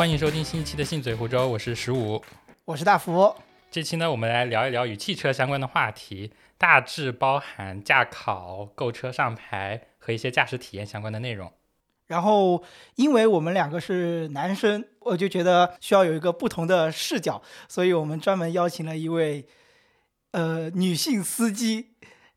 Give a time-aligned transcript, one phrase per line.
[0.00, 2.22] 欢迎收听新一期的《信嘴湖州》，我是十五，
[2.64, 3.36] 我是大福。
[3.70, 11.52] 这期呢，我们来聊一聊与汽车相关的话题，大致包含驾考、购车上牌和一些驾驶体验相关的内容。
[12.06, 12.64] 然后，
[12.94, 19.46] 因为我们两个是男生，我就觉得需要有一个不同的视角，所以我们专门邀请了一位
[20.30, 21.90] 呃女性司机，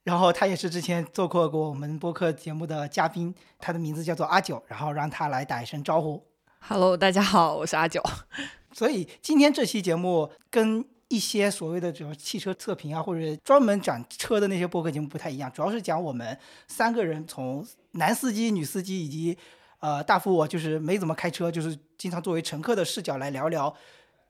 [0.04, 6.28] 然后她也是之前做过过我们播客节目的嘉宾，她的名字叫做阿九，然后让她来打一声招呼。
[6.66, 8.02] Hello，大家好，我是阿九。
[8.72, 16.38] 所以今天这期节目跟一些所谓的这种汽车测评啊，或者专门讲车的那些播客节目不太一样，主要是讲我们
[16.70, 19.38] 三个人从男司机、女司机以及
[19.80, 23.76] 呃大夫我就是没怎么开车，就是经常作为乘客的视角来聊聊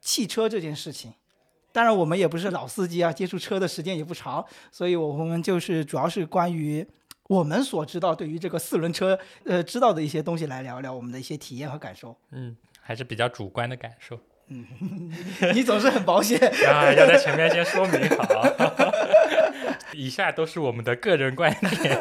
[0.02, 1.14] 汽车这件事情。
[1.72, 6.86] 当然，我们也不是老司机啊，接触车的时间也不长，所以我们就是主要是关于
[7.30, 12.18] 我们所知道对于这个四轮车呃知道的一些东西来聊聊我们的一些体验和感受。
[12.32, 14.20] 嗯，还是比较主观的感受。
[14.48, 14.66] 嗯
[15.56, 16.38] 你总是很保险。
[16.68, 18.44] 啊，要在前面先说明好，
[19.94, 21.50] 以下都是我们的个人观
[21.82, 21.98] 点。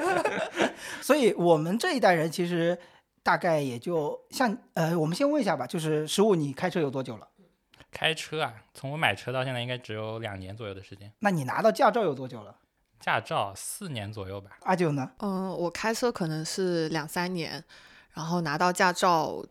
[1.00, 2.76] 所以我们这一代人其实
[3.22, 7.28] 大概也就像呃，我们先问一下吧，就是十五，你开车有多久了？
[7.92, 12.56] 开车啊，从我买车到现在应该只有两年左右的时间，那你拿到驾照有多久了？
[13.02, 14.52] 驾照四年左右吧。
[14.62, 15.10] 阿九呢？
[15.18, 17.62] 嗯、我开车可能是两三年，
[18.12, 19.44] 然后拿到驾照，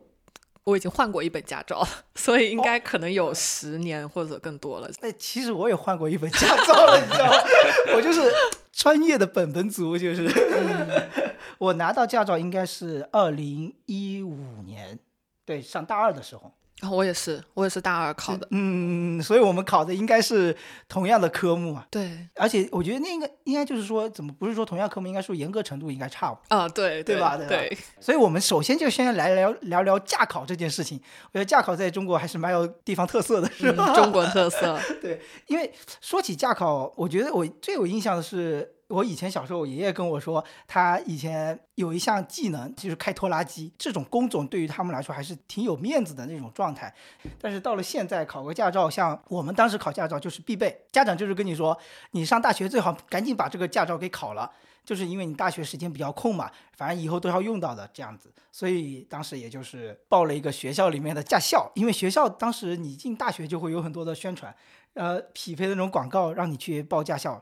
[0.64, 4.90] 我已经换过一本驾照，所以应该可能有十年或者更多了。
[5.02, 7.36] 哎，其实我也换过一本驾照了，你知道吗？
[7.94, 8.32] 我就是
[8.72, 10.28] 专业的本本族，就是。
[11.58, 14.98] 我拿到驾照应该是二零一五年，
[15.44, 16.52] 对，上大二的时候。
[16.82, 18.46] 然后我也是，我也是大二考的。
[18.50, 20.54] 嗯，所以我们考的应该是
[20.88, 21.86] 同样的科目啊。
[21.88, 26.36] 对，而且我觉得那个应该就是说，怎么不是说同样科目，应该说严格程度应该差。
[26.48, 31.00] 啊，对对吧对吧对，所以我们首先就先来聊聊聊驾考这件事情。
[31.30, 33.92] 我觉得驾考在中国还是蛮有地方特色的，是吧？
[33.92, 34.76] 嗯中国特色。
[35.00, 46.94] 对因为说起驾考，我觉得我最有印象的是，我以前小时候，我爷爷跟我说，他以前有一项技能就是开拖拉机，这种工种对于他们来说还是挺有面子的那种状态。
[47.40, 51.76] 但是到了现在，考个驾照，像我们当时考驾照就是必备，家长就是跟你说，
[52.10, 54.52] 你上大学最好赶紧把这个驾照给考了。
[54.84, 64.52] 就是因为你大学时间比较空嘛，反正以后都要用到的这样子，所以当时也就是报了一个学校里面的驾校，因为学校当时你进大学就会有很多的宣传，
[64.94, 67.40] 呃，匹配的那种广告让你去报驾校，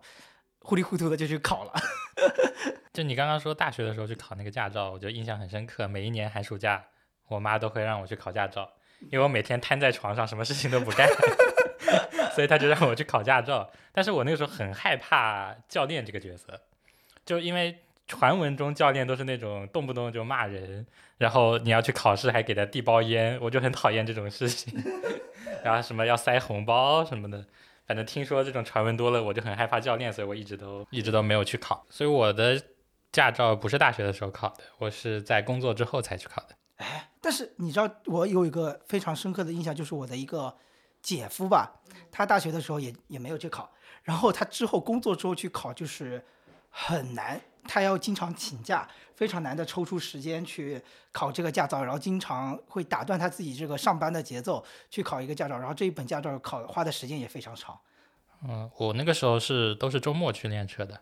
[0.71, 1.73] 糊里糊涂的就去考了。
[2.95, 5.89] 就你刚刚说大学的时候去考那个驾照，我就印象很深刻。
[5.89, 6.81] 每一年寒暑假，
[7.27, 8.71] 我妈都会让我去考驾照，
[9.11, 11.09] 因为我每天瘫在床上，什么事情都不干，
[12.37, 13.69] 所以她就让我去考驾照。
[13.91, 16.61] 但是我那个时候很害怕教练这个角色，
[17.27, 17.77] 就因为
[18.07, 20.87] 传闻中教练都是那种动不动就骂人，
[21.19, 24.81] 然后你要去考试还给他递包烟，我就很讨厌这种事情。
[25.65, 27.45] 然后什么要塞红包什么的，
[27.91, 31.85] 反正听说这种传闻多了，我就很害怕教练，所以我一直都一直都没有去考。
[31.91, 32.63] 所以我的
[33.11, 36.55] 驾照不是大学的时候考的，我是在工作之后才去考的。
[36.77, 40.57] 哎但是你知道，我有一个非常深刻的印象，就是我的一个
[41.03, 41.81] 姐夫吧，
[42.13, 43.69] 他大学的时候也也没有去考，
[44.05, 46.25] 然后他之后工作之后去考，就是
[46.71, 50.81] 很难，他要经常请假，非常难的抽出时间去
[51.13, 57.79] 考这个驾照，然后经常会打断他自己这个上班的节奏去考一个驾照，然后这一本驾照考花的时间也非常长。
[58.49, 61.01] 嗯，我那个时候是都是周末去练车的，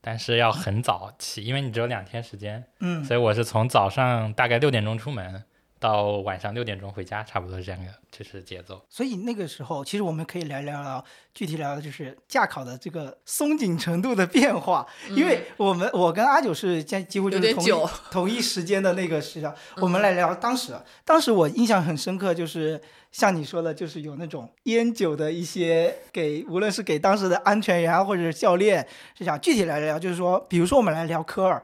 [0.00, 5.44] 但是要很早起，因为你只有两天时间，嗯，所以我是从早上大概六点钟出门，
[5.78, 8.82] 到晚上六点钟回家，差不多是这样的，就是节奏。
[8.88, 11.04] 所以那个时候，其实我们可以来聊聊，
[11.34, 14.86] 具体聊聊就是驾考的这个松紧程度的变化。
[15.10, 17.70] 因为我们我跟阿九是将几乎就是同一
[18.10, 20.74] 同一时间的那个时间，我们来聊当时。
[21.04, 22.80] 当时我印象很深刻，就是
[23.12, 28.80] 像你说的，就是有那种烟酒的一些给，无论是给当时的安全员啊或者是教练，
[29.14, 29.38] 是这样。
[29.40, 31.62] 具体来聊，就是说，比如说我们来聊科二。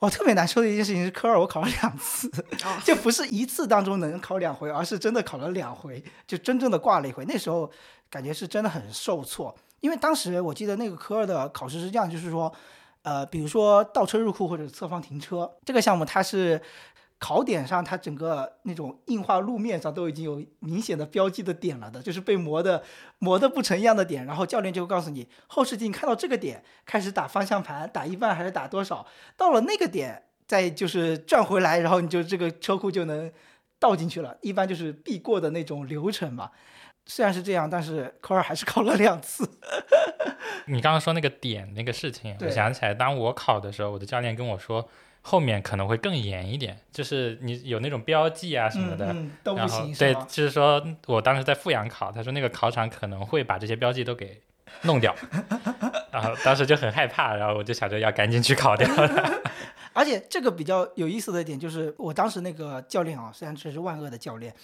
[0.00, 2.30] 我特别难受的一件事情是科二我考了两次，
[2.64, 7.24] 哦就不是一次当中能考两回，而是真的考了两回，就真正的挂了一回。
[7.24, 7.68] 那时候
[8.08, 12.52] 感觉是真的很受挫，因为当时我记得那个科二的考试是这样，就是说，
[13.02, 16.60] 呃，比如说倒车入库或者侧方停车这个项目，它是
[17.18, 22.82] 考点上它整个那种硬化路面上都已经有明显的标记的点了的，就是被磨的
[23.18, 29.06] 磨的不成样的点，然后教练就会告诉你，后视镜看到这个点开始打方向盘，打一半还是打多少，
[29.36, 33.30] 到了那个点再就是转回来，然后你就这个车库就能
[33.78, 36.50] 倒进去了，一般就是必过的那种流程嘛。
[37.10, 39.48] 虽然是这样，但是科二还是 考了两次。
[40.66, 44.86] 你刚刚说那个点那个事情，我想起来，当我考的时候，我的教练跟我说，
[45.28, 49.12] 后面可能会更严一点，就是你有那种标记啊什么的。
[49.12, 50.26] 嗯嗯、都不行是吧？
[50.26, 54.40] 就是说我当时在阜阳考，他说那个考场可能会把这些标记都给
[54.84, 55.14] 弄掉，
[56.10, 59.42] 然后当时就很害怕，然后我就想着要赶紧去考掉了。
[59.92, 64.54] 而且这个比较有意思的一点就是，我当时那个教练啊，虽然这是万恶的教练，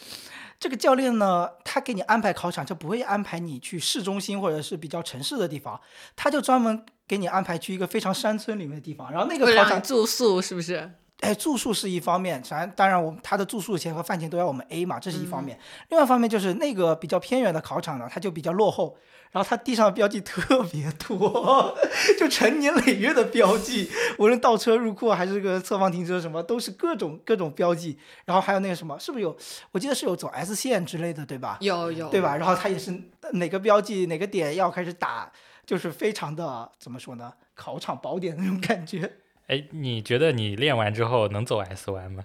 [0.61, 5.78] 这个教练呢，他给你安排考场就不会安排你去市中心或者是比较城市的地方，
[6.14, 10.90] 他就专门给你安排去一个非常山村里面的地方，然后那个考场，住宿是不是？
[11.20, 15.58] 哎，住宿是一方面，咱当然我们他的住宿钱和饭钱都要我们 A 嘛，这是一方面。
[15.88, 18.98] 另外一方面就是那个比较偏远的考场呢，它就比较落后，
[19.30, 21.74] 然后它地上的标记特别多，
[22.18, 27.96] 就成年累月的标记，无论倒车入库还是个侧方停车什么，都是各种各种标记。
[28.26, 29.34] 然后还有那个什么，是不是有？
[29.70, 31.56] 我记得是有走 S 线之类的，对吧？
[31.60, 32.36] 有有，对吧？
[32.36, 32.92] 然后它也是
[33.32, 35.32] 哪个标记哪个点要开始打，
[35.66, 37.32] 就是非常的怎么说呢？
[37.55, 39.19] 考场宝典那种感觉。
[39.46, 42.25] 哎，你觉得你练完之后能走 S 弯吗？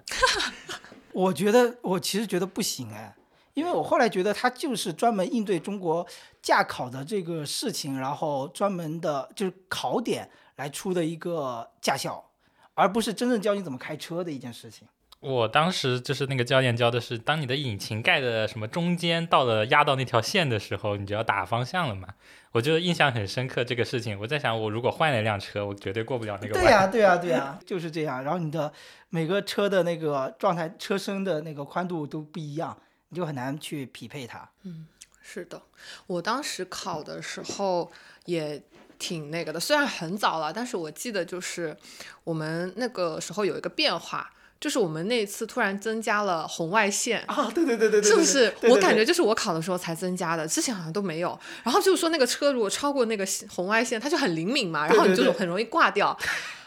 [1.12, 3.14] 我觉得我其实觉得不行哎，
[3.54, 6.06] 因为我后来觉得它就是专门应对中国
[6.40, 12.30] 驾考的这个事情，然后专门的就是考点来出的一个驾校，
[12.74, 14.88] 而不是真正教你怎么开车的一件事情。
[15.20, 22.08] 我当时就是那个教练教的是，当你的引擎盖的什么中间到了压到那条线的时候，你就要打方向了嘛。
[22.52, 24.18] 我就印象很深刻这个事情。
[24.18, 26.64] 我在想，我如果换了一辆车，我绝对过不了那个弯。
[26.64, 28.24] 对呀、对呀、对呀、 就是这样。
[28.24, 28.72] 然后你的
[29.10, 32.76] 每个车的那个状态、车身的那个宽度都不一样，
[33.10, 34.48] 你就很难去匹配它。
[34.62, 34.86] 嗯
[35.22, 35.60] 是的，
[36.06, 37.92] 我当时考的时候
[38.24, 38.60] 也
[38.98, 41.76] 挺那个的，虽然很早了，但是我记得就是
[42.24, 44.28] 我们那个时候有一个变化，
[44.60, 47.24] 就是我们那次突然增加了红外线。
[47.26, 48.54] 啊，对对对对对，是不是？
[48.68, 51.38] 我感觉就是我考的时候才增加的，之前好像都没有。
[51.64, 56.16] 然后就是说那个车如果超过那个红外线，它就很灵敏嘛，然后你就很容易挂掉。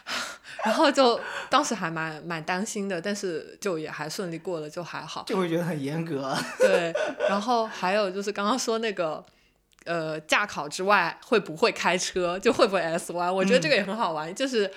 [0.64, 1.20] 然后就
[1.50, 5.22] 当时还蛮蛮担心的，但是就也还顺利过了，就还好。
[5.26, 6.34] 就会觉得很严格。
[6.58, 6.92] 对，
[7.28, 9.22] 然后还有就是刚刚说那个，
[9.84, 14.34] 呃，驾考之外会不会开车，就会不会 S 弯，我觉得这个也很好玩。
[14.34, 14.70] 就是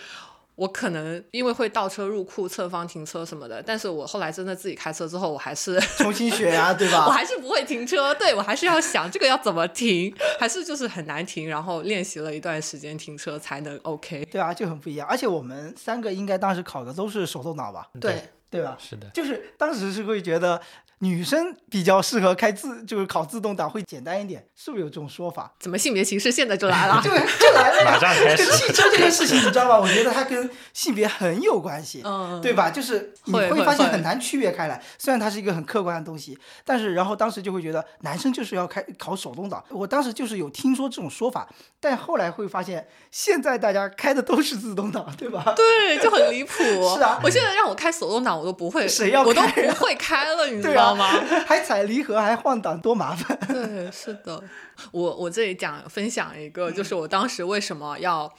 [0.57, 7.11] 我可能因为会倒车入库、侧方停车什么的，但是我后来真的自己开车之后，我还是 重新学呀、对吧 我？
[7.11, 14.25] 还是不会停车，对我还是要想这个要怎么停，还是就是很难停，然后练习了一段时间停车才能 OK。
[14.31, 15.07] 对啊，就很不一样。
[15.07, 17.87] 而且我们三个应该当时考的都是手动挡吧？
[18.01, 18.75] 对，对吧？
[18.79, 20.59] 是的，就是当时是会觉得
[20.99, 25.53] 女生比较适合开自，就是考自动挡会简单一点，是不是有这种说法？
[25.59, 26.99] 怎么性别歧视现在就来了？
[27.03, 28.45] 就就来了呀， 马上开始。
[28.57, 29.79] 汽车这件事情，你知道吧？
[29.79, 32.01] 我觉得它跟性别很有关系。
[32.03, 32.71] 嗯，对吧？
[32.71, 41.47] 就是你会发现很难区别开来，虽然它是一个很客观的东西，但是然后当时就会觉得男生就是要开考手动挡，我当时就是有听说这种说法，
[41.79, 45.53] 但后来会发现现在大家开的都是自动挡，对吧？
[45.55, 46.63] 对，就很离谱。
[46.97, 51.07] 是啊我现在让我开手动挡，我都不会，谁要我都不会开了，你知对啊道吗？
[51.45, 53.37] 还踩离合还换挡，多麻烦。
[53.47, 54.43] 对，是的。
[54.91, 58.31] 我我这里讲分享一个，就是我当时为什么要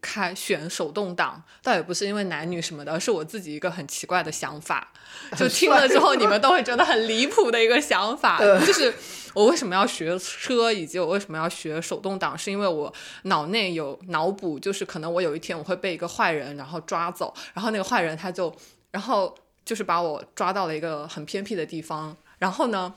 [0.00, 4.92] 开选手动挡，倒也不是因为男女什么的，是我自己一个很奇怪的想法。
[5.36, 8.92] 就听了之后，你们都会觉得很离谱的一个想法，嗯就是
[9.34, 12.92] 我为什么要学车，以及我为什么要学手动挡，是因为我
[13.24, 18.54] 脑内有脑补，就是可能我有一天我会被一个坏人然后抓走，然后那个坏人他就，
[18.92, 19.34] 然后
[19.64, 22.94] 就是把我抓到了一个很偏僻的地方，然后呢，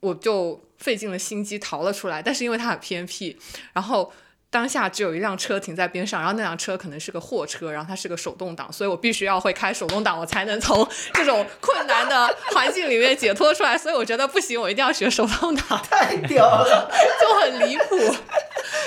[0.00, 3.38] 我就费尽了心机逃了出来，但是因为它很偏僻，
[3.72, 4.12] 然后。
[4.48, 13.76] 当下只有一辆车停在边上，然后那辆车可能是个货车，然后它是个手动挡，所以我必须要会开手动挡，我才能从这种困难的环境里面解脱出来。
[13.76, 16.90] 所以我觉得不行，我一定要学手动挡， 太屌了，
[17.20, 18.16] 就很离谱，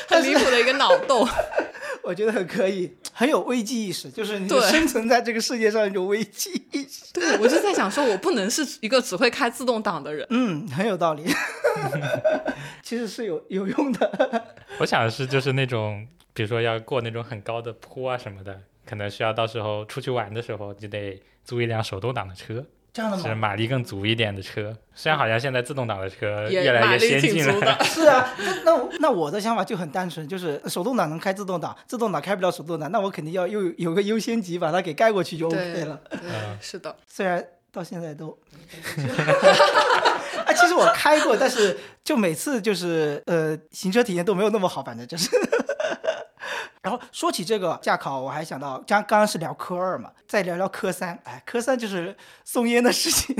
[0.07, 1.27] 很离谱的一个脑洞。
[2.01, 7.11] 我觉得很可以，很有危机意识，就是你对生存在这个世界上有危机意识。
[7.13, 10.25] 对我就在想说，我不能是一个只会开自动挡的人。
[10.31, 11.25] 嗯，很有道理，
[12.81, 14.45] 其实是有有用的。
[14.79, 22.65] 我想的是就是那种，比如说要过那种很高的坡啊什么的，可能需要到时候出去玩的时候就得租一辆手动挡的车，
[22.99, 23.35] 这样的是吗？
[23.35, 24.75] 马力更足一点的车。
[24.93, 35.97] 虽然好像现在自动挡的车越来越先进了 是啊，那那我那我的想法就很单纯，就是手动挡能开自动挡，自动挡开不了手动挡，那我肯定要又有个优先级把它给盖过去就 OK 了。
[36.59, 37.41] 是的，虽然
[37.71, 38.37] 到现在都，
[40.43, 45.29] 啊，其实我开过，但是就每次就是呃，行车体验都没有那么好，反正就是。
[46.81, 51.19] 然后说起这个驾考，我还想到，刚刚刚是聊科二嘛，再聊聊科三。
[51.25, 53.35] 哎，科三就是送烟的事情，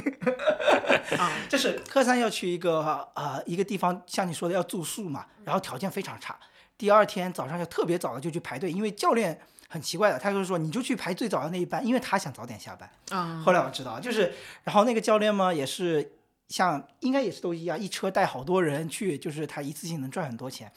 [1.18, 6.38] 啊，就是科三要去一个呃一个地方，像你说的要住宿嘛，然后条件非常差。
[6.78, 12.90] 第二天早上就特别早的就去排队，因为教练很奇怪的，他就说你就去排最早的那一班，因为他想早点下班。
[13.18, 16.12] 啊，后来我知道，就是然后那个教练嘛也是
[16.50, 20.72] 像应该也是都一样，一车带好多人去，就是他一次性能赚很多钱。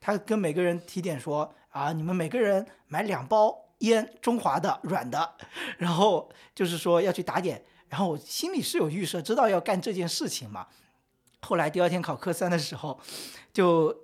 [0.00, 5.34] 他跟每个人提点说啊，你们每个人买两包烟，中华的软的，
[5.76, 7.62] 然后就是说要去打点。
[7.88, 10.66] 然后我心里是有预设，知道要干这件事情嘛。
[11.40, 12.98] 后来第二天考科三的时候，
[13.52, 13.94] 就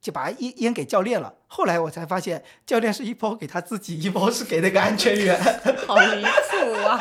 [0.00, 1.34] 就把烟烟给教练了。
[1.46, 5.40] 后来我才发现，教练是一包给他自己，一包是给那个安全员。
[5.86, 7.00] 好离谱啊！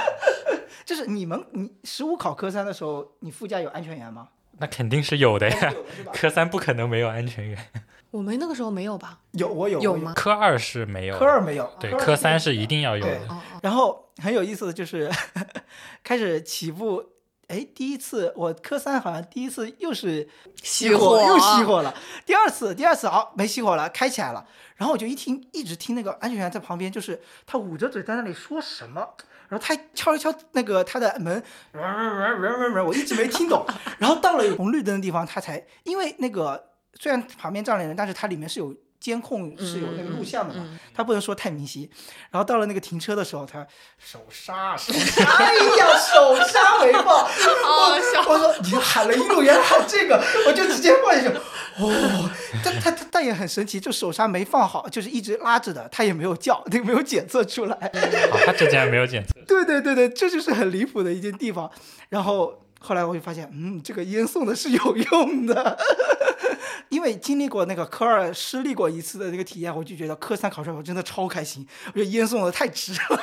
[0.88, 4.30] 就是你们，你十五考科三的时候，你副驾有安全员吗？
[4.60, 5.74] 那肯定是有的呀。
[6.14, 7.60] 科三不可能没有安全员，
[8.10, 9.20] 我们那个时候没有吧？
[9.32, 10.14] 有，我有，有吗？
[10.16, 13.20] 科二是没有，科二没有，对，科三是一定要有的。
[13.62, 15.12] 然后很有意思的就是，
[16.06, 17.04] 开始起步，
[17.48, 20.26] 哎，第一次我科三好像第一次又是
[20.64, 21.94] 熄火，又啊熄火了。
[22.26, 24.48] 第二次，第二次好没熄火了，开起来了。
[24.78, 29.06] 然后我就一听，一直听那个安全员在旁边，就是他捂着嘴在那里说什么，
[29.50, 31.42] 然后他敲了敲那个他的门，
[32.86, 33.66] 我一直没听懂。
[33.98, 38.76] 然后到了有红绿灯的地方，他才因为那个虽然旁边站了人，但是它里面是有
[39.08, 41.90] 监控，是有那个录像的嘛，嗯他不能说太明晰。
[42.30, 43.66] 然后到了那个停车的时候，他
[43.98, 47.06] 手刹手刹，哎呀，手刹没放。
[47.06, 48.28] 好 笑。
[48.28, 51.30] 我说你喊了一路，原来喊这个，我就直接放下去。
[51.80, 52.30] 哦，
[52.66, 57.78] 但他他但也很神奇，就手刹没放好，就是一直拉着的，他也没有叫，那个没有检测出来。
[58.30, 59.34] 好，他这竟然没有检测。
[59.48, 61.72] 对对对对，这就是很离谱的一件地方。
[62.10, 65.78] 然后后来我就发现，嗯，这个烟送的是有用的，
[66.90, 73.22] 因为经历过那个科二失利过一次的那个体验，我就觉得科三考出来我真的超开心，我觉得烟送的太值了。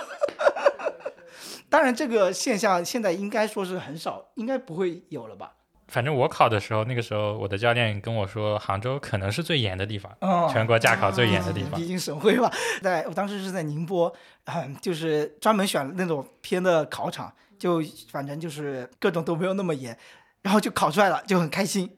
[1.69, 5.53] 当然，这个现象现在应该说是很少，应该不会有了吧？
[5.89, 11.87] 反正我考的时候，那个时候我的教练跟我说，杭州可能是最严的地方，哦全国驾考最严的地方毕。
[11.87, 12.51] 竟省会嘛，
[12.83, 14.13] 在我当时是在宁波，
[14.45, 19.97] 啊、就是专门选那种偏的考场，就反正就是各种都没有那么严，
[20.45, 21.91] 然后就考出来了，就很开心。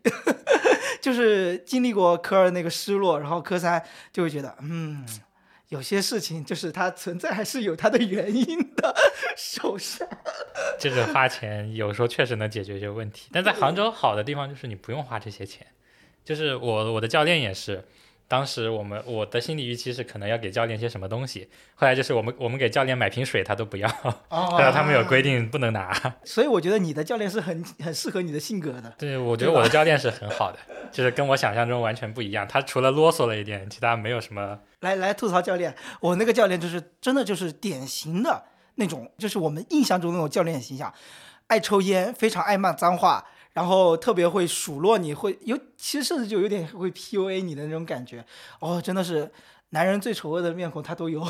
[1.03, 5.05] 就是经历过科二那个失落，然后科三就会觉得，嗯，
[5.69, 8.95] 有些事情就是它存在还是有它的原因的，
[9.37, 10.09] 手上。
[10.79, 15.67] 这个花钱有时候确实能解决一些问题，但在杭州好的地方就是你不用花这些钱。
[16.25, 17.85] 就是我我的教练也是，
[18.29, 23.89] 当时我们我的心理预期是可能要给教练些什么东西，后来就是我们我们给教练买瓶水他都不要，
[24.29, 25.93] 哦对啊，他们有规定不能拿。
[26.25, 28.93] 所以我觉得你的教练是很很适合你的性格的。
[28.99, 30.59] 对，我觉得我的教练是很好的，
[30.91, 32.47] 就是跟我想象中完全不一样。
[32.49, 34.59] 他除了啰嗦了一点，其他没有什么。
[34.81, 40.93] 来来吐槽教练，我那个教练就是真的就是典型的那种，就是我们印象中那种教练形象，
[41.47, 43.25] 爱抽烟，非常爱骂脏话，
[43.57, 48.23] 然后特别会数落你，会有其实甚至就有点会 PUA 你的那种感觉。
[48.61, 49.33] 哦，真的是
[49.71, 51.27] 男人最丑恶的面孔他都有，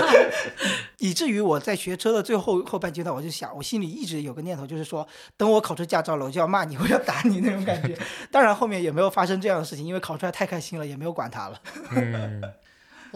[0.96, 7.94] 以至于我在学车的最后后半阶段，我就想，我心里一直有个念头，就是说，等我考出驾照了，我就要骂你，我要打你那种感觉。
[8.30, 11.60] 当然后面也没有发生这样的事情，因为考出来太开心了，也没有管他了。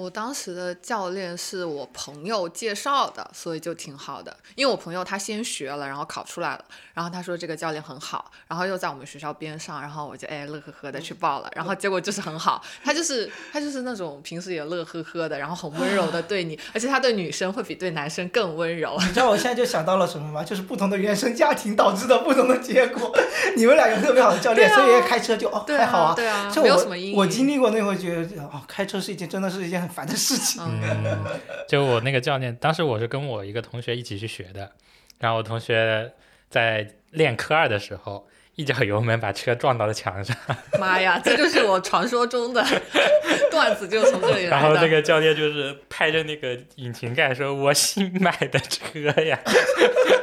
[0.00, 4.34] 我当时的教练是我朋友介绍的，所以就挺好的。
[4.54, 6.64] 因为我朋友他先学了，然后考出来了，
[6.94, 12.62] 然后他说这个教练很好，然后又在我们学校边上，然后我就哎乐呵呵的去报了，然后结果就是很好。
[12.82, 18.96] 他就是他就是那种平时也乐呵呵的，然后很温柔的对你，而且他对女生会比对男生更温柔。
[19.00, 20.42] 你知道我现在就想到了什么吗？
[20.42, 23.12] 就是不同的原生家庭导致的不同的结果。
[23.56, 26.14] 你们俩有特别好的教练，啊所以开车就哦对还好啊。
[26.14, 27.16] 对啊，就我没有什么阴影。
[27.16, 30.62] 我经历过那会觉得哦，开车是一件真的是一件很烦的事情。
[30.62, 31.24] 嗯，
[31.68, 34.72] 就我那个教练，当时我是跟我一个同学一起去学的，
[35.18, 36.12] 然后我同学
[36.48, 40.36] 在练科二的时候，一脚油门把车撞到了墙上，
[40.78, 42.64] 妈呀，这就是我传说中的
[43.50, 44.50] 段子，就从这里来的。
[44.50, 49.38] 然后那个教练就是拍着那个引擎盖说：“我新买的车呀，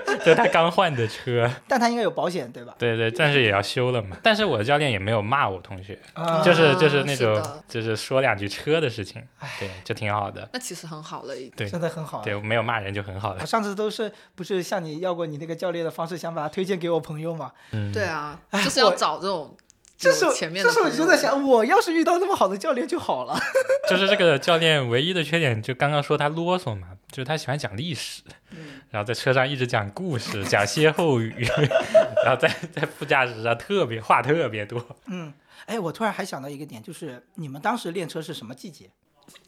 [0.25, 1.49] 就他刚换的车。
[1.67, 2.73] 但他应该有保险对吧”？
[2.79, 4.17] 对对，但是也要修了嘛。
[4.23, 9.21] 但是我的教练也没有骂我同学，啊就是就是那种是就是说两句车的事情，
[9.59, 10.47] 对，就挺好的。
[10.53, 11.51] 那其实很好了，已经。
[11.55, 12.23] 对真的很好啊。
[12.23, 13.45] 对，没有骂人就很好了我。
[13.45, 17.51] 上次都是不是向你要过你那个教练的方式，想把他推荐给我朋友嘛？
[17.71, 19.55] 嗯，对啊，哎就是要找这种
[19.97, 23.37] 这时候，有前面这是我就在想，我要是遇到那么好的教练就好了。
[23.89, 28.21] 就是这个教练唯一的缺点，就刚刚说他啰嗦嘛，就是他喜欢讲历史，
[28.89, 31.33] 然后在车上一直讲故事，讲歇后语，
[32.25, 34.85] 然后在在副驾驶上特别话特别多。
[35.05, 35.33] 嗯，
[35.65, 38.89] 哎，我突然还想到一个点，就是你们当时练车是什么季节？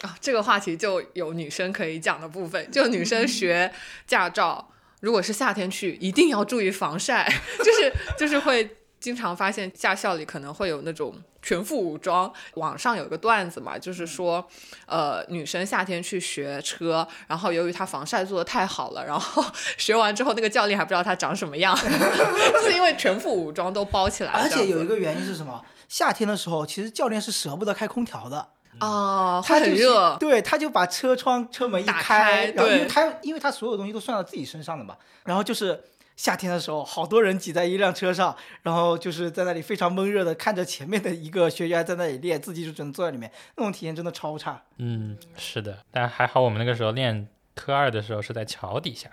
[0.01, 3.71] 啊，这个话题就有女生可以讲的部分，就女生学
[4.07, 12.31] 驾照，如果是夏天去，一定要注意防晒， 就是就是会经常发现驾校里可能会有那种全副武装。
[12.55, 14.45] 网上有一个段子嘛，就是说，
[14.85, 19.43] 呃，女生夏天去学车，然后由于她防晒做的太好了，然后
[19.77, 21.75] 学完之后那个教练还不知道她长什么样，
[22.63, 24.39] 是因为全副武装都包起来了。
[24.39, 25.63] 而且有一个个原因是什么？
[25.87, 28.47] 夏天的时候，其实教练是舍不得开空调的，
[28.79, 30.17] 啊，很热。
[30.19, 35.81] 对，他就把车窗、车门一开，开然后因为他因为他所有东西都算到自己身上的嘛，然后就是
[36.19, 44.61] 夏天的时候，好多人挤在一辆车上，然后就是在那里非常闷热的看着前面的一个学员在那里练，自己就只能坐在里面，那种体验真的超差。
[44.79, 49.09] 嗯，是的，但还好我们那个时候练科二的时候是在桥底下，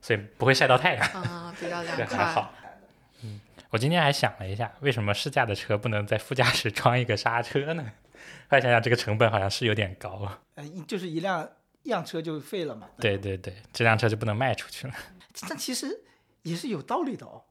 [0.00, 2.24] 所以不会晒到太阳，啊，比较凉快 还快。
[2.26, 2.54] 好。
[3.24, 7.84] 嗯，我今天还想了一下，为什么试驾的车不能在副驾驶装一个刹车呢？
[8.48, 10.38] 后来想想，这个成本好像是有点高。
[10.54, 11.50] 呃，一就是一辆
[11.82, 12.86] 一辆车就废了嘛。
[13.00, 14.94] 对对对，这辆车就不能卖出去了。
[15.48, 16.03] 但其实
[16.44, 17.42] 也是有道理的哦，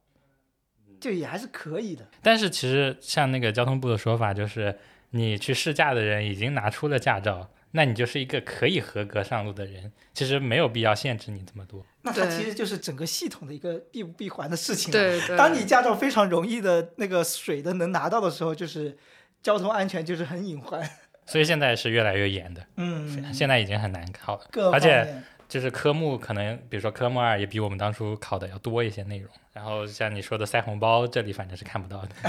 [1.00, 2.08] 就也还是可以的。
[2.22, 11.86] 但是其实像那个交通部的说法，就是你去试驾的人已经拿出了驾照，那你就是一个可以合格上路的人，其实没有必要限制你这么多。
[12.04, 15.00] 那它其实就是整个系统的一个闭不闭环的事情了。
[15.00, 18.98] 对对，当你驾照非常容易的那个水的能拿到的时候，就是
[19.42, 20.88] 交通安全就是很隐患。
[21.26, 24.46] 所以现在是越来越严的，嗯，现在已经很难考了。
[24.74, 25.24] 而且面
[25.54, 29.30] 就是科目可能，比如说科目二也比我们当初考的要多一些内容。
[29.54, 32.10] 然后像你说的塞红包，这里反正是看不到的。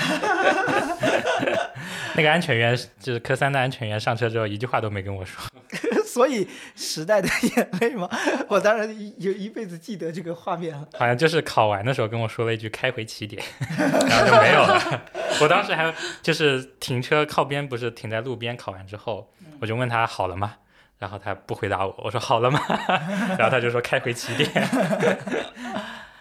[2.17, 5.43] 那个安全员就是科三的安全员上车之后一句话都没跟我说。
[6.05, 8.07] 所以时代的眼泪吗，
[8.47, 8.87] 我当然
[9.19, 10.87] 有一辈子记得这个画面了。
[10.93, 13.43] 好像就是考完的时候跟我说了一句“开回起点”，
[14.07, 15.03] 然后就没有了。
[15.41, 15.91] 我当时还
[16.21, 18.55] 就是停车靠边，不是停在路边。
[18.55, 19.31] 考完之后，
[19.63, 20.57] 我就问他好了吗？
[21.05, 22.59] 然后他不回答我，我说好了吗？
[23.37, 24.51] 然后他就说开回起点。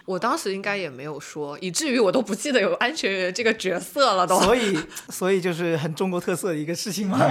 [0.04, 4.38] 我当时应该也没有说，以至于我都不记得有安全员这个角色了都。
[4.42, 7.16] 所以， 所以就是很中国特色的一个事情嘛，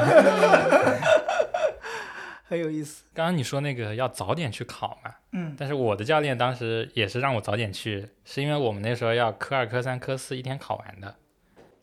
[2.50, 3.04] 很有意思。
[3.13, 11.18] 刚刚你说那个要早点去考嘛，嗯，但是我的教练当时也是让我早点去，是因为我们那时候要科二、科三、科四一天考完的。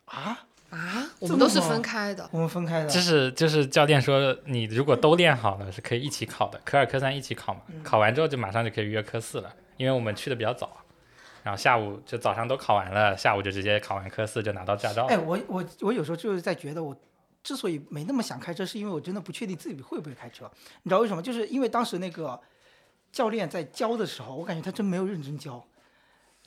[0.06, 2.28] 啊，啊，我们都是分开的。
[2.32, 2.88] 我们分开的。
[2.88, 7.60] 就是就是教练说，你如果都练好了，是可以一起考的，科二、科三一起考嘛。
[7.82, 10.70] 考完之后就马上就可以约科四了，因为我们去的比较早，
[11.42, 15.08] 然后下午就早上都考完了，下午就直接考完科四就拿到驾照了。
[15.08, 16.96] 哎，我我我有时候就是在觉得，我
[17.42, 20.48] 之所以没那么想开车，是因为我真的不确定自己会不会开车。
[20.82, 21.22] 你知道为什么？
[21.22, 22.40] 就是因为当时那个
[23.10, 25.64] 教练在教的时候，我感觉他真没有认真教，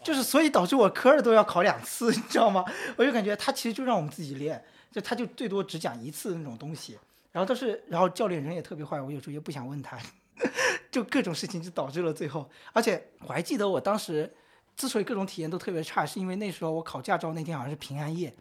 [0.04, 2.64] 就是所以导致我科二都要考两次，你知道吗？
[2.98, 6.98] 我就感觉他其实就让我们自己练，就他就最多只讲一次那种东西。
[7.32, 9.98] 然后都是，然后教练人也特别坏，我有时候也不想问他，
[10.92, 12.48] 就各种事情就导致了最后。
[12.74, 14.32] 而且我还记得我当时
[14.76, 18.32] 之所以各种体验都特别差，是因为那时候我考驾照那天好像是平安夜，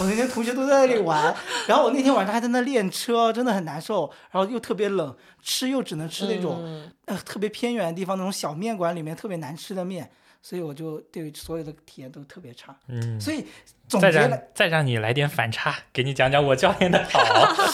[0.00, 1.32] 我那天同学都在那里玩，
[1.68, 10.10] 然后我那天晚上还在那练车，真的很难受，然后又特别冷，吃又只能吃那种、嗯呃特别偏远的地方那种小面馆里面特别难吃的面，
[10.44, 12.76] 所以我就对所有的体验都特别差。
[12.88, 13.46] 嗯，所以
[13.88, 17.24] 总再让结来，再让你来点反差，给你讲讲我教练的好。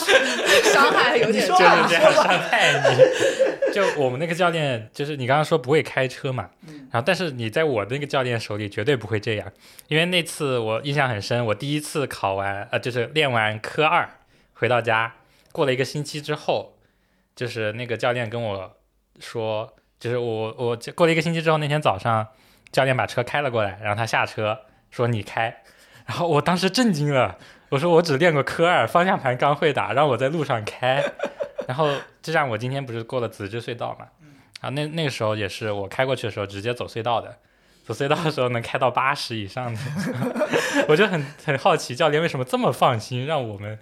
[0.71, 3.73] 伤害有点就是这样伤害你。
[3.73, 6.49] 就我们那个教练，就是你刚刚说不会开车嘛，
[6.89, 9.51] 然后但是你在我那个教练手里绝对不会这样，
[9.89, 14.09] 因为那次我印象很深，我第一次考完呃就是练完科二
[14.53, 15.15] 回到家，
[15.51, 16.77] 过了一个星期之后，
[17.35, 18.77] 就是那个教练跟我
[19.19, 22.27] 说，就是我我过了一个星期之后，那天早上
[22.71, 24.57] 教练把车开了过来，然后他下车
[24.89, 25.63] 说你开，
[26.05, 27.37] 然后我当时震惊了。
[27.69, 31.01] 我说我只练过科二，方向盘刚会打，让我在路上开，
[31.69, 31.89] 然后
[32.21, 34.05] 就像我今天不是过了紫芝隧道嘛，
[34.59, 37.33] 啊那那个时候也是我开过去的时候直接走隧道的，
[37.85, 39.79] 走隧道的时候能开到八十以上的，
[40.89, 43.79] 我就很很好奇教练为什么这么放心让我们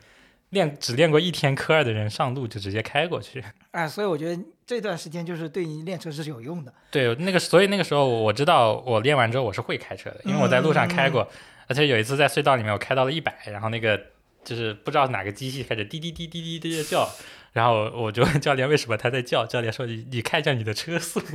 [0.49, 3.43] 练只练过一天科二的人上路就直接开过去。
[3.71, 6.73] 哎， 所以我觉得这段时间就是对你练车是有用的。
[6.91, 11.27] 对，那个所以那个时候我知道我练完之后我是会开车的，因为我在路上开过，
[11.67, 13.99] 而且有一次在隧道里面我开到了一百，然后那个
[14.43, 17.07] 就是不知道哪个机器开始滴滴滴滴滴滴的叫，
[17.53, 21.21] 然后我就问教练为什么他在叫，教练说你你看一下你的车速。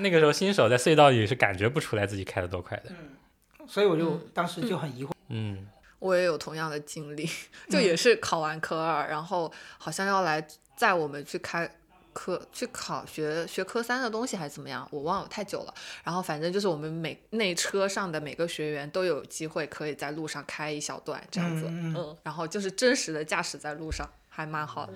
[0.00, 2.90] 那个时候新手在隧道里是感觉不出来自己开的多快的，
[3.66, 5.66] 所以我就当时就很疑惑，嗯，
[5.98, 7.28] 我也有同样的经历，
[7.70, 11.70] 就也是考完科二，然后好像要来载我们去开
[12.12, 15.74] 科去考学学科三的东西还是怎么样，我忘了太久了。
[16.02, 24.94] 然后反正就是我们每那车上的每个学员都有机会可以在路上开一小段这样子，嗯嗯然后就是真实的驾驶在路上，还蛮好的。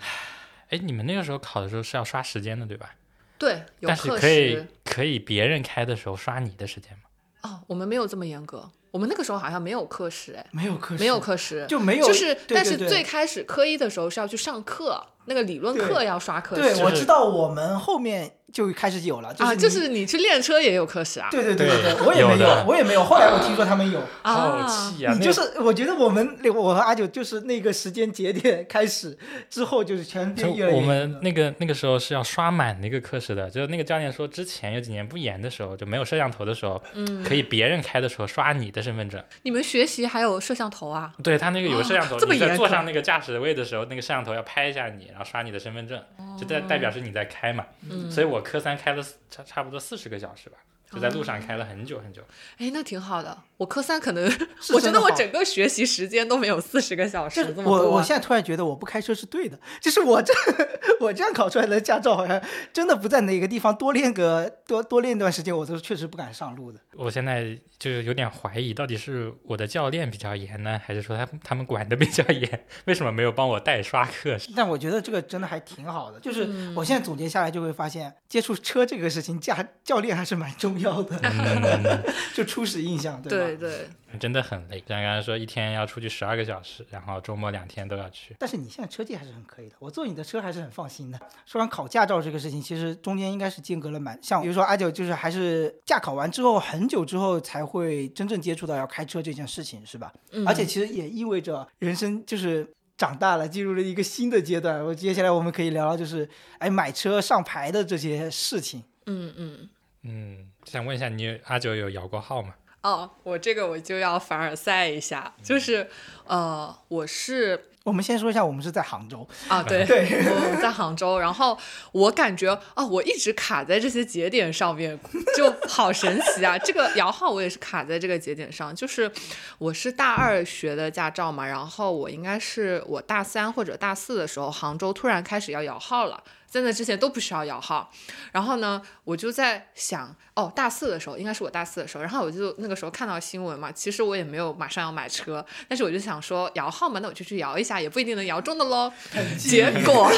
[0.71, 2.95] 哎，你们那个时候考的时候是要刷时间的对吧？
[3.39, 7.01] 对，有但是可以，可以别人开的时候刷你的时间吗？
[7.43, 16.75] 哦，我们没有这么严格，我们那个时候好像没有课时，哎，没有课时，没有课时，就没有，就是，但是最开始科一的时候是要去上课，那个理论课要刷课时。
[16.75, 21.29] 对，我知道我们后面就开始有了，就啊，是你就是你去练车也有课时啊。
[21.31, 23.05] 对对对对我也没有的我也没有。
[23.05, 25.15] 后来我听说他们有，好啊，气啊！
[25.17, 29.17] 你就是我觉得我们我和阿九就是那个时间节点开始
[29.49, 39.23] 之后，就是全就变越来越我们那个那个时候是要刷满那个课时的，就是那个教练说，之前有几年不严的时候，就没有摄像头的时候，嗯，可以别人开的时候刷你的身份证。
[39.43, 41.13] 你们学习还有摄像头啊？
[41.23, 46.03] 对他那个有摄像头，这么你在严坐上那个驾驶位的时候，那个摄像头要拍一下你，然后刷你的身份证，
[46.39, 47.67] 就代代表是你在开嘛。
[47.89, 50.59] 嗯，所以我科三开了差差不多四十个小时吧，
[50.91, 52.23] 就在路上开了很久很久。
[52.59, 53.43] 哎，那挺好的。
[53.61, 54.25] 我科三可能，
[54.73, 57.73] 我觉得我整个学习时间都没有四十个小时这么多。
[57.75, 60.33] 我我现在突然觉得我不开车是对的，就是我这
[60.99, 62.41] 我这样考出来的驾照，好像
[62.73, 66.81] 真的不在哪个地方多练个多多练一段时间，我都确实不敢上路的。
[66.97, 72.65] 我现在就是有点怀疑，到底是我的教练比较严呢，还是说他他们管的比较严？
[72.87, 74.39] 为什么没有帮我代刷课？
[74.57, 82.03] 但我觉得这个真的还挺好的，就是嗯我现在总结下来就会发现，接触车这个事情，驾教练还是蛮重要的，嗯，
[82.35, 83.47] 就初始印象，对吧？
[83.47, 84.83] 对对对，真的很累。
[84.87, 88.35] 像刚才说，一天要出去十二个小时，然后周末两天都要去。
[88.39, 91.21] 但是你现在车技还是很可以的，我坐你的车还是很放心的。
[91.47, 100.13] 说完考驾照这个事情，其实中间应该是间隔了蛮像，比如说阿九就是还是驾考完之后很久之后才会真正接触到要开车这件事情，是吧？
[100.33, 104.85] 嗯而且其实也意味着人生就是长大了，进入了一个新的阶段。
[104.85, 108.83] 我接下来我们可以聊聊就是哎买车上牌的这些事情。
[109.07, 109.71] 嗯嗯。
[110.03, 112.55] 嗯，想问一下，你有阿九有摇过号吗？
[112.83, 115.89] 哦，我这个我就要凡尔赛一下，就是
[116.27, 121.59] 呃，我是我们先说一下，我们是在杭州，啊，对， 对我在杭州，然后
[121.93, 124.99] 我感觉哦，我一直卡在这些节点上面，
[125.37, 126.57] 就好神奇啊！
[126.59, 129.11] 这个摇号我也是卡在这个节点上，就是
[129.59, 136.23] 我是大二学的驾照嘛，然后我应该是我大三或者大四的时候，杭州突然开始要摇号了。
[136.51, 137.91] 在那之前都不需要摇号，
[138.33, 148.93] 然后呢，我就在想，哦，大四的时候应该是我大四的时候，然后我就那个时候看到新闻嘛，其实我也没有马上要买车，但是我就想说摇号嘛，那我就去摇一下，也不一定能摇中的喽。
[149.39, 150.11] 结果，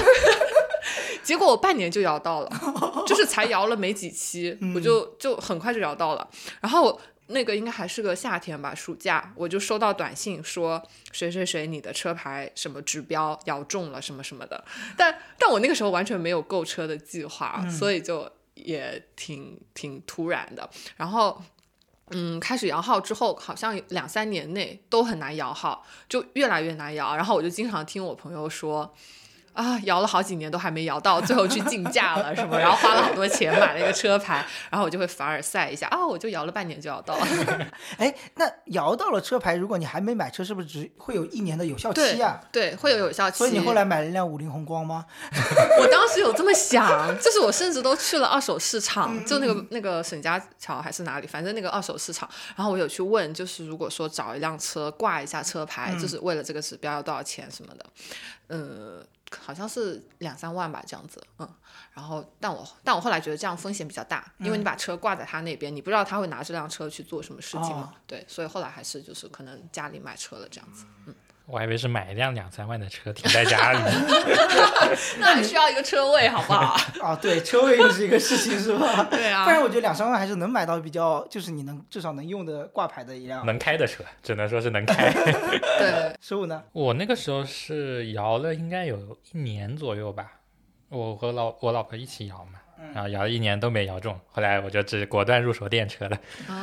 [1.23, 2.51] 结果我半年就摇到了，
[3.07, 6.27] 就是才摇了没几期，我就就很快就摇到了。
[6.61, 6.99] 然后
[7.33, 14.65] 那个应该还是个夏天吧，暑假，我就收到短信说谁谁谁你的车牌什么指标摇中了什么什么的。
[14.97, 20.71] 但但我那个时候完全没有购车的计划，所以就也挺挺突然的。
[20.97, 21.43] 然后。
[22.15, 27.17] 嗯，开始摇号之后，好像两三年内都很难摇号，就越来越难摇。
[27.17, 28.95] 然后我就经常听我朋友说，
[29.53, 37.27] 啊，摇了好几年都还没摇到，最后去竞价了什么， 然后花了好多钱买了一个车牌，然后我就会凡尔赛一下，啊，我就摇了半年就摇到了。
[37.99, 42.41] 哎，那摇到了车牌，如果你还没买车，是不是只会有一年的有效期啊？
[42.51, 43.39] 对，会有有效期。
[43.39, 45.05] 所以你后来买了一辆五菱宏光吗？
[45.81, 57.87] 我当时有这么想，就是我甚至都去了二手市场，就那个那个沈家桥还是哪里，反正那个二手市场，然后我有去问，就是如果说找一辆车挂一下车牌，就是为了这个指标要多少钱什么的，
[58.49, 59.05] 呃，
[59.41, 61.49] 好像是两三万吧，这样子，嗯，
[61.95, 70.85] 然后但我但我后来觉得这样风险比较大，因为你把车挂在他那边，你不知道他会拿这辆车去做什么事情嘛，对，所以后来还是就是可能家里买车了这样子，
[71.47, 73.79] 我还以为是买一辆两三万的车停在家里。
[75.19, 76.77] 那你需要一个车位，好不好？
[77.03, 79.05] 啊，对，车位又是一个事情，是吧？
[79.11, 83.45] 对啊不然我觉得两三万还是能买到比较，就是你能至少能用的挂牌的一辆。
[83.45, 85.13] 能开的车，只能说是能开。
[85.13, 86.63] 对，十五呢？
[86.73, 88.97] 我那个时候是摇了，应该有
[89.33, 90.33] 一年左右吧。
[90.89, 92.61] 我和老我老婆一起摇嘛，
[92.95, 96.19] 然后摇了一年都没摇中，后来我就只果断入手电车了，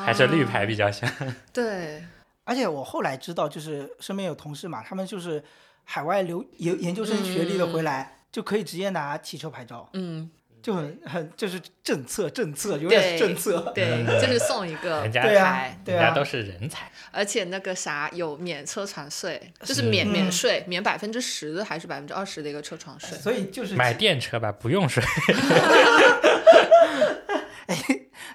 [0.05, 1.09] 还是绿牌比较香。
[1.51, 2.03] 对。
[2.49, 5.43] 而且我后来知道，就是身边有同事嘛，他们就是
[5.83, 10.27] 海外留研研究生学历的回来，就可以直接拿汽车牌照，嗯，
[10.63, 13.71] 就很很就是政策政策，永远是政策。
[13.75, 23.15] 对，就是送一个 人家对啊，对啊，人家都是人才，而且那个啥有免车船税，就是是免免嗯税，免百分之十还是百分之二十的一个车船税。
[23.15, 25.03] 所以就是买电车吧，不用税。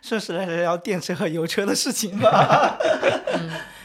[0.03, 2.77] 顺势来聊电车和油车的事情吧。
[3.33, 3.51] 嗯，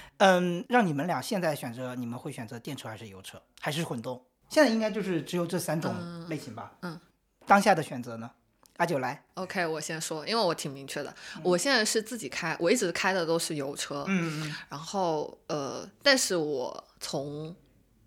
[0.68, 4.22] 让你们俩现在选择，你们会选择电车还是油车，还是混动？
[4.50, 5.94] 现在应该就是只有这三种
[6.28, 6.72] 类型吧。
[6.82, 7.00] 嗯，
[7.46, 8.30] 当下的选择呢？
[8.78, 9.24] 阿九来。
[9.34, 17.54] OK，我先说，因为我挺明确的，我现在是自己开，我一直开的都是油车，嗯嗯然后呃，但是我从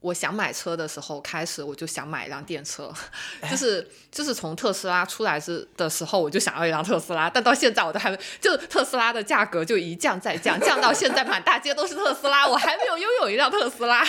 [0.03, 2.93] 我想买车的时候开始，我就想买一辆电车，
[3.51, 14.05] 就是就是从特斯拉出来是的时候，我就想要一辆特斯拉，但到现在我都还没，就特斯拉的价格就一降再降，降到现在满大街都是特斯拉，我还没有拥有一辆特斯拉，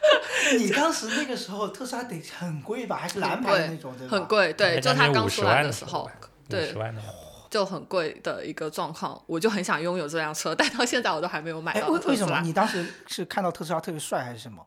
[0.58, 2.96] 你当时那个时候特斯拉得很贵吧？
[2.96, 4.16] 还是蓝牌的那种，对吧？
[4.16, 6.10] 很贵，对，就它刚出来的时候，
[6.48, 7.02] 对五十万的。
[7.50, 12.38] 就很贵的一个状况，我就很想拥有这辆车，但到现在我都还没有买为为什么。
[12.42, 14.62] 你当时是看到特斯拉特别帅还是什么？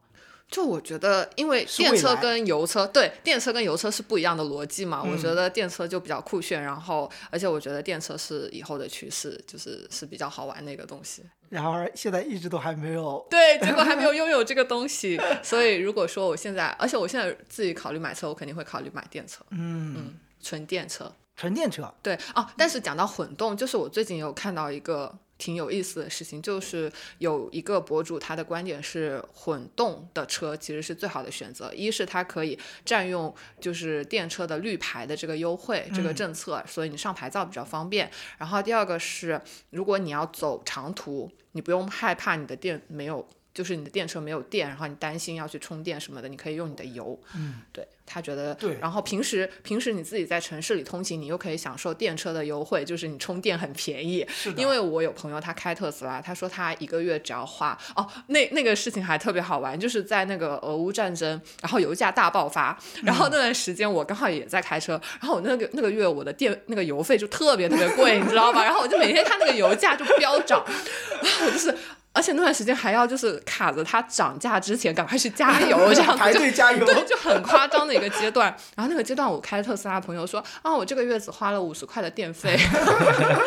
[0.52, 5.02] 就我觉得，因为电车跟油车，对电车跟油车是不一样的逻辑嘛。
[5.04, 11.24] 嗯我觉得电车就比较酷炫，然后而且我觉得电车是以后的趋势，就是是比较好玩的一个东西。
[11.50, 13.26] 然而现在一直都还没有。
[13.30, 21.12] 对，结果还没有拥有这个东西，所以如果说我现在，而且我现在自己考虑买车，我肯定会考虑买电车，嗯，嗯，纯电车。
[21.38, 38.12] 纯电车，对哦，但是讲到混动，就是我最近有看到一个挺有意思的事情，就是有一个博主他的观点是混动的车其实是最好的选择，一是它可以占用就是电车的绿牌的这个优惠这个政策，所以你上牌照比较方便。
[38.38, 43.27] 然后第二个是，如果你要走长途，你不用害怕你的电没有。
[43.54, 47.20] 就是你的电车没有电，然后你担心要去充电什么的，你可以用你的油。
[47.36, 54.26] 嗯，对他觉得对然后平时平时你自己在城市里通勤，你又可以享受电车的优惠，就是你充电很便宜。
[54.58, 68.64] 因为我有朋友他开特斯拉，他说他一个月只要花哦，那那个事情还特别好玩，就是在那个俄乌战争，然后油价大爆发，然后那段时间我刚好也在开车，然后我那个那个月我的电那个油费就特别特别贵，你知道吧？
[68.64, 70.66] 然后我就每天看那个油价就飙涨，
[71.22, 71.74] 然后我就是。
[72.13, 76.86] 而且那段时间还要就是卡着它涨价之前赶快去加油， 这样子排队加油。
[76.86, 78.56] 对，就很夸张的一个阶段。
[78.76, 82.58] 然后那个阶段，我开特斯拉，朋友说啊，我这个月只花了五十块的电费，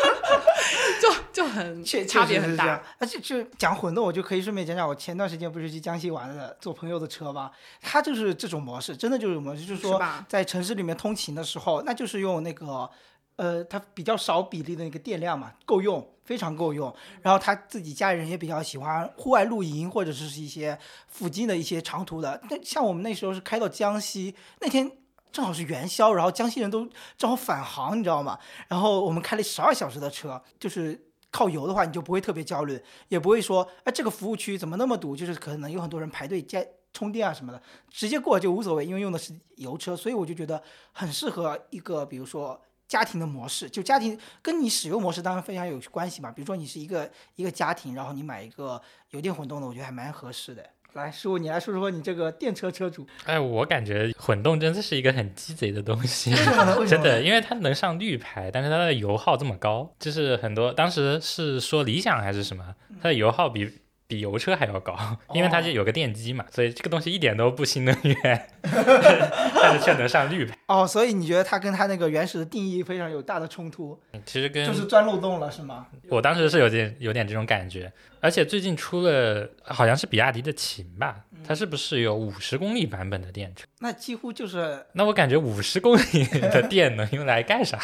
[0.99, 2.81] 就就很差别很大。
[2.97, 7.51] 而且就讲混动，我就可以顺便讲讲我前段时间不是去江西玩了，坐朋友的车嘛，
[7.81, 12.89] 他就是这种模式，真的就是模式，就是说在城市里面通勤的时候，那就是用那个
[13.35, 16.07] 呃，它比较少比例的那个电量嘛，够用。
[16.25, 20.75] 非常够用，然后他自己家里人也比较喜欢户外露营，或者是一些
[21.07, 22.41] 附近的一些长途的。
[22.49, 24.91] 那像我们那时候是开到江西，那天
[25.31, 28.39] 正好是元宵，然后江西人都正好返航，你知道吗？
[28.67, 35.15] 然后我们开了十二小时的车，就是靠油的话，你就不会特别焦虑，也不会说，哎，这个服务区怎么那么堵？
[35.15, 36.59] 就是可能有很多人排队加
[36.91, 40.59] 充电啊什么的，直接过就无所谓，因为用的是油车，所以我就觉得
[40.91, 42.59] 很适合一个，比如说。
[42.87, 46.31] 家庭的模式，就家庭跟你使用模式当然非常有关系嘛。
[46.31, 50.63] 比如说你是一个一个家庭，然后你买一个油电混动的，我觉得还蛮合适的。
[50.93, 56.33] 来，师傅，你来说说你这个电车车主，哎，我感觉混动真的是一个很鸡贼的东西？
[56.87, 63.69] 真的，因为它能上绿牌，但是它的油耗这么高，就是很多当时是说理想还是什么，它的油耗比
[64.07, 64.95] 比油车还要高，
[65.33, 70.55] 因为它就有个电机嘛，所以这个东西一点都不新能源，但是却能上绿牌。
[70.67, 75.87] 哦，所以你觉得它跟它那个原始的定义非常有大的冲突，其实跟就是钻漏洞了，是吗？
[76.09, 83.65] 我当时是有点有点这种感觉，而且最近出了好像是比亚迪的秦吧，它是不是有五十公里版本的电车？
[83.79, 87.79] 那几乎就是那我感觉五十公里的电能用来干啥？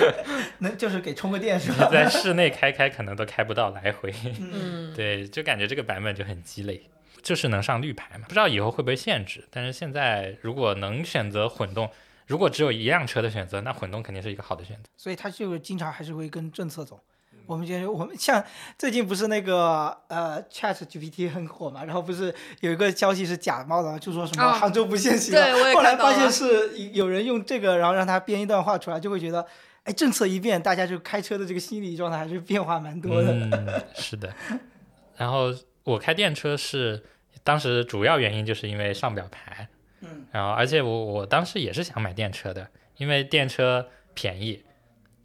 [0.58, 1.88] 能就是给充个电是吧？
[1.90, 4.12] 在室内开开可能都开不到来回。
[4.40, 6.88] 嗯，对，就感觉这个版本就很鸡肋，
[7.22, 9.44] 就是能上绿牌嘛，不知道以后会不会限制。
[9.50, 11.90] 但是现在如果能选择混动，
[12.26, 14.90] 如果只有一辆车的选择，那混动肯定是一个好的选择。
[14.96, 17.00] 所以它就经常还是会跟政策走。
[17.46, 18.42] 我们觉得我们像
[18.78, 29.46] 最近不是那个呃 Chat GPT 很火嘛，然后不是有一个消息是假冒的，就说什么哦杭州不限行对我也后来发现是有人用这个，然后让他编一段话出来，就会觉得，
[29.82, 33.30] 哎，政策一变，大家就开车的这个心理状态还是变化蛮多的。
[33.32, 34.32] 嗯，是的。
[35.16, 37.02] 然后我开电车是
[37.42, 39.68] 当时主要原因就是因为上不了牌，
[40.00, 44.62] 嗯，然后而且我我当时也是想买电车的，因为电车便宜，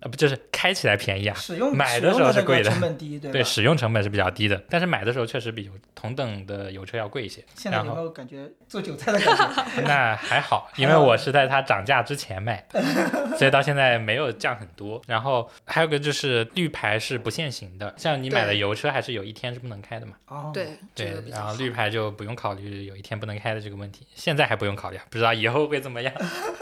[0.01, 3.31] 呃不就是开起来便宜啊，使用买的时候是贵的成本低，对？
[3.31, 7.43] 对，使用成本是比较低的，但是买的时候确实比有同等的油车要贵一些。
[7.55, 9.35] 现在有然后没有感觉做韭菜的感
[9.75, 9.81] 觉？
[9.87, 12.81] 那还好，因为我是在它涨价之前买的，
[13.37, 15.01] 所以到现在没有降很多。
[15.07, 20.13] 然后还有个就是绿牌是不限行的，像你买的油车还是有一天是不能开的嘛。
[20.27, 26.13] 哦，对，对然后绿牌就不用考虑有一天不能开的这个问题，现在还不用考虑，不知道以后会怎么样。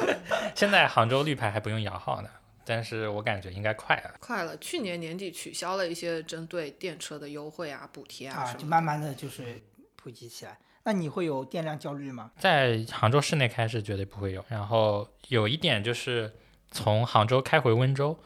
[0.55, 2.29] 现在杭州绿牌还不用摇号呢，
[2.67, 4.15] 但是我感觉应该快了。
[4.19, 4.57] 快了。
[4.57, 8.53] 去年年底取消了一些针对电车的优惠啊、补贴啊。
[8.53, 9.61] 就慢慢的就是
[9.95, 10.57] 普及起来。
[10.83, 12.31] 那你会有电量焦虑吗？
[12.39, 16.31] 在杭州市内开是绝对不会有，然后有一点就是
[16.71, 18.17] 从杭州开回温州，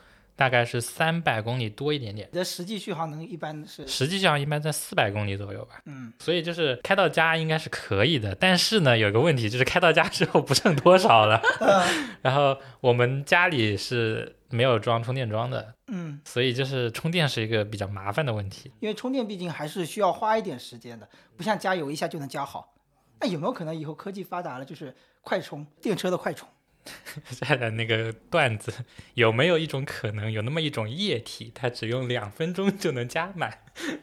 [0.41, 5.79] 大概是三百公里多一点点，你的实际续航能一般是，实际续航一般在四百公里左右吧。
[5.85, 11.39] 嗯，所以就是开到家应该是可以的，但是呢，有个问题就是开到家之后不剩多少了。
[12.23, 18.71] 然后我们家里是没有装充电桩的，嗯，所以就是充电是一个比较麻烦的问题。
[18.79, 22.73] 因为充电毕竟还是需要花一点时间的，不像加油一下就能加好。
[23.19, 26.49] 那有没有可能以后科技发达了，就是快充电车的快充？
[27.29, 28.73] 下的那个段子，
[29.13, 33.59] 有没有一种可能，有那么一种液体，它只用两分钟就能加满？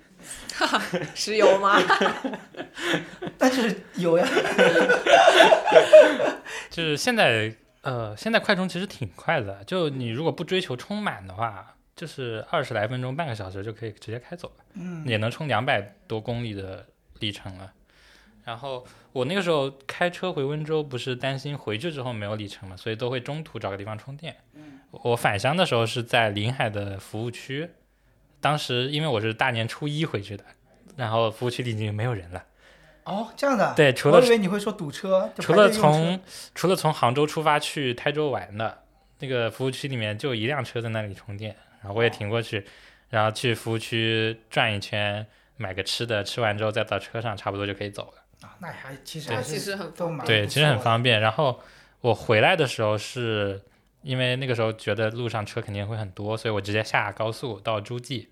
[1.14, 1.81] 石油吗？
[3.38, 4.27] 但是有呀，
[6.71, 16.87] 就是现在，呃，现在快充其实挺快的，就你如果不追求充满的话，就是二十来分钟、半个小时就可以直接开走了，嗯，也能充两百多公里的
[17.21, 17.73] 里程了。
[18.45, 18.85] 然后
[19.19, 24.37] 我那个时候开车回温州，不是担心回去之后没有里程嘛，所以都会中途找个地方充电。
[24.93, 27.69] 我返乡的时候是在临海的服务区，
[28.41, 30.45] 当时因为我是大年初一回去的，
[30.97, 32.45] 然后服务区里已经没有人了。
[33.03, 33.75] 哦，这样的。
[33.75, 36.21] 对，除了我以为你会说堵车，就除了从
[36.55, 38.85] 除了从杭州出发去台州玩的
[39.19, 42.65] 那个服务区里面，就一辆车在那里充电，然后我也停过去，
[43.11, 45.27] 然后去服务区转一圈，
[45.57, 48.18] 买个吃的，吃完之后再到车上，差不多就可以走了。
[48.42, 51.20] 啊，那还其实对还是其实很都蛮方便对，其实很方便。
[51.20, 51.61] 然后
[52.01, 53.61] 我回来的时候是
[54.03, 58.29] 因为那个时候觉得路上车肯定会很多，所以我直接下高速到诸暨，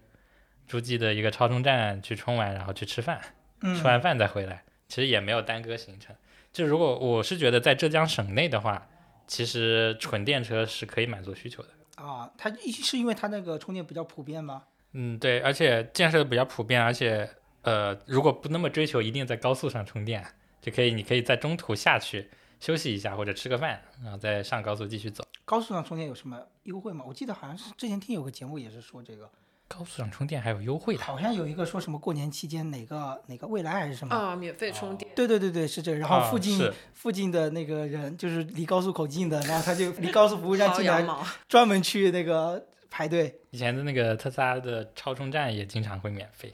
[0.67, 3.21] 诸暨的一个超充站去充完，然后去吃饭，
[3.63, 6.15] 嗯吃完饭再回来，其实也没有耽搁行程。
[6.53, 8.89] 就如果我是觉得在浙江省内的话，
[9.27, 11.69] 其实纯电车是可以满足需求的。
[11.97, 14.63] 啊，它一是因为它那个充电比较普遍吗？
[14.93, 17.29] 嗯，对，而且建设的比较普遍，而且
[17.67, 20.25] 呃，如果不那么追求一定在高速上充电，
[20.63, 25.25] 就可以，你可以在中途下去休息一下或者吃个饭，然后再上高速继续走。
[25.45, 27.05] 高速上充电有什么优惠吗？
[27.07, 29.29] 我记得好像是之前听有个节目也是说这个，
[29.67, 34.15] 高速上充电还有优惠的，好像有一个说什么过年期间哪个哪个未来还是什么。
[34.15, 35.11] 啊，免费充电。
[35.17, 35.93] 对对对对，是这。
[35.95, 41.05] 然后啊附近、是附近的那个人就是离高速口近的，然后他就离高速服务站近来，
[41.49, 43.41] 专门去那个排队。
[43.51, 46.53] 以前的那个特斯拉的超充站也经常会免费，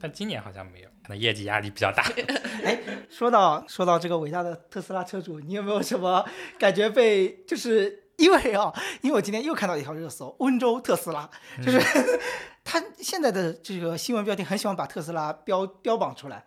[0.00, 2.02] 但今年好像没有，可能业绩压力比较大。
[2.64, 6.24] 哎说到说到这个伟大的特斯拉车主，你有没有什么
[6.58, 11.28] 感觉被就是因为啊，因为我今天又看到一条热搜，温州特斯拉，
[11.64, 11.80] 就是、
[12.64, 16.44] 他现在的这个新闻标题很喜欢把特斯拉标标榜出来，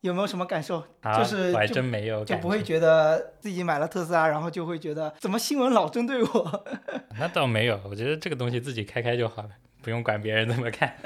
[0.00, 0.82] 有没有什么感受？
[1.02, 6.64] 啊，就是我还就真没有就，不会觉得自己买了特斯拉，然后就会觉得怎么新闻老针对我？
[7.18, 7.80] 那倒没有。
[7.88, 9.50] 我觉得这个东西自己开开就好了，
[9.82, 10.96] 不用管别人怎么看。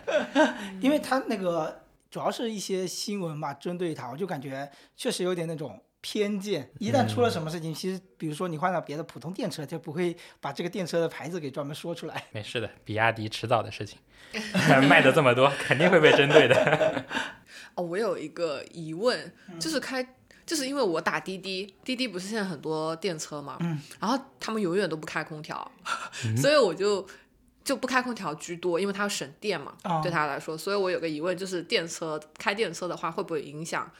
[0.80, 1.82] 因为他那个
[2.14, 6.70] 主要是一些新闻吧，针对他，我就感觉确实有点那种偏见。
[6.78, 12.26] 一旦出了什么事情，其实比如说你换到别的普通电车，就不会把这个电车的牌子给专门说出来。
[12.30, 13.98] 没事的，比亚迪迟早的事情，
[14.88, 17.04] 卖的这么多，肯定会被针对的。
[17.74, 20.14] 哦，我有一个疑问，就是开，
[20.46, 25.68] 就是因为我打滴滴，滴滴不是现在很多电车嘛，嗯，然后他们永远都不开空调，
[26.40, 27.04] 所以我就
[27.64, 33.90] 就不开空调居多，因为它要省电嘛，啊对他来说，所以我有个疑问，就是电车开电车的话，会不会影响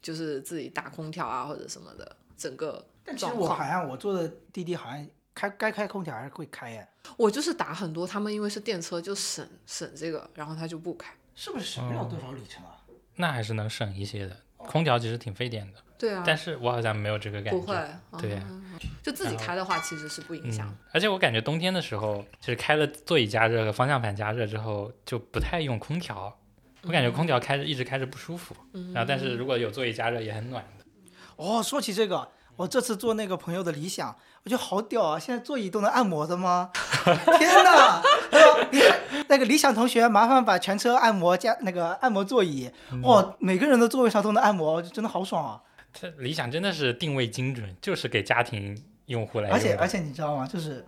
[0.00, 3.32] 就是自己打空调啊或者什么的整个但其实？
[3.34, 11.12] 我好像我坐的滴滴好像开该开空调还是会开耶，我就是打很多，他们因为是电车就省省这个，然后他就不开。
[11.34, 12.76] 是不是省不了多少里程啊？
[13.16, 14.36] 那还是能省一些的。
[14.56, 17.60] 空调其实挺费电的，对啊，但是我好像没有这个感觉。
[17.60, 17.76] 不会，
[18.18, 18.58] 对嗯
[19.02, 26.34] 就自己开的话其实是不影响嗯。，而且我感觉冬天的时候，就是开了座椅加热和方向盘加热之后，就不太用空调。
[26.84, 30.84] 我感觉空调开着一直开着不舒服，嗯然后但是如果有座椅加热也很暖的。
[31.36, 35.18] 哦，说起这个，我这次坐那个朋友的理想，我觉得好屌啊！
[35.18, 36.70] 现在座椅都能按摩的吗？
[37.38, 38.02] 天哪！
[38.70, 38.80] 你
[39.28, 42.70] 那个理想同学，麻烦把全车按摩加那个按摩座椅，
[43.02, 45.60] 哇，每个人的座位上都能按摩，真的好爽啊！
[45.92, 49.56] 这理想真的是定位精准，就是给家庭用户来用。
[49.56, 50.46] 而且而且你知道吗？
[50.46, 50.84] 就是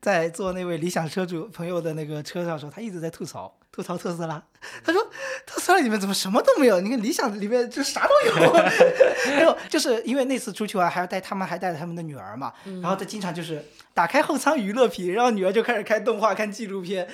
[0.00, 4.42] 在坐那位理想车主朋友的那个车上的时候，他一直在吐槽吐槽特斯拉。
[4.84, 5.02] 他说
[5.46, 6.80] 特斯拉里面怎么什么都没有？
[6.80, 8.52] 你看理想里面就啥都有。
[9.36, 13.64] 然后就是因为那次出去玩，还要带他们还带着他们的女儿嘛，然后他经常就是
[13.94, 17.06] 打开后舱娱乐屏，然后女儿就开始看动画、看纪录片，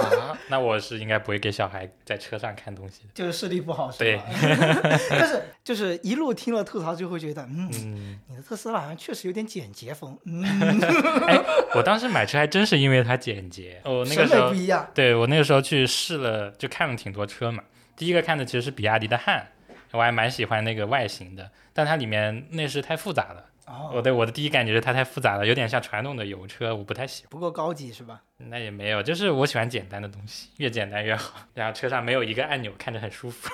[0.00, 3.08] 啊， 那我是应该不会给小孩在车上看东西的。
[3.14, 4.24] 就是视力不好是对吧？
[5.10, 7.70] 但是就是一路听了吐槽，就会觉得嗯。
[7.72, 10.44] 嗯，你的特斯拉好像确实有点简洁风，嗯，
[11.26, 11.40] 哎，
[11.74, 13.80] 我当时买车还真是因为它简洁。
[13.84, 14.86] 哦那个审时候美不一样。
[14.94, 17.64] 对我那个时候去试了，就看了挺多车嘛。
[17.96, 19.48] 第一个看的其实是比亚迪的汉，
[19.92, 27.30] 我还蛮喜欢那个外形的，但它里面内饰太复杂了，哦，我对我的第一感觉是它太复杂了，有点像传统的油车，我不太喜欢。
[27.30, 28.22] 不够高级是吧？
[28.36, 31.40] 那也没有，就是我喜欢简单的东西，越简单越好。
[31.54, 33.50] 然后车上没有一个按钮，看着很舒服。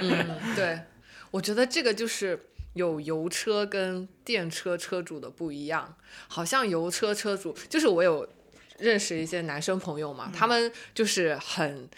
[0.00, 0.80] 嗯， 对，
[1.30, 5.94] 我觉得这个就是有油车跟电车车主的不一样。
[6.26, 8.28] 好像油车车主，就是我有
[8.78, 11.88] 认识一些男生朋友嘛，他们就是很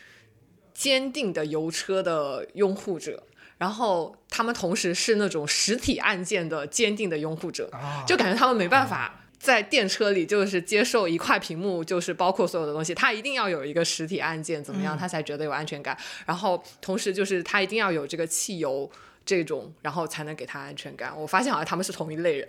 [0.75, 3.23] 坚定的油车的拥护者，
[3.59, 9.17] 然后他们同时是那种实体按键的坚定的拥护者，啊，就感觉他们没办法。
[9.41, 15.97] 在电车里，就是接受一块屏幕，就是包括所有的东西，他一定要有一个实体按键，怎么样，嗯他才觉得有安全感。
[16.27, 18.91] 然后同时就是他一定要有这个汽油
[19.25, 21.19] 这种，然后才能给他安全感。
[21.19, 22.47] 我发现好像他们是同一类人，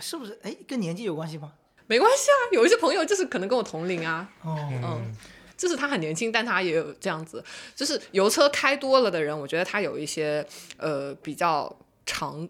[0.00, 0.36] 是不是？
[0.42, 1.52] 哎，跟年纪有关系吗？
[1.86, 2.38] 没关系啊。
[2.52, 5.14] 有一些朋友就是可能跟我同龄啊，哦，嗯，
[5.56, 12.48] 就是他很年轻，但他也有这样子，就是油车开多了的人，我觉得他有一些呃比较长。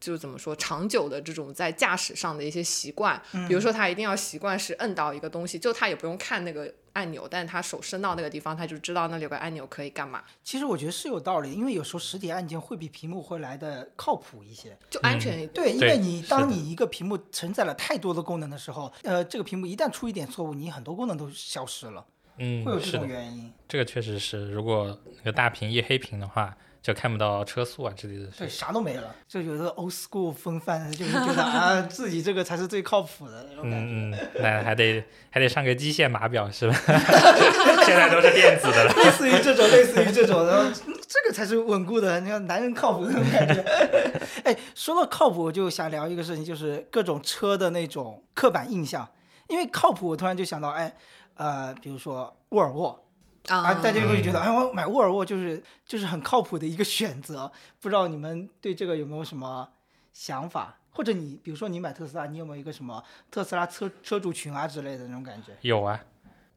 [0.00, 3.18] 就怎么说长久的这种在驾驶上的一些习惯，
[3.48, 14.76] 比如说他一定要习惯是摁到一个东西，就他也不用看那个按钮，但是他手伸到那个地方，他就知道那里有个按钮可以干嘛，其实我觉得是有道理，因为有时候实体按键会比屏幕会来的靠谱一些。
[14.90, 15.52] 就安全一点。
[15.52, 22.04] 对，因为你当你一个屏幕承载了太多的功能的时候，呃，这个屏幕一旦出一点错误，你很多功能都消失了，
[22.38, 23.52] 嗯会有，这，种原因。
[23.68, 24.50] 这个确实是。
[24.50, 33.86] 如果那个大屏一黑屏的话，就看不到车速啊之类的对，啥都没了，就有的 old school 风范，就是觉得啊，自己这个才是最靠谱的那种感觉。
[33.86, 36.76] 嗯嗯，那还得还得上个机械码表是吧？
[37.86, 38.92] 现在都是电子的了。
[39.02, 43.64] 类似于这种，类似于这种，然后嗯这个才是稳固的，你看男人靠谱那种感觉。
[44.44, 49.08] 哎，说到靠谱，我就想聊一个事情，就是各种车的那种刻板印象。
[49.48, 50.94] 因为靠谱，我突然就想到，哎，
[51.36, 53.03] 呃，比如说沃尔沃
[53.48, 57.50] 啊，大家会觉得，哎，我买沃尔沃就是就是很靠谱的一个选择。
[57.80, 59.68] 不知道你们对这个有没有什么
[60.12, 60.78] 想法？
[60.90, 65.52] 或者你比如说你买特斯拉，你有没有一个什么特斯拉车车主群啊之类的那种感觉？
[65.60, 66.00] 有啊，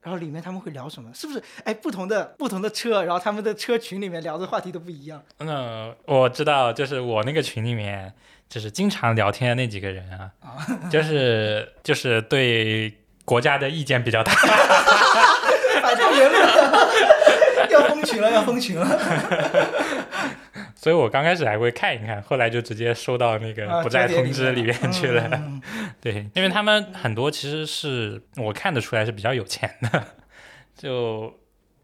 [0.01, 1.11] 然后里面他们会聊什么？
[1.13, 1.43] 是不是？
[1.63, 5.21] 哎，不同的不同的车，然后他们的车群里面聊的话题都不一样。
[5.39, 8.13] 嗯我知道，就是我那个群里面，
[8.47, 10.31] 就是经常聊天的那几个人啊，
[10.91, 14.31] 就是就是对国家的意见比较大。
[15.87, 18.87] 反正言论要封群了，要封群了。
[20.75, 25.27] 所以我刚开始还会看一看，后来就直接收到那啊个不在通知里面去了。
[25.33, 25.61] 嗯
[25.99, 30.03] 对，因为他们很多其实是我看得出来是比较有钱的，
[30.77, 31.33] 就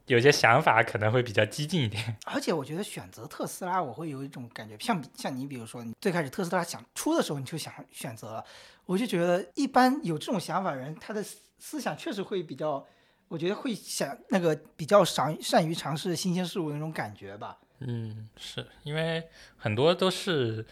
[0.06, 2.16] 有些想法可能会比较激进一点。
[2.26, 8.46] 而且我觉得选择特斯拉，我会有一种感觉，像像你，比如说你最开始特斯拉想出的时候，你就想选择了，
[8.86, 12.86] 我就觉得一般有这种想法的人，他的思思想确实会比较，
[13.34, 17.58] 我觉得会想那个比较善善于尝试新鲜事物的那种感觉吧。
[17.80, 19.28] 嗯，是因为
[19.58, 20.64] 很多都是，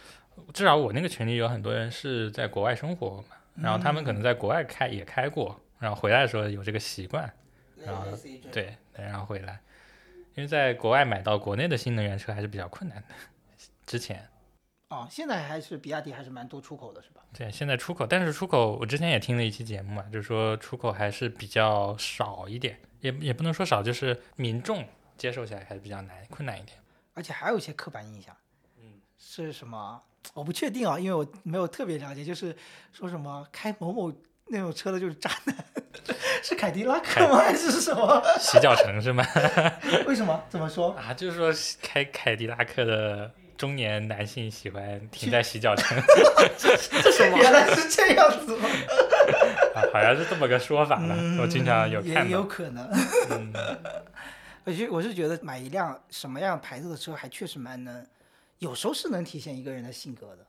[0.53, 7.33] 至少我那个群里有很多人是在国外生活嘛，然后他们可能在国外开也开过，然后回来的时候有这个习惯，
[7.83, 8.05] 然后
[8.51, 9.59] 对，对然后回来，
[10.35, 13.15] 因为在国外买到国内的新能源车还是比较困难的，
[13.87, 14.23] 之前。
[14.91, 17.21] 哦，现在还是比亚迪还是蛮多出口的，是吧？
[17.33, 24.85] 对，现在出口，但是出口我之前也听了一期节目嘛，就是说出口还是比较少一点，也也不能说少，就是民众
[25.17, 26.77] 接受起来还是比较难困难一点。
[27.13, 28.35] 而且还有一些刻板印象，
[28.81, 30.01] 嗯，是什么？
[30.33, 32.53] 我不确定啊，因为我没有特别了解，就是
[32.91, 34.13] 说什么开某某
[34.47, 35.55] 那种车的就是渣男，
[36.43, 37.37] 是凯迪拉克吗？
[37.39, 38.21] 还是什么？
[38.39, 39.25] 洗脚城是吗？
[40.05, 40.43] 为什么？
[40.49, 40.91] 怎么说？
[40.91, 41.49] 啊，就是说
[41.81, 45.95] 开凯迪拉克的中年男性喜欢停在洗脚城
[46.57, 46.75] 这
[47.11, 47.37] 什么？
[47.37, 48.67] 原来是这样子吗？
[49.75, 52.31] 啊，好像是这么个说法吧，我经常有也看到。
[52.31, 52.89] 有可能。
[53.29, 53.53] 嗯，
[54.65, 58.03] 而且我是觉得买一辆什么样牌子的车，还确实蛮能，
[58.57, 60.47] 有时候是能体现一个人的性格的。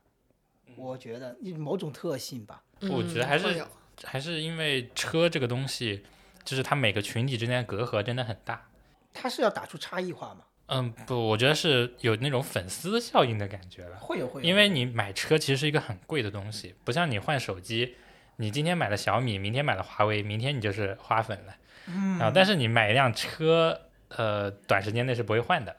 [0.74, 2.62] 我觉得某种特性吧。
[2.80, 3.66] 我觉得还是嗯
[4.04, 6.02] 还是因为车这个东西，
[6.44, 8.70] 就是它每个群体之间的隔阂真的很大。
[9.12, 10.44] 它是要打出差异化嘛？
[10.72, 13.96] 嗯，不，我觉得是有那种粉丝效应的感觉了。
[13.98, 14.48] 会有会有。
[14.48, 17.96] 因为你买车其实是一个很贵的东西，不像你换手机，
[18.36, 21.54] 你今天买了小米，明天买了华为，明天你就是花粉了。
[21.86, 25.76] 嗯然后，但是你买一辆车，呃，短时间内是不会换的，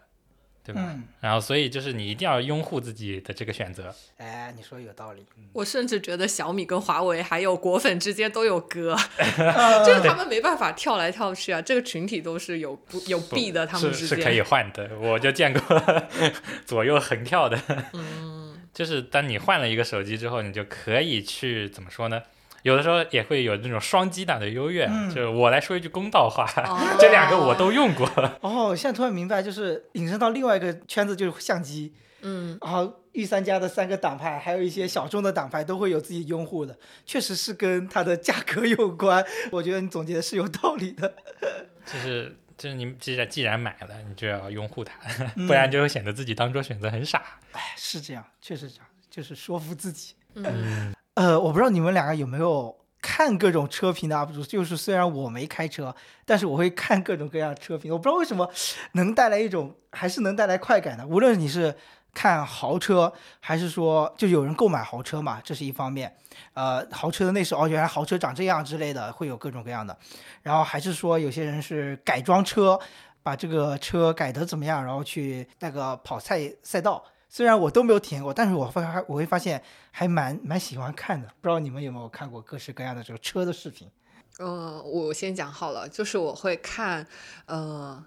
[0.63, 0.81] 对吧？
[0.85, 3.93] 嗯，然后，所以就是你一定要拥护自己的这个选择。
[4.17, 5.25] 哎，你说有道理。
[5.51, 8.95] 我甚至觉得小米跟华为还有果粉之间都有隔，
[9.37, 11.61] 呃 就是他们没办法跳来跳去啊。
[11.61, 14.43] 这个群体都是有不有弊的，他们之是是可以。
[14.43, 15.83] 换的，我就见过
[16.65, 17.57] 左右横跳的。
[17.93, 22.21] 嗯，就是当你换了一个手机之后，你就可以去怎么说呢？
[22.63, 28.09] 有的时候也会有那种双击党的优越，嗯就是我来说一句公道话，哦 这两个我都用过。
[28.41, 31.93] 哦，现在突然明白，就是引申到另外一个圈子，就是相机。
[32.25, 39.23] 嗯，然后御三家的三个党派，还有一些小众的党派都会有自己拥护的，确实是跟它的价格有关。
[39.51, 41.13] 我觉得你总结的是有道理的。
[41.85, 44.93] 就是就是你既然既然买了，你就要拥护它，
[45.35, 47.21] 嗯不然就会显得自己当初选择很傻。
[47.51, 50.13] 哎，是这样，确实这样，就是说服自己。
[50.35, 55.95] 嗯，呃，我不知道你们两个有没有看各种车评的 UP 主，就是虽然我没开车，
[56.25, 57.91] 但是我会看各种各样的车评。
[57.91, 58.49] 我不知道为什么
[58.93, 61.05] 能带来一种，还是能带来快感的。
[61.05, 61.75] 无论你是
[62.15, 66.15] 看豪车，还是说就有人购买豪车嘛，这是一方面。
[66.55, 69.95] 呃，豪车的内饰哦，原来豪车长这样之类的，会有各种各样的。
[70.41, 72.79] 然后还是说有些人是改装车，
[73.21, 77.03] 把这个车改得怎么样，然后去那个跑赛赛道。
[77.35, 79.59] 虽然我都没有体验过，但是我发我会发现
[79.89, 81.27] 还蛮蛮喜欢看的。
[81.41, 83.89] 不知道你们有没有看过各式各样的这个车的视频？
[84.37, 87.07] 嗯，我先讲好了，就是我会看，
[87.47, 88.05] 呃，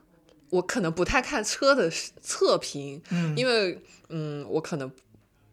[0.51, 4.89] 我可能不太看车的测评，嗯因为嗯，我可能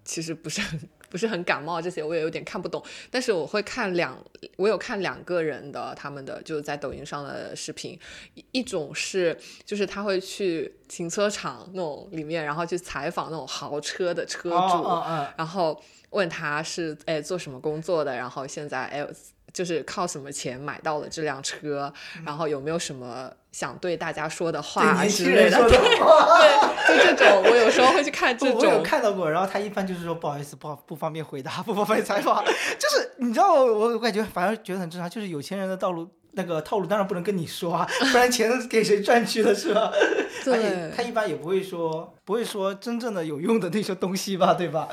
[0.06, 0.80] 其实不是很
[1.14, 2.84] 不是很感冒这些，我也有点看不懂。
[3.12, 4.18] 但是我会看两，
[4.58, 8.00] 我有看两个人的他们的就是在抖音上的视频，
[8.34, 14.84] 一一种是就是他会去停车场那种里面，然后去采访那种豪车的车主，
[15.38, 19.06] 然后问他是哎做什么工作的，然后现在哎
[19.54, 21.94] 就是靠什么钱买到了这辆车，
[22.26, 25.58] 然后有没有什么想对大家说的话年之类的。
[25.70, 28.84] 对，就这种，我有时候会去看这 种我有种。
[28.84, 32.44] 看到过，然后他一般就是说不好意思，不好不方便回答，不方便采访，
[32.80, 39.92] 就是你知道我我感觉反而觉得很正常，就是有钱人的道路那个套路当然不能跟你说啊， 不然钱给谁赚去了是吧？
[40.46, 44.88] 而且对他，一般也不会说不会说真正的有用的那些东西吧，对吧？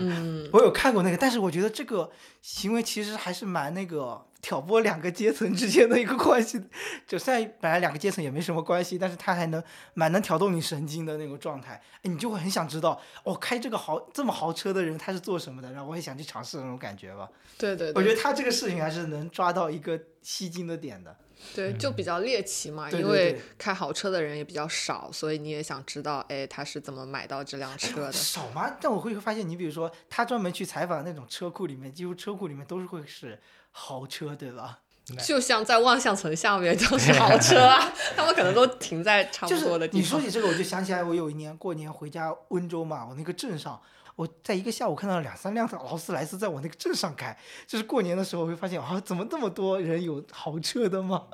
[0.00, 2.10] 嗯， 我有看过那个，但是我觉得这个
[2.42, 6.62] 行为其实还是蛮那个挑拨两个阶层之间的一个关系。
[7.06, 9.62] 就虽然本来两个阶层也没什么关系，但是他还能
[9.94, 17.28] 蛮能挑动你神经的那种状态，哎，你就会很想知道，哦，开这个豪这么豪车的人他是做什么的，然后我也想去尝试那种感觉吧。
[17.58, 21.16] 对对对，我觉得他这个事情还是能抓到一个吸睛的点的。
[21.54, 28.12] 对，就比较猎奇嘛，因为开豪车的人也比较少，所以你也想知道，哎，他是怎么买到这辆车的？
[28.12, 28.76] 少吗？
[28.78, 33.40] 但我会发现，你比如说他专门去采访那种车库里面，几乎车库里面都是会是
[33.70, 34.80] 豪车，对吧？
[35.26, 40.00] 就像在望向层下面都是 豪车啊，他们可能都停在差不多的地方。
[40.00, 43.80] 你说起这个，我就想起来，我有一年过年回家温州嘛，我那个镇上，
[44.14, 51.24] 我在一个下午看到了两三辆劳斯莱斯在我那个镇上开，就是过年的时候会发现啊，怎么这么多人有豪车的吗？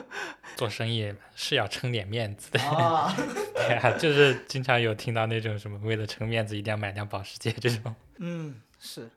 [0.56, 3.16] 做生意是要撑点面子的，啊，
[3.54, 7.94] 对啊，就是经常有听到那种什么为了撑面子一定要买辆保时捷这种。
[8.18, 9.08] 嗯，是，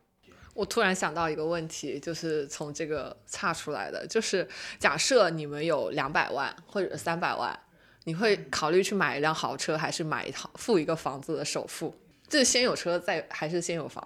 [0.55, 4.47] 我突然想到一个问题，就是从这个岔出来的，就是
[4.79, 7.59] 假设你们有两百万或者三百万，
[8.05, 11.93] 你会考虑去买一辆豪车，还是买一套付一个房子的首付？
[12.27, 14.03] 这是先有车再还是先有房？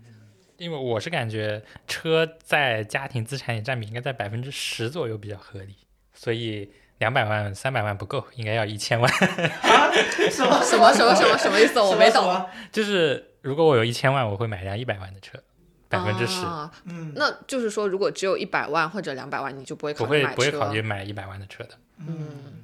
[0.56, 5.74] 因为我是感觉车在家庭资产里占比应该在百分之十左右比较合理，
[6.14, 9.10] 所以两百万、三百万不够，应该要一千万。
[9.10, 9.90] 啊，
[10.30, 11.80] 什么什么什么什么什么意思？
[11.80, 12.46] 我没懂。
[12.70, 15.42] 就是如果我有一千万，我会买一辆一百万的车，
[15.90, 21.70] 百分之十，啊嗯，那就是说，如果只有一百万或者两百万，你就不会不会不会考虑买车，考虑买一百万的车的。
[21.98, 22.54] 嗯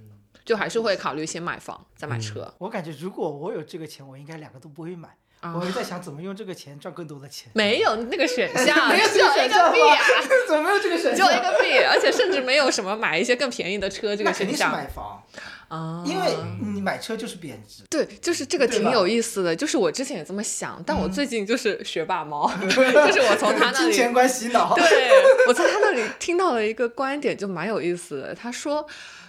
[0.45, 2.55] 就还是会考虑先买房再嗯买车。
[2.59, 5.09] 我感觉如果我有这个钱，我应该两个都不会买，
[5.41, 7.51] 啊我会在想怎么用这个钱赚更多的钱。
[7.53, 9.99] 没有那个选项， 没有只有一这个选项个 B 啊，
[10.47, 11.37] 怎么没有这个选只有项？
[11.37, 15.21] 一个 B，而且甚至没有什么买一些更便宜的车这个那肯定是选项买房，
[15.69, 16.03] 啊。
[16.07, 17.83] 因为你买车就是贬值。
[17.91, 24.75] 对，就是这个挺有意思的，就是我之前也这么想，但我嗯最近就是学霸猫， 就是我从他那里金钱观洗脑。
[24.75, 24.85] 对，
[25.49, 28.35] 我在他那里听到了一个观点，就蛮有意思的。
[28.35, 28.87] 他说，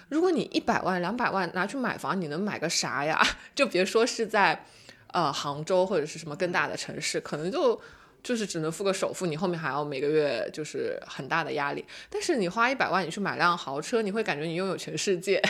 [0.08, 3.20] 如果你一百万、两百万拿去买房，你能买个啥呀？
[3.54, 4.64] 就别说是在
[5.12, 7.80] 呃杭州或者是什么更大的城市，可能就
[8.22, 11.84] 就是只能付个首付，你后面还要每个月就是很大的压力。
[12.08, 15.42] 但是你花一百万，你去买辆豪车，你会感觉你拥有全世界。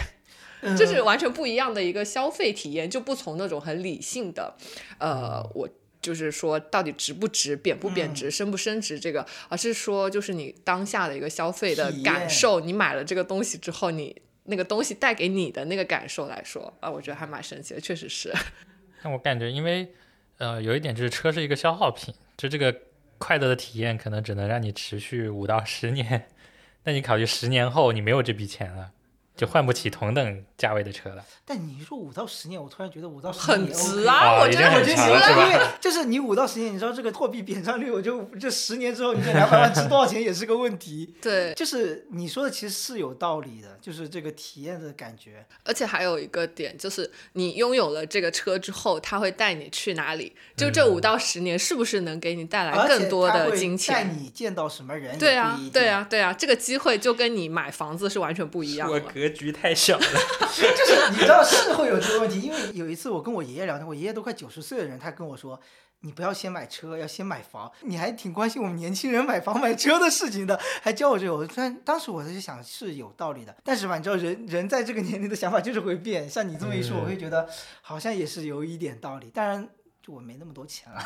[0.62, 4.54] 嗯这是完全不一样的一个消费体验，就不从那种很理性的，
[4.98, 5.68] 呃，我
[6.00, 18.32] 就是说到底值不值、贬不贬值、升不升值这个，而是说就是你当下的一个消费的感受，你买了这个东西之后，你那个东西带给你的那个感受来说，啊，我觉得还蛮神奇的，确实是。
[19.02, 19.92] 但我感觉，因为
[20.38, 22.74] 呃，有一点就是车是一个消耗品，就这个
[23.18, 26.28] 快乐的体验可能只能让你持续五到十年。
[26.84, 28.92] 那你考虑十年后你没有这笔钱了，
[29.38, 31.24] 就换不起同等价位的车了。
[31.44, 34.40] 但你说五到十年，我突然觉得五到十很年也 OK 值啊！
[34.40, 41.14] 我觉得我觉得很值了因为就是你五到十年，你知道这个货币贬值率，我就这十年之后，你这两百万值多少钱也是个问题。
[41.22, 45.46] 对，就是你说的其实是有道理的，就是这个体验的感觉。
[45.62, 50.34] 而且还有一个点就是，你拥有了这个车之后，它会带你去哪里？
[50.56, 54.04] 就这嗯五到十年，是不是能给你带来更多的金钱带？
[54.04, 55.16] 你见到什么人？
[55.16, 59.27] 对啊，对，啊，对啊，这个机会就跟你买房子是完全不一样我的。
[59.28, 60.04] 格局太小了。
[60.58, 65.60] 就是你知道是会有这个问题，因为有一次我跟我爷爷聊天，我爷爷都快九十岁的人，他跟我说。
[66.02, 67.68] 你不要先买车，要先买房。
[67.80, 71.34] 你还挺关心我们年轻人买房买车的事情的，还教我这个。
[71.34, 76.30] 我虽然当时我在想是有道理的，但是吧，你知道人人在这个年龄的想法就是会变。
[76.30, 77.48] 像你这么一说，嗯我会觉得
[77.82, 79.28] 好像也是有一点道理。
[79.30, 79.68] 当然，
[80.00, 81.02] 就我没那么多钱了。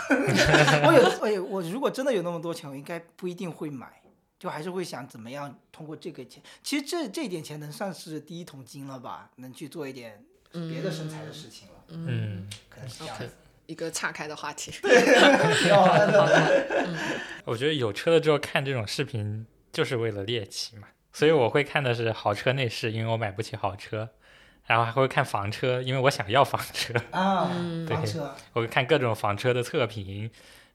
[0.85, 4.02] 我有，我有，我如果真的有那么多钱，我应该不一定会买。
[4.43, 10.21] 就还是会想怎么样通过这个钱，其实这这点钱能算是第一桶金了吧，能去做一点
[10.51, 13.31] 别的身材的事情了，嗯，可能是这样子。
[13.67, 14.73] 一个岔开的话题。
[14.73, 16.67] 挺好玩的。
[17.47, 24.09] 我觉得有车了之后看这种视频就是为了猎奇嘛，所以我会看的是豪车内饰，因为我买不起豪车，
[24.67, 30.29] 然后还会看房车，因为我想要房车，啊，嗯房车，我会看各种房车的测评，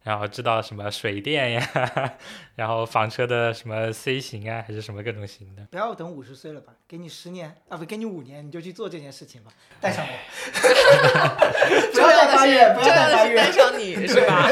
[0.04, 1.70] 然后知道什么水电呀，
[2.56, 5.66] 然后房车的什么 C 型啊，还是什么各种型的。
[5.70, 10.14] 不要等五十岁了吧，给你十年啊，不给你五年，你就去做这件事情吧，带上我。
[11.92, 13.64] 不要再发愿，不要重要再发愿的是带。
[13.64, 14.50] 上你是吧？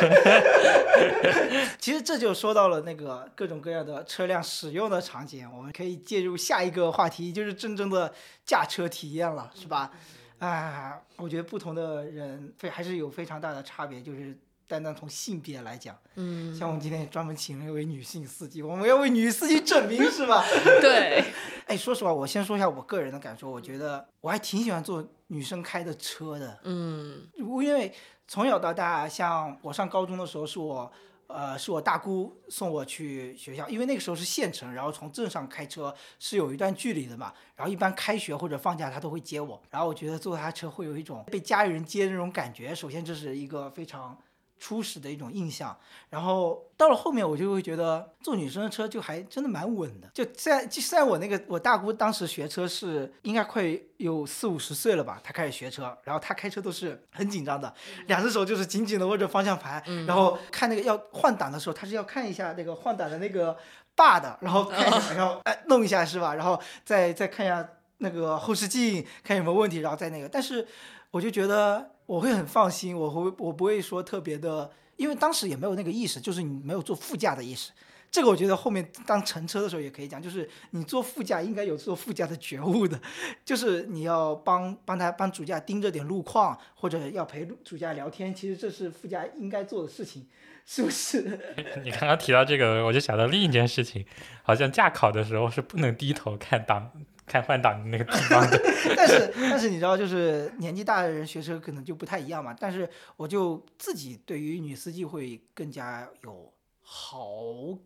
[1.79, 8.13] 其实这就说到了那个各种各样的车辆使用的场景，我们可以介入下一个话题，就是真正的
[8.45, 9.91] 驾车体验了，是吧？
[10.39, 14.37] 啊，我觉得不同的人非还是有非常大的差别，就是
[14.67, 20.43] 单单从性别来讲，嗯，像我们今天也专门请了一位女性司机，我们要为女司机证明，是吧？
[20.81, 21.23] 对，
[21.67, 27.93] 哎，说实话，我先说一下我个人的感受，我觉得我还挺喜欢坐女生开的车的，嗯因为
[28.27, 30.91] 从小到大，像我上高中的时候，是我
[31.27, 44.17] 呃是我大姑送我去学校，因为那个时候是县城，然后从镇上开车是有一段距离的嘛，然后一般开学或者放假她都会接我，然后我觉得坐她车会有一种被家里人接的那种感觉，首先这是一个非常。
[44.57, 45.77] 初始的一种印象，
[46.09, 50.09] 然后到了后面，我就会觉得坐女生的车就还真的蛮稳的。
[50.13, 53.63] 就虽然就在我那个我大姑当时学车是应该快
[53.97, 57.73] 有四五十岁了吧，她开始学车，然后她开车都是很紧张的，
[58.07, 63.57] 两只手就是紧紧的握着方向盘，然后看那个要换挡的时候，她是要看一下那个换挡的那个
[63.93, 66.33] 把的，然后看一下， 然后哎弄一下是吧？
[66.35, 70.27] 然后再再看一下那个后视镜，看有没有问题，然后再那个。
[70.27, 70.67] 但是
[71.11, 77.71] 我就觉得我会很放心，我会我不会说特别的，因为当时也没有那个意识，就是你没有坐副驾的意识。
[78.11, 82.97] 这个我觉得后面当乘车的时候也可以讲，就是你坐副驾应该有坐副驾的觉悟的，
[83.43, 90.25] 就是你要帮帮他帮主驾盯着点路况，或者要陪主驾聊天，其实这是副驾应该做的事情，
[90.65, 91.21] 是不是？
[91.83, 94.05] 你刚刚提到这个，我就想到另一件事情，
[94.43, 96.89] 好像驾考的时候是不能低头看档、
[97.25, 98.61] 看换挡的那个地方的。
[98.95, 102.55] 但是但是你知道，就是年纪大的人学车可能就不太一样嘛。
[102.59, 107.27] 但是我就自己对于女司机会更加有好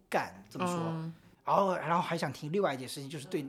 [0.10, 0.78] 感，这么说。
[0.78, 1.14] 嗯
[1.46, 3.44] 然后然后还想提另外一件事情，就是对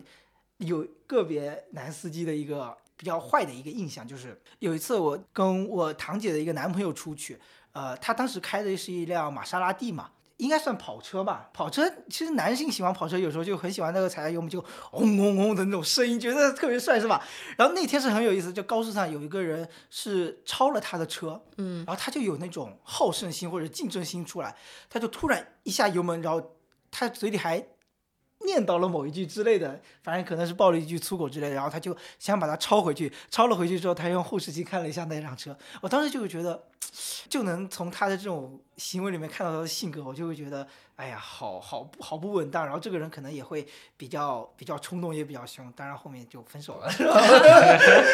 [0.57, 7.39] 有个别男司机的一个比较坏的一个印象，就是有一次我跟我堂姐的一个男朋友出去，
[7.73, 10.11] 呃，他当时开的是一辆玛莎拉蒂嘛。
[10.41, 14.61] 应该算跑车吧，跑车其实男性喜欢跑车，有时候就很喜欢那个踩下油门就
[14.91, 17.23] 轰轰轰的那种声音，觉得特别帅，是吧？
[17.57, 24.57] 然后那天是很有意思，就高速上有一个人是超了他的车，嗯，然后他就有那种好胜心或者竞争心出来，
[24.89, 26.57] 他就突然一下油门，然后
[26.91, 27.65] 他嘴里还
[28.47, 36.63] 念叨了某一句之类的，反正可能是爆了一句粗口之类的，然后他就想把它抄回去，抄了回去之后，他用后视镜看了一下那辆车，我当时就会觉得，
[37.29, 40.67] 就能从他的这种行为里面看到他的性格，我就会觉得，
[40.97, 43.67] 哎呀，好好好不稳当，然后这个人可能也会
[43.97, 47.21] 比较比较冲动，也比较凶，当然后面就分手了，是吧？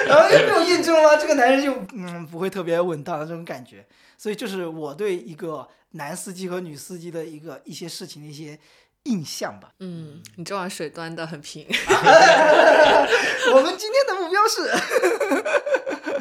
[0.06, 1.16] 然后就没有印证了吗？
[1.16, 3.86] 这个男人就嗯不会特别稳当的这种感觉，
[4.18, 8.58] 所以就是我对一个男司机和女司机的一个一些事情的一些
[9.06, 9.68] 印象吧。
[9.80, 11.66] 嗯，你这碗水端的很平。
[13.54, 14.70] 我们今天的目标是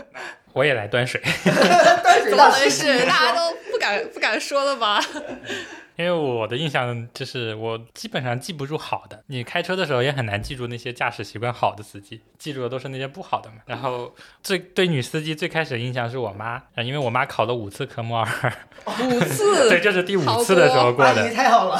[0.53, 1.21] 我也来端水。
[2.03, 2.63] 端水怎么大师。
[2.63, 3.05] 回事？
[3.05, 5.03] 大家都不敢不敢说了吧？
[5.97, 13.57] 因为我的印象就是我基本上记不住好的，你开车的时候也很难记住那些驾驶习惯好的司机，记住的都是那些不好的嘛。
[13.65, 18.25] 然后最对女司机最开始的印象是我妈，啊因为我妈考了五次科目二，
[19.03, 21.33] 五次，对，就是第五次的时候过的。
[21.33, 21.77] 太好了，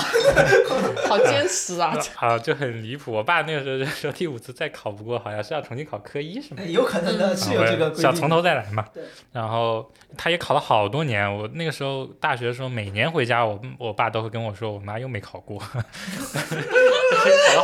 [1.07, 1.95] 好坚持啊！
[2.16, 3.13] 好，就很离谱。
[3.13, 6.61] 我爸那个时候就说第五次再考不过，好像是要重新考科一，是吗？
[6.66, 8.01] 有可能的，是有这个规。
[8.01, 9.03] 想从头再来嘛对。
[9.32, 9.88] 然然后
[10.18, 15.59] 他也考了好多年，我那个时候大学的时候，每年回家，我我爸都会跟我说，我妈又没考过，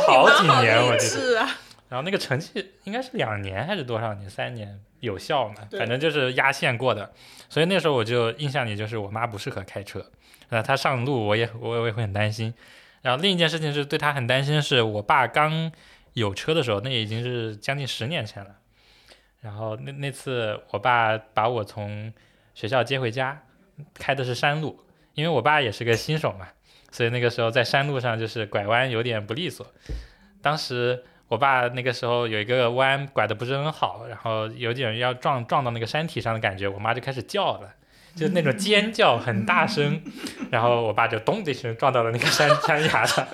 [0.06, 1.46] 考了好几年，我记得。
[1.88, 4.30] 然后那个成绩应该是两年还是多少年？
[4.30, 5.56] 三年有效嘛？
[5.72, 7.12] 反正就是压线过的。
[7.50, 10.10] 所以那时候我就印象里就是我妈不适合开车，
[10.48, 12.54] 那，她上路我也我我也会很担心。
[13.02, 15.70] 然后另一件事情是对她很担心，是我爸刚
[16.14, 18.56] 有车的时候，那已经是将近十年前了。
[19.42, 22.10] 然后那那次我爸把我从
[22.54, 23.42] 学校接回家，
[23.92, 24.80] 开的是山路，
[25.14, 26.48] 因为我爸也是个新手嘛，
[26.90, 29.66] 所以那个时候在山路上就是拐弯有点不利索。
[30.40, 37.70] 当时我爸那个时候有一个弯拐的不是很好，然后有点要撞撞到那个山体上的感觉，我妈就开始叫了。
[38.14, 39.98] 就是那种尖叫很大声，
[40.50, 43.26] 然后我爸就咚的一声撞到了那个山山崖上，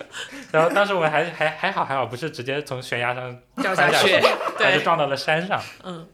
[0.52, 5.60] 然后当时我们还还还好还好，不是直接从悬崖上掉下去，翻下他就，撞到了山上。
[5.82, 6.06] 嗯，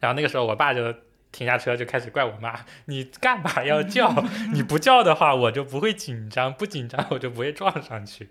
[0.00, 0.94] 然后那个时候我爸就
[1.36, 4.10] 停下车就开始怪我妈：“你干嘛要叫？
[4.54, 8.30] 你不叫的话，我就不会紧张，不紧张我就不会撞上去。”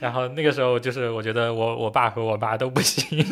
[0.00, 3.22] 然后那个时候就是我觉得我我爸和我妈都不行，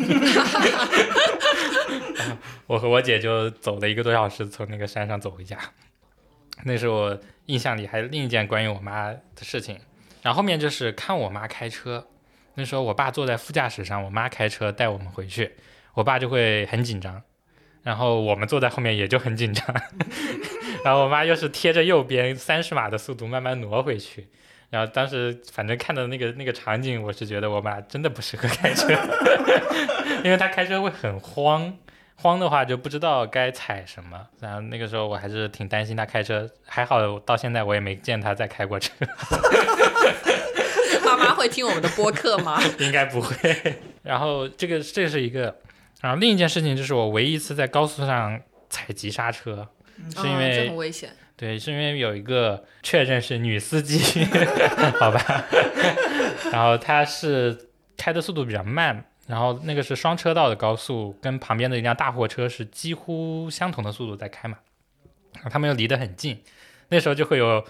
[2.67, 5.57] 我和我姐就走了一个多小时从那个山上走回家。
[6.63, 9.79] 那是我印象里还有另一件关于我妈的事情。
[10.21, 12.07] 然后后面就是看我妈开车，
[12.53, 15.53] 那时候我爸坐在副驾驶上，我妈开车带我们回去，
[15.95, 17.23] 我爸就会很紧张，
[17.87, 19.65] 然后我们坐在后面也就很紧张，
[20.83, 24.27] 然后我妈又是贴着右边三十码的速度慢慢挪回去，
[24.69, 28.89] 然后当时反正看到那个那个场景，我是觉得我妈真的不适合开车，
[30.21, 31.73] 因为她开车会很慌。
[32.19, 38.91] 慌的话就不知道该踩什么，然后那个时候我还是挺担心她开车，还好到现在我也没见她再开过车，
[41.05, 42.59] 妈妈会听我们的播客吗？
[42.79, 43.37] 应该不会。
[44.03, 45.55] 然后这个这是一个，
[46.01, 48.39] 然后另一件事情就是我唯一一次在高速上
[48.69, 49.67] 踩急刹车，
[50.15, 51.09] 是因为很危险。
[51.35, 54.25] 对，是因为有一个确认是女司机，
[54.99, 55.45] 好吧，
[56.51, 64.57] 然后她是开的速度比较慢，然后那个是双车道的高速，跟旁边的一辆大货车是几乎相同的速度在开嘛，
[65.35, 66.41] 然后他们又离得很近，
[66.89, 67.63] 那时候就会有。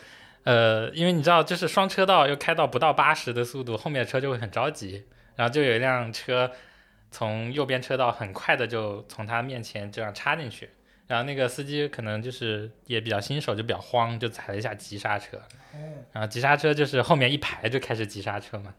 [0.44, 5.04] 呃，因为你知道，就是双车道又开到不到八十的速度，后面的车就会很着急，
[5.36, 6.50] 然后就有一辆车
[7.12, 10.70] 从右边车道很快的就从他面前这样插进去，
[11.08, 15.42] 然后那个司机可能就是也比较新手，就比较慌，就踩了一下急刹车。
[16.12, 18.74] 然后急刹车就是后面一排就开始急刹车嘛，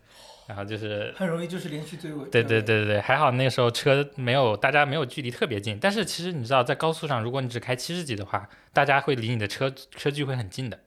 [0.48, 2.28] 然后就是很容易就是连续追尾。
[2.28, 10.80] 对对对对对，还好那个时候车没有大家没有距离特别近，但是其实你知道在高速上，如果你只开七十几的话，大家会离你的车车距会很近的，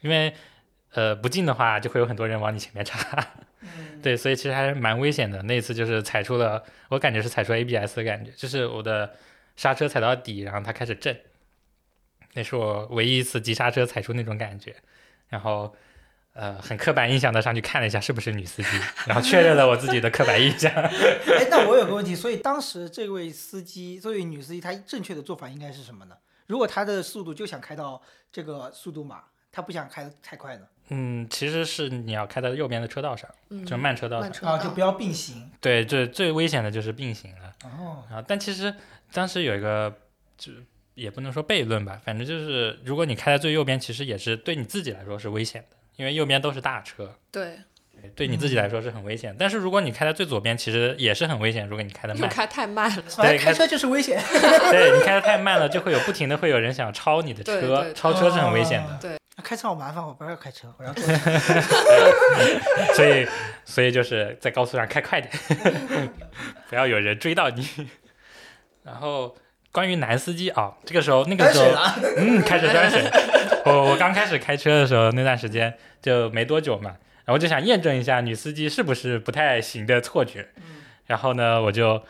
[0.00, 0.32] 因为
[0.92, 2.98] 呃不进的话就会有很多人往你前面插。
[3.60, 5.42] 嗯，对，所以其实还是蛮危险的。
[5.42, 9.14] 那一次就是踩出了，我感觉是踩出 ABS 的感觉，就是我的
[9.56, 11.18] 刹车踩到底，然后它开始震，
[12.34, 14.76] 那是我唯一一次急刹车踩出那种感觉。
[15.28, 15.74] 然后，
[16.34, 18.68] 呃，很刻板印象的上去看了一下是不是女司机，
[19.06, 20.72] 然后确认了我自己的刻板印象。
[20.72, 26.16] 哎，那我有个问题，所以当时这位司机，这位女司机，她正确的做法应该是什么呢？
[26.46, 30.64] 如果她的速度就想开到这个速度码，她不想开的太快呢？
[30.90, 34.20] 嗯，其实是你要开在右边的车道上，嗯，就是慢车道上。
[34.20, 35.50] 啊，慢车道就不要并行。
[35.60, 37.54] 对，最最危险的就是并行了。
[37.64, 38.74] 哦，啊，但其实
[39.12, 39.92] 当时有一个，
[40.36, 40.52] 就
[40.94, 47.58] 也不能说悖论吧，反正就是如果你开在最右边，其实也是对你自己来说是危险的，因为右边都是大车，对，
[48.00, 49.34] 对对你自己来说是很危险。
[49.38, 53.02] 但是如果你开在最左边，其实也是很危险，如果你开的慢，又开太慢了。
[53.08, 54.20] 反正开车就是危险。
[54.70, 58.98] 对你开的太慢了，就会有不停的会有人想超你的车，对对超车是很危险的。
[59.00, 61.04] 对，开车好麻烦，我不要开车，我要坐。
[62.94, 63.26] 所以
[63.64, 65.32] 所以就是在高速上开快点，
[66.68, 67.66] 不要有人追到你。
[68.82, 69.36] 然后
[69.70, 71.66] 关于男司机啊，这个时候那个时候。
[72.16, 73.02] 嗯，开始端水。
[73.64, 80.48] 我我刚开始开车的时候，那段时间就没多久嘛，然后就想验证一下女司机是不是不太行的错觉。
[81.06, 82.02] 然后呢，我就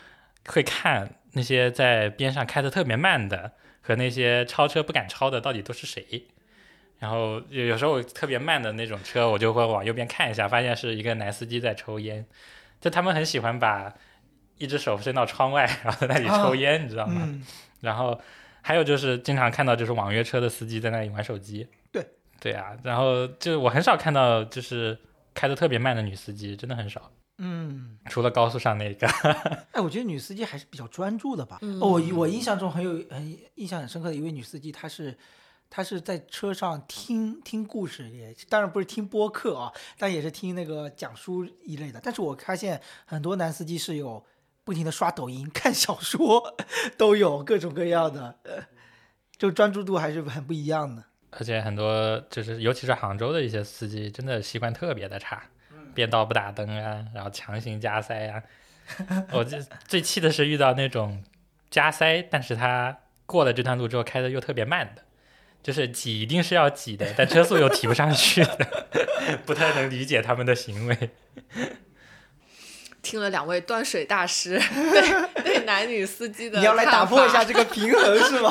[0.47, 6.29] 会看那些在边上开的特别慢的和那些超车不敢超的到底都是谁。
[6.99, 12.25] 然后有有时候特别慢的那种车，我就会往右边看一下，发现是一个男司机在抽烟。
[12.81, 13.93] 就他们很喜欢把
[14.57, 17.23] 一只手伸到窗外，然后在那里抽烟，你知道吗？
[17.25, 17.45] 嗯，
[17.81, 18.21] 然后
[18.63, 21.67] 还有就是经常看到就是网约车的司机在那里玩手机。
[21.91, 22.07] 对，
[22.41, 24.99] 对啊，然后就我很少看到就是
[25.35, 29.07] 开的特别慢的女司机，真的很少，嗯，除了高速上那个。
[29.73, 31.59] 哎，我觉得女司机还是比较专注的吧。
[31.63, 35.17] 嗯哦，我我印象中很有很印象很深刻的一位女司机，她是
[35.71, 42.01] 她是在车上听听故事，也当然不是听播客啊，但也是听那个讲书一类的。
[42.03, 44.25] 但是我发现很多男司机是有
[44.65, 46.57] 不停的刷抖音、 看小说，
[46.97, 48.65] 都有各种各样的，呃，
[49.37, 51.05] 就专注度还是很不一样的。
[51.31, 55.43] 而且很多就是，尤其是杭州的一些司机，真的习惯特别的差，
[55.95, 58.43] 变道不打灯啊，然后强行加塞啊。
[59.33, 61.23] 我最最气的是遇到那种
[61.71, 65.03] 加塞，但是他过了这段路之后开的又特别慢的，
[65.69, 68.97] 就是挤一定是要挤的，但车速又提不上去的，
[69.45, 71.11] 不太能理解他们的行为。
[73.03, 77.45] 听了两位断水大师 对对男女司机的，你要来打破一下。
[77.45, 78.51] 这个平衡是吗？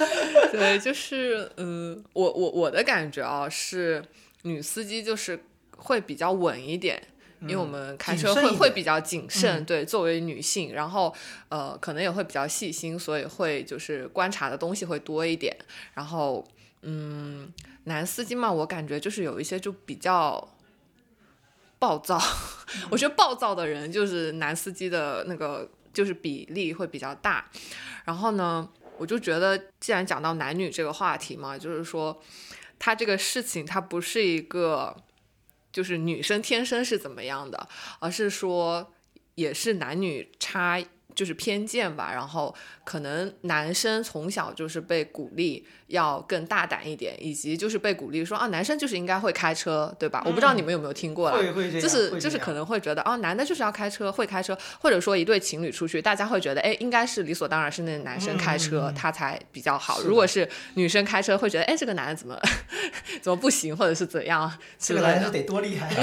[0.50, 4.02] 对，就是嗯，我我我的感觉啊是
[4.44, 5.38] 女司机就是
[5.76, 7.02] 会比较稳一点。
[7.42, 11.14] 因为我们开车会会比较谨慎，嗯对，作为女性，然后
[11.48, 15.56] 呃，可能也会比较细心，所以会就是观察的东西会多一点。
[15.94, 16.46] 然后
[16.82, 17.52] 嗯，
[17.84, 20.48] 男司机嘛，我感觉就是有一些就比较
[21.78, 22.20] 暴躁，
[22.90, 27.50] 我觉得暴躁的人就是男司机的那个就是比例会比较大。
[28.04, 28.68] 然后呢，
[28.98, 32.18] 我就觉得既然讲到男女这个话题嘛，就是说
[32.78, 34.96] 他这个事情他不是一个
[35.76, 37.68] 就是女生天生是怎么样的，
[37.98, 38.94] 而是说
[39.34, 40.82] 也是男女差。
[41.14, 42.54] 就是偏见吧，然后
[42.86, 50.22] 可能男生从小就是被鼓励要更大胆一点，以及就是被鼓励说啊，男生就是应该会开车，对吧？
[50.24, 60.00] 我不知道你们有没有听过啦，会会这，就是就是可能会觉得哦，男的就是要开车，会开车，或者说一对情侣出去，大家会觉得哎，应该是理所当然是那男生开车，他才比较好。
[60.02, 62.40] 如果是女生开车，会觉得哎，这个男的怎么
[63.20, 65.28] 怎么不行，或者是怎样这个男的。
[65.30, 65.92] 得多厉害，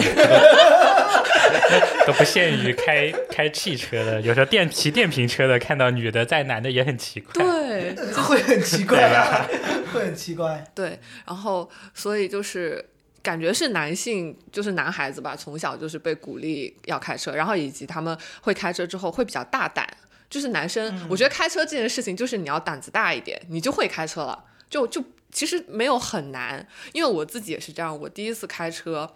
[2.05, 7.31] 都不限于开开汽车的，有时候电骑电瓶车的看到女的在男的也很奇怪。
[7.33, 9.45] 对 会很奇怪啊，
[9.93, 10.65] 会很奇怪。
[10.73, 12.89] 对，然后所以就是。
[13.23, 19.87] 感觉是男性，就是男孩子吧，从小就是被鼓励要开车，然后以及他们会开车之后会比较大胆。
[20.29, 24.43] 就是男生，我觉得开车这件事情，就是你要胆子大一点，你就会开车了。
[24.69, 25.01] 就就
[25.31, 27.97] 其实没有很难，因为我自己也是这样。
[27.97, 29.09] 我第一次开车，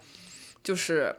[0.64, 1.14] 就是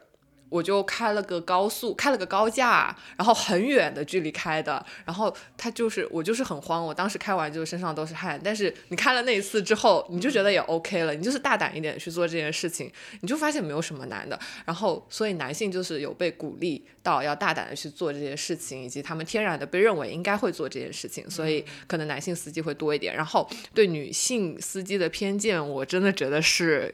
[0.50, 8.38] 我就开了个高速，开了个高架，然后很远的距离开的，然后他就是我就是很慌，我当时开完就身上都是汗。
[8.42, 14.38] 但是你开了那一次之后，你就觉得也 OK 了，你就是大胆一点去做这件事情，你就发现没有什么难的。
[14.64, 23.14] 然后所以男性就是有被鼓励到要大胆的去做这件事情，以及他们天然的被认为应该会做这件事情，所以可能男性司机会多一点。
[23.14, 26.92] 然后对女性司机的偏见，我真的觉得是，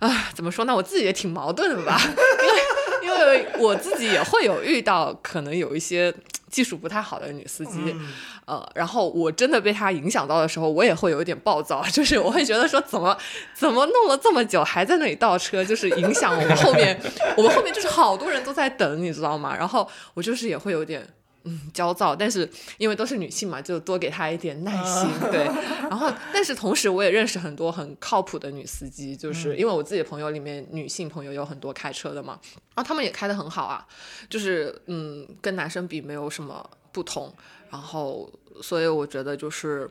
[0.00, 0.74] 啊，怎么说呢？
[0.74, 2.87] 我自己也挺矛盾的吧， 因为。
[3.08, 6.12] 因为我自己也会有遇到可能有一些
[6.50, 8.08] 技术不太好的女司机，嗯
[8.46, 13.16] 呃，然后我真的被她影响到的时候，我也会有一点暴躁， 就是我会觉得说怎么
[13.54, 16.98] 怎么弄了这么久还在那里倒车，就是影响我们后面，
[17.36, 19.54] 我们后面就是好多人都在等，你知道吗？
[19.56, 21.06] 然后我就是也会有点。
[21.44, 25.44] 嗯，焦躁，但是因为都是女性嘛，就多给她一点耐心，对。
[25.88, 32.38] 然后，但是同时我也认识很多很靠谱的女司机，就是因为我自己的朋友里面，女性朋友有很多开车的嘛，
[32.74, 33.86] 然后他们也开得很好啊，
[34.28, 37.32] 就是嗯，跟男生比没有什么不同。
[37.70, 38.30] 然后，
[38.62, 39.90] 所以我觉得就是，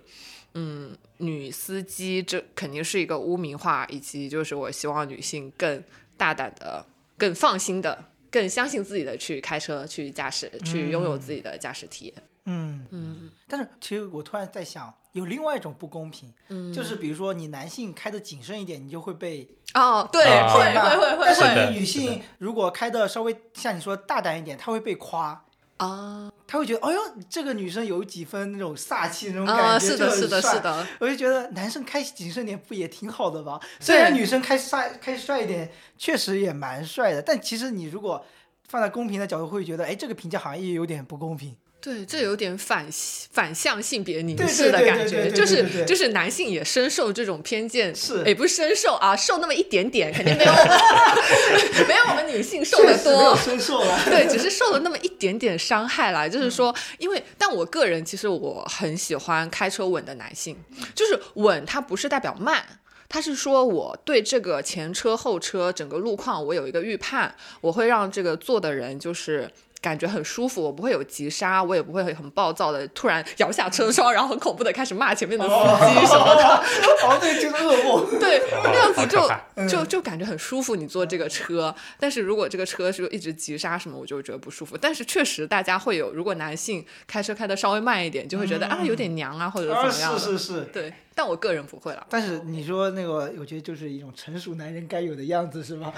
[0.55, 5.83] 嗯，女司机这肯定是一个污名化，以及就是我希望女性更
[6.17, 6.83] 大胆的、
[7.17, 8.05] 更放心的。
[8.37, 12.13] 更相信自己的去开车、去驾驶、去拥有自己的驾驶体验。
[12.45, 13.31] 嗯，嗯。
[13.47, 21.25] 但是其实我突然在想，有另外一种不公平，嗯，就是比如说你男性开的谨慎一点，你就会被哦，对，啊会会会会会。
[21.25, 25.43] 但是的是你女性如果开的稍微像你说大胆一点，她会被夸，
[25.77, 26.99] 啊他会觉得，哎呦，
[27.29, 30.59] 这个女生有几分那种飒气那种啊，感觉，是的，就很是的，帅是。
[30.61, 33.59] 的，我就觉得男生开谨慎点不也挺好的吗？
[33.79, 38.25] 虽然女生开帅开帅一点，确实也蛮帅的，但其实你如果
[38.67, 41.55] 放在公平的角度，会觉得，哎，这个评价好像也有点不公平。
[41.87, 42.85] 对，这有点反
[43.31, 53.33] 反向性别凝视的感觉，就是就是男性也深受这种偏见，是也不是深受啊，受那么一点点，肯定没有我 们没有我们女性受的多。
[53.37, 53.97] 深受了。
[54.03, 56.27] 对，只是受了那么一点点伤害啦。
[56.27, 60.57] 就是说，因为但我个人其实我很喜欢开车稳的男性，
[60.93, 62.61] 就是稳，它不是代表慢。
[63.07, 69.49] 它是说我对这个前车后车整个路况我有一个预判，我会让这个坐的人就是
[69.87, 76.43] 感觉很舒服，我不会有急刹，我也不会很暴躁的突然摇下车窗，然后很恐怖的开始骂前面的司机什么的。
[77.07, 78.19] 哦，对，就是噩梦。
[78.19, 80.75] 对，那样子就就就感觉很舒服。
[80.75, 84.77] 你坐这个车，但是如果这个车是一直急刹什么，我就会觉得不舒服。
[84.77, 90.19] 但是确实，大家会有，如果男性开车开的稍微慢一点，就会觉得、啊有点娘啊，或者怎啊，么样的。
[90.19, 90.61] 是是是。
[90.73, 92.05] 对，但我个人不会了。
[92.09, 95.93] 但是你说那个，我觉得就是一种成熟男人该有的样子，是吧？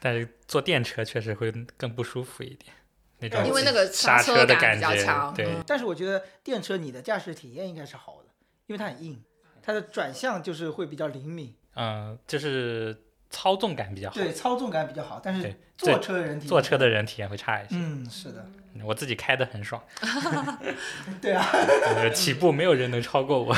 [0.00, 2.72] 但是坐电车确实会更不舒服一点，
[3.18, 5.64] 那种因为那个刹刹车的感比较觉强，对，嗯。
[5.66, 8.28] 但是我觉得电车你的驾驶体验应该是好的，
[8.66, 9.22] 因为它很硬，
[9.62, 12.96] 它的转向就是会比较灵敏，嗯，就是
[13.30, 15.20] 操纵感比较好，对，操纵感比较好。
[15.22, 17.74] 但是对坐车的人体验坐车的人体验会差一些。
[17.76, 18.46] 嗯，是的，
[18.84, 19.82] 我自己开的很爽，
[21.20, 21.46] 对啊，
[21.96, 23.54] 呃起步没有人能超过我。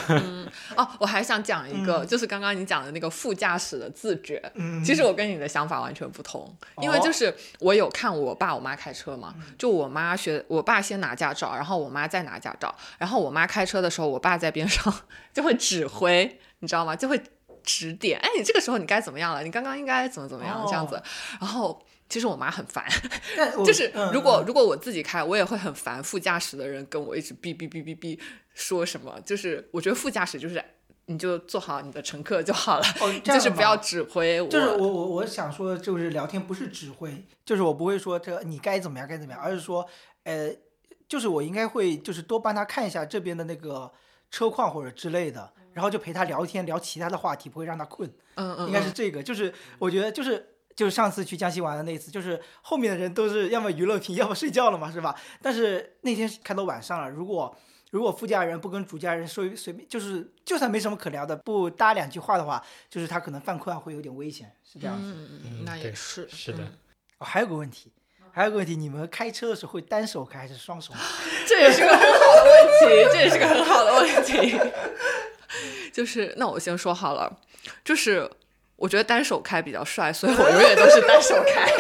[0.76, 4.40] 哦，我还想讲一个，就是刚刚你讲的那个副驾驶的自觉。
[4.54, 14.92] 嗯，其实我跟你的想法完全不同，因为哦就是我有看我爸我妈开车嘛，嗯就我妈学，我爸先拿驾照，然后我妈再拿驾照，然后我妈开车的时候，我爸在边上
[15.32, 16.96] 就会指挥，你知道吗？
[16.96, 17.20] 就会
[17.68, 19.42] 指点，哎，你这个时候你该怎么样了？
[19.42, 21.02] 你刚刚应该怎么怎么样、这样子哦。
[21.42, 22.82] 然后其实我妈很烦，
[23.62, 28.18] 就是如果如果我自己开，我也会很烦副驾驶的人跟我一直哔哔哔哔哔
[28.54, 29.20] 说什么。
[29.20, 30.64] 就是我觉得副驾驶就是
[31.04, 32.84] 你就做好你的乘客就好了，
[33.22, 34.48] 就是不要指挥我。
[34.48, 39.86] 就是我我我想说，就是聊天不是指挥，就是我不会说这你该怎么样该怎么样，而是说，
[40.24, 40.50] 呃，
[41.06, 43.92] 就是我应该会就是多帮他看一下这边的那个
[44.30, 50.54] 车况或者之类的，然后就陪他聊天聊其他的话题，不会让他困，嗯嗯，应该嗯是这个，就是我觉得就是。
[50.78, 55.12] 就是上次去江西玩的那一次，就是后面的人都是要么娱乐屏，要么睡觉了嘛，是吧？
[55.42, 57.52] 但是那天开到晚上了，如果
[57.90, 65.12] 如果副驾人不跟主驾人说随便，就是就算没什么可聊的，不搭两句话的话，就是他可能犯困啊会有点危险，是这样子。
[65.12, 66.72] 嗯嗯那也是是的嗯
[67.18, 67.90] 哦，还有个问题，
[68.30, 70.94] 还有个问题，你们开车的时候会单手开还是双手？
[71.48, 74.56] 这也是个很好的问题，这也是个很好的问题。
[75.98, 77.40] 就是那我先说好了，
[77.84, 78.30] 就是
[78.76, 81.66] 我觉得单手开比较帅，所以我永远都是单手开。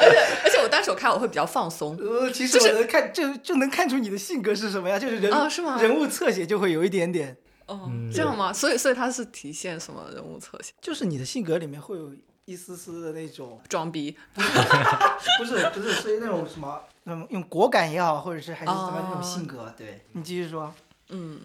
[0.00, 1.96] 而且而且我单手开我会比较放松。
[1.96, 4.96] 呃，其实我能看，就就能看出你的性格是什么呀？
[4.96, 8.52] 就是人、啊是吗人物侧写就会有一点点，哦嗯，这样吗？
[8.52, 10.72] 所以所以它是体现什么人物侧写？
[10.80, 12.12] 就是你的性格里面会有
[12.44, 14.16] 一丝丝的那种，装逼。
[14.36, 19.74] 不是不是，是那种什么，嗯，用果敢也好，或者是还是怎么样那种性格。
[19.76, 20.72] 对你继续说，
[21.08, 21.40] 嗯，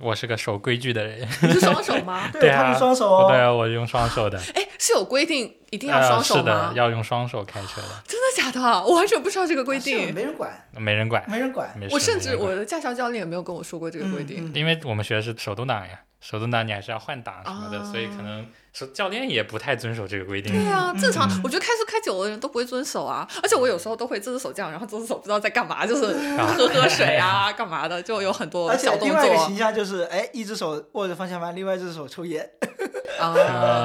[0.00, 2.28] 我是个守规矩的人， 你是双手吗？
[2.34, 8.60] 对啊他是双手哦，对啊，我用双手的， 哎，是有规定一定要呃双手是的？，要用双手开车的，真的假的？
[8.84, 10.12] 我完全不知道这个规是定。
[10.14, 11.72] 没人管，没人管，没人管。
[11.78, 14.44] 没事我甚至我的驾校教练也没有跟我说过这个规定。
[14.46, 20.50] 嗯嗯因为我们学的是手动挡呀，手动挡你还是要换挡什么的，啊所以可能手教练也不太遵守这个规定。
[20.54, 23.28] 对啊，正常嗯，我觉得开车开久的人都不会遵守啊。
[23.42, 32.48] 而且我有时候都会这只手这样，然后这只手不知道在干嘛，就是喝喝水啊，干嘛的，就有很多而且小动另外一个形象就是，哎，一只手握着方向盘，另外一只手抽烟。
[33.20, 33.34] 啊。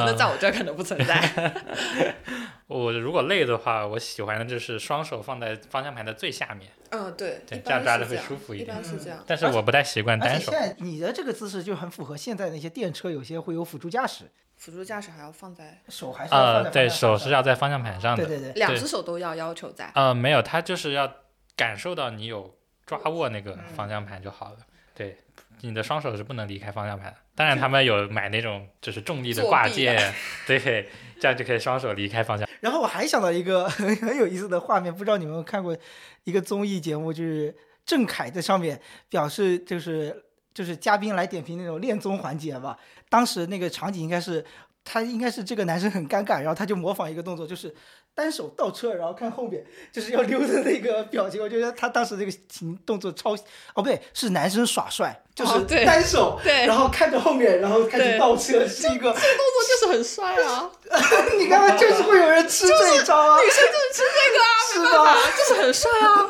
[0.05, 1.53] 那在我这儿可能不存在。
[2.67, 9.17] 我如果累的话，我喜欢的就是双手放在方向盘的最下面，嗯，对，对这样抓着会舒服一点般是这样。
[9.25, 10.69] 但是我不太习惯单手而且现。
[10.69, 14.25] 在你的这个姿势就很符合现在那些电车，有些会有辅助驾驶，
[14.57, 18.25] 辅助驾驶还要放在手还是要放呃，对在手是要在方向盘上的。
[18.25, 19.91] 对对对，两只手都要要求在。
[19.95, 21.11] 呃，没有，他就是要
[21.55, 24.57] 感受到你有抓握那个嗯方向盘就好了。
[24.93, 25.17] 对，
[25.61, 27.17] 你的双手是不能离开方向盘的。
[27.35, 30.13] 当然，他们有买那种就是重力的挂件，
[30.45, 30.89] 对，
[31.21, 32.45] 这样就可以双手离开方向。
[32.59, 35.77] 然后我还想到一个很 很有意思的画面，不知道你们有没有看过
[36.25, 37.55] 一个综艺节目，就是
[37.85, 40.25] 郑恺在上面表示就是
[40.59, 42.77] 就是嘉宾来点评那种恋综环节吧。
[43.07, 44.43] 当时那个场景应该是
[44.83, 47.73] 他应该是这个男生很尴尬，然后他就模仿一个动作，就是
[48.13, 51.41] 单手倒车，然后看后面就是要溜的那个表情。
[51.41, 53.37] 我觉得他当时这个情动作超哦
[53.75, 60.69] 不对，是男生耍帅，就是单手，对然后看着后面，然后开始倒车，是一个动作就是很帅啊，
[61.39, 65.17] 你看看就是会有人吃这一招啊，女生就是吃这个啊，是吧？
[65.37, 66.27] 就是很帅啊，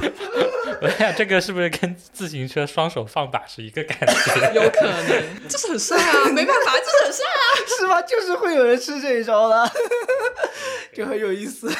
[0.81, 4.51] 我想这个是不是跟自行车双手放把是一个感觉？
[4.53, 7.45] 有可能就是很帅啊， 没办法，就是很帅啊。
[7.79, 8.01] 是吧？
[8.03, 9.71] 就是会有人吃这一招的，
[10.93, 11.71] 就很有意思。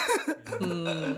[0.60, 1.18] 嗯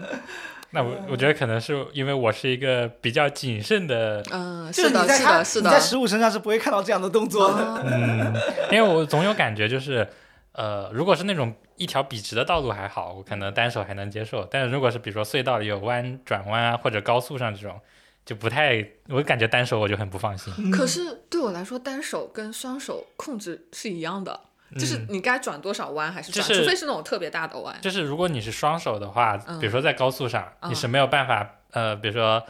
[0.74, 5.82] 那我我觉得可能是因为我是一个比较谨慎的，嗯，就是你的，是的，是的在的。
[5.82, 7.56] 实物身上是不会看到这样的动作的。
[7.56, 8.34] 啊嗯，
[8.72, 10.08] 因为我总有感觉就是，
[10.54, 17.80] 呃，如果是那种一条笔直的道路还好，我可能单手还能接受，但是如果是比如说隧道里有弯转弯啊，或者高速上这种，
[18.26, 20.72] 就不太，我感觉单手我就很不放心。
[20.72, 24.40] 可是对我来说，单手跟双手控制是一样的。
[24.80, 27.76] 就是嗯你该转多少弯还是转，就是除非是那种特别大的弯。
[27.82, 32.44] 就是如果你是双手的话，嗯比如说在高速上，嗯你是没有办法，呃，比如说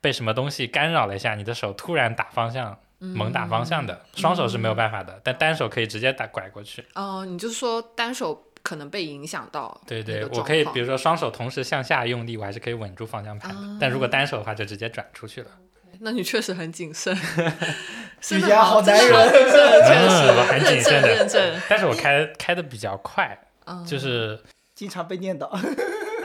[0.00, 6.84] 被什么东西干扰了一下，你的手突然打方向，猛打方向的，双手是没有办法的，但单手可以直接打拐过去。
[6.94, 13.60] 哦、你就说单手可能被影响到对对，我可以比如说双手同时向下用力，我还是可以稳住方向盘的。
[13.60, 15.50] 啊但如果单手的话，就直接转出去了。
[16.00, 17.14] 那你确实很谨慎，
[18.32, 24.38] 瑜伽好男人好谨慎，确嗯实我很谨慎的但是我开开的比较快，嗯就是
[24.74, 25.48] 经常被念叨。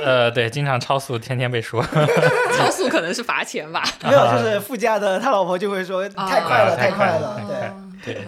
[0.03, 1.82] 呃，对，经常超速，天天被说。
[2.57, 3.82] 超速可能是罚钱吧。
[4.03, 7.55] 没有，就是副驾的他老婆就会说太快了，啊太快快了，对。
[7.67, 8.28] 哦对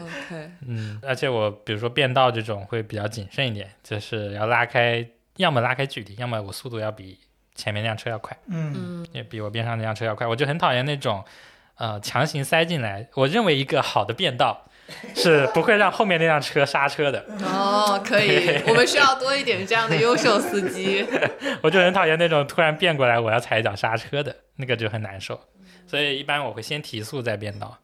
[0.66, 7.20] 嗯，而且我比如说变道这种会比较谨慎一点，就是要拉开，要么拉开距离，要么我速度要比
[7.56, 10.28] 前面那辆车要快，嗯，嗯，也比我边上那辆车要快。
[10.28, 11.24] 我就很讨厌那种，
[11.78, 13.08] 呃，强行塞进来。
[13.16, 14.68] 我认为一个好的变道
[15.16, 17.26] 是不会让后面那辆车刹车的。
[17.44, 21.06] 哦，可以，我们需要多一点这样的优秀司机。
[21.62, 25.40] 我就很讨厌那种突然变过来我要踩一脚刹车的那个就很难受。
[25.88, 27.78] 所以一般我会先提速再变道。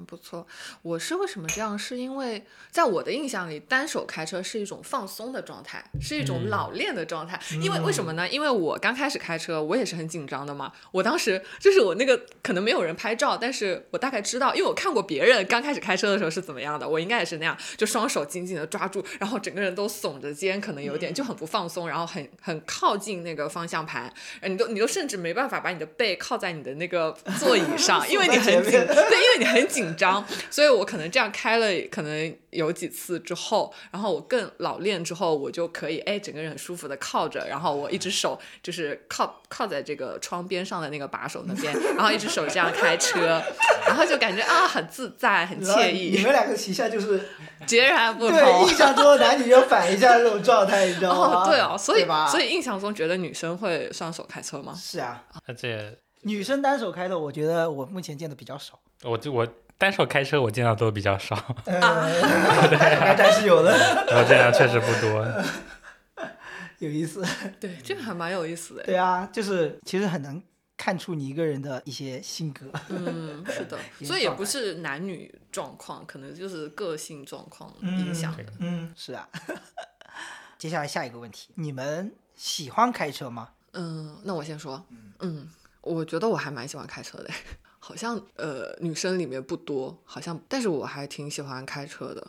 [0.00, 0.46] 很不错。
[0.80, 1.78] 我是为什么这样？
[1.78, 7.38] 是因为在我的印象里，单手开车是一种放松的状态，是一种嗯老练的状态。
[7.62, 8.26] 因为为什么呢？
[8.28, 10.72] 因为我刚开始开车，我也是很紧张的嘛。
[10.90, 43.40] 我当时就是我那个可能没有人拍照，但是我大概知道，因为我看过别人刚开始开车的时候是怎么样的，我应该也是那样，就双手紧紧的抓住，然后整个人都耸着肩，可能有点就很不放松，然后很很靠近那个方向盘，呃你都你都甚至没办法把你的背靠在你的那个座椅上， 因为你很紧，对，因为你很紧张，所以我可能这样开了，可能有几次之后，然后我更老练之后，我就可以哎，整个人很舒服的靠着，然后我一只手就是靠靠在这个窗边上的那个把手那边，然后一只手这样开车，
[43.86, 47.20] 然后就感觉啊很自在，很惬意，你们两个旗下就是
[47.66, 48.80] 截然不对同印。
[48.80, 51.42] 象中的男女要反一下这种状态，你知道吗？
[51.42, 52.06] 哦，对哦，所以？
[52.30, 54.74] 所以印象中觉得女生会双手开车吗？
[54.74, 58.80] 是啊，而且女生单手开的，我觉得我目前见的比较少。
[59.02, 59.46] 我就我
[59.80, 61.80] 单手开车我见到都比较少，呃，
[62.76, 65.26] 还还是有的，我这样确实不多。
[66.80, 67.24] 有意思。
[67.58, 68.82] 对，这个还蛮有意思的。
[68.84, 70.42] 对啊，就是其实很能
[70.76, 72.66] 看出你一个人的一些性格。
[72.90, 78.44] 嗯，是的， 所以也不是男女状况，可能就是个性状况影响的。
[78.58, 79.26] 嗯，是啊。
[80.58, 83.48] 接下来下一个问题，你们喜欢开车吗？
[83.72, 84.84] 嗯，那我先说，
[85.20, 85.48] 嗯，
[85.80, 87.30] 我觉得我还蛮喜欢开车的，
[87.80, 92.24] 好像呃女生里面不多，好像，但是我还挺喜欢开车的，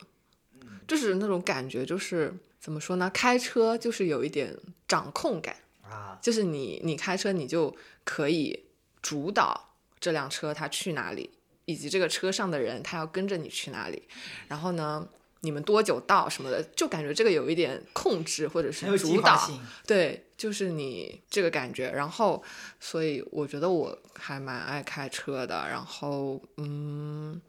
[0.88, 3.08] 就是那种感觉，就是怎么说呢？
[3.14, 4.56] 开车就是有一点
[4.88, 7.72] 掌控感，啊，就是你你开车你就
[8.02, 8.64] 可以
[9.00, 11.30] 主导这辆车它去哪里，
[11.66, 14.02] 以及这个车上的人他要跟着你去哪里，
[14.48, 15.06] 然后呢。
[15.44, 19.60] 你们多久到什么的，就感觉这个有一点控制或者是主导，性。
[19.84, 21.88] 对，就是你这个感觉。
[21.88, 22.42] 然后，
[22.80, 25.68] 所以我觉得我还蛮爱开车的。
[25.68, 27.40] 然后，嗯，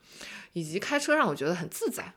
[0.51, 2.13] 以及开车让我觉得很自在，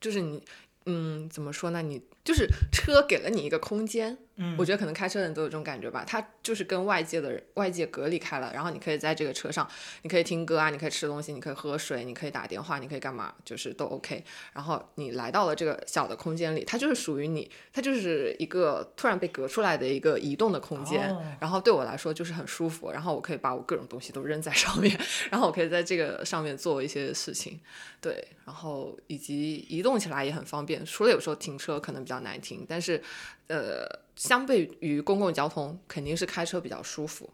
[0.00, 0.42] 就是你，
[0.86, 1.82] 嗯，怎么说呢？
[1.82, 6.04] 你就是车给了你一个空间，嗯我觉得可能开车的人都有这种感觉吧。
[6.06, 9.68] 它就是跟外界的外界隔离开了，然后你可以在这个车上，
[10.02, 14.22] 你可以听歌啊，你可以吃东西，你可以喝水，你可以打电话，你可以干嘛，就是都 OK。
[14.52, 21.10] 然后你来到了这个小的空间里，它就是属于你，它就是一个突然被隔出来的一个移动的空间。
[21.10, 24.98] 哦然后对我来说就是很舒服，然后我可以把我各种东西都扔在上面，
[25.30, 27.60] 然后我可以在这个上面做一些事情，
[28.00, 30.84] 对，然后以及移动起来也很方便。
[30.84, 33.00] 除了有时候停车可能比较难停，但是
[33.48, 37.30] 呃，相对于公共交通，肯定是开车比较舒服，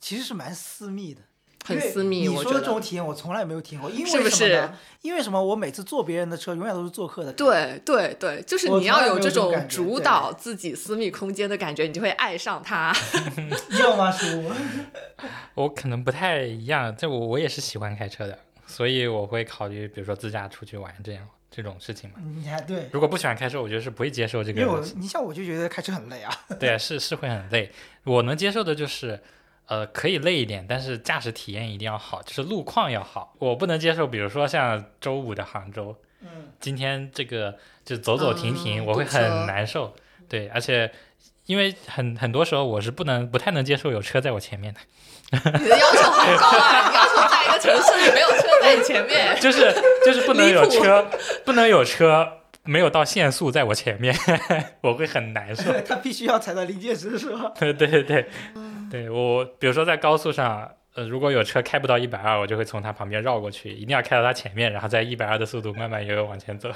[0.00, 1.20] 其实是蛮私密的，
[1.64, 2.26] 很私密。
[2.26, 5.42] 你说的这我觉得种体验我从来没有体验过，因为是不什么呢是因为什么？
[5.42, 12.94] 我每次坐别人的车，永远都是做客的。，对对对，就是你要有这种主导自己私密空间的感觉，你就会爱上它。
[13.78, 14.50] 要吗，叔？
[15.54, 22.16] 我可能不太一样，这我我也是喜欢开车的，所以我会考虑，比如说自驾出去玩这样这种事情嘛。
[22.36, 24.86] 你还对，如果不喜欢开车，我觉得是不会接受这因为我个。
[24.96, 26.32] 你像我就觉得开车很累啊。
[26.60, 27.70] 对，是是会很累。
[28.04, 29.20] 我能接受的就是，
[29.66, 33.34] 呃，可以累一点，但是驾驶体验一定要好，就是路况要好。
[33.38, 39.94] 我不能接受，比如说像周五的杭州，嗯，今天这个就走走停停，嗯我会很难受。
[40.28, 40.92] 对，而且
[41.46, 44.80] 因为很很多时候我是不能不太能接受有车在我前面的，
[45.58, 47.09] 你的要求好高啊！
[47.58, 49.74] 城市里没有车在你前面， 就是
[50.04, 51.06] 就是不能有车，
[51.44, 52.26] 不能有车
[52.64, 54.14] 没有到限速在我前面，
[54.82, 55.72] 我会很难受。
[55.86, 57.52] 他必须要踩到临界值是吧？
[57.58, 58.26] 对对对对，
[58.90, 66.70] 对我比如说在高速上，呃，呃，如果有车开不到一百二，我就会从他旁边绕过去，一定要开到他前面，然后在一百二的速度慢慢悠悠往前走。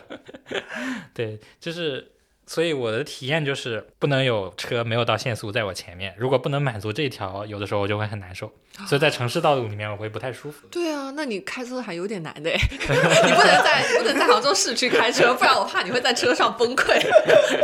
[1.12, 2.12] 对，就是，
[2.46, 8.52] 所以我的体验就是不能有车没有到限速在我前面，如果不能满足这一条，有的时候我就会很难受。
[8.86, 10.66] 所以在城市道路里面，我会不太舒服。
[10.70, 17.00] 对啊，那你开车还有点难的诶，你不能在你不能在杭州市区开车，不然我怕你会在车上崩溃。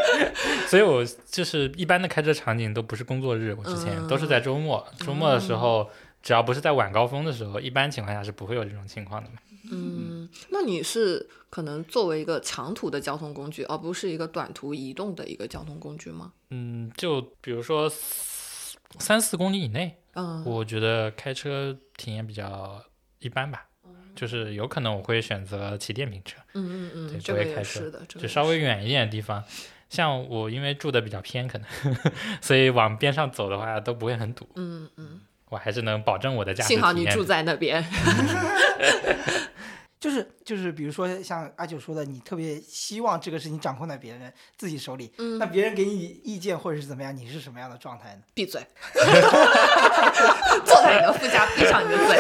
[0.69, 5.89] 所以我就是一般的开车场景都不是工作日，我之前嗯都是在周末，周末的时候。
[6.23, 9.37] 只要不是在晚高峰的时候，一般情况下是不会有这种情况的嘛。
[9.71, 16.33] 嗯，那你是可能作为一个长途的交通工具，而不是一个短途移动的一个交通工具吗？
[16.51, 17.91] 嗯，就比如说
[18.99, 22.83] 三四公里以内，嗯，我觉得开车体验比较
[23.19, 23.67] 一般吧，
[24.17, 29.45] 就是有可能我会选择骑电瓶车，嗯嗯嗯，对不这个也会开车是的，这个就稍微远一点的地方。
[29.89, 31.67] 像我因为住的比较偏，可能
[32.41, 35.21] 所以往边上走的话都不会很堵，嗯嗯，
[35.51, 37.85] 我还是能保证我的驾驶幸好你住在那边。
[40.01, 48.23] 就是就是，比如说像阿九说的，你特别希望这个事情掌控在别人自己手里，嗯那别人给你意见或者是怎么样，你是什么样的状态呢？
[48.33, 48.67] 闭嘴，
[50.65, 52.17] 坐在你的副驾，闭上你的嘴。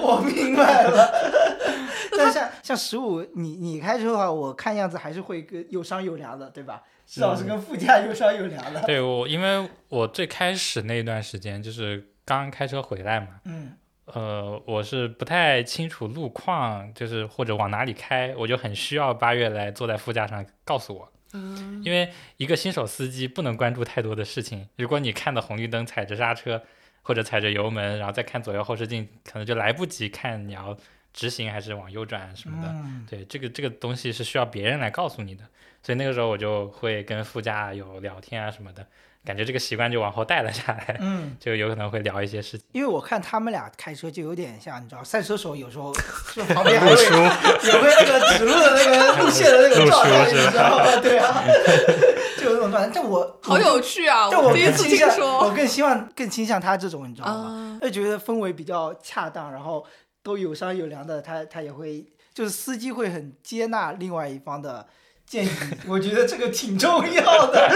[0.00, 1.12] 我明白了。
[2.16, 6.82] 但像像十五，你你开车的话，我看样子还是会跟有商有量的，对吧？
[7.06, 8.80] 至少是跟副驾有商有量的。
[8.82, 13.72] 对我，因为我最开始那段时间就是刚开车回来嘛，嗯
[14.14, 24.68] 呃，我是不太清楚路况，就是或者往哪里开，我就很需要八月来坐在副驾上告诉我，嗯因为一个新手司机不能关注太多的事情。
[24.76, 26.62] 如果你看到红绿灯踩着刹车
[27.02, 30.76] 或者踩着油门，然后再看左右后视镜，可能就来不及看你要
[31.12, 32.68] 直行还是往右转什么的。
[32.68, 35.44] 嗯对，这个这个东西是需要别人来告诉你的，
[35.82, 38.86] 所以那个时候我就会跟副驾有聊天啊什么的，
[39.24, 42.66] 感觉这个习惯就往后带了下来，嗯， 就有可能会聊一些事情。
[42.72, 45.92] 因为我看他们俩开车就有点像，你知道，赛车手有时候
[46.34, 50.96] 就旁边还会 有会那个指路的那个路线的那个状态，你知道吗？
[51.02, 51.44] 对啊，
[52.40, 52.90] 就有那种状态。
[52.94, 54.28] 但我好有趣啊！
[54.30, 57.78] 但我第一次更倾向，听说我更希望更倾向他这种，你知道吗？
[57.82, 57.82] 啊。
[57.82, 59.84] 就觉得氛围比较恰当，然后
[60.22, 64.86] 都有商有量的，他他也会，就是司机会很接纳另外一方的
[65.30, 65.48] 建议，
[65.86, 67.70] 我觉得这个挺重要的。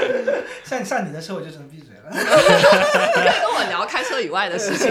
[0.64, 2.10] 像像你的车，我就只能闭嘴了。
[2.10, 4.90] 你可以跟我聊开车以外的事情，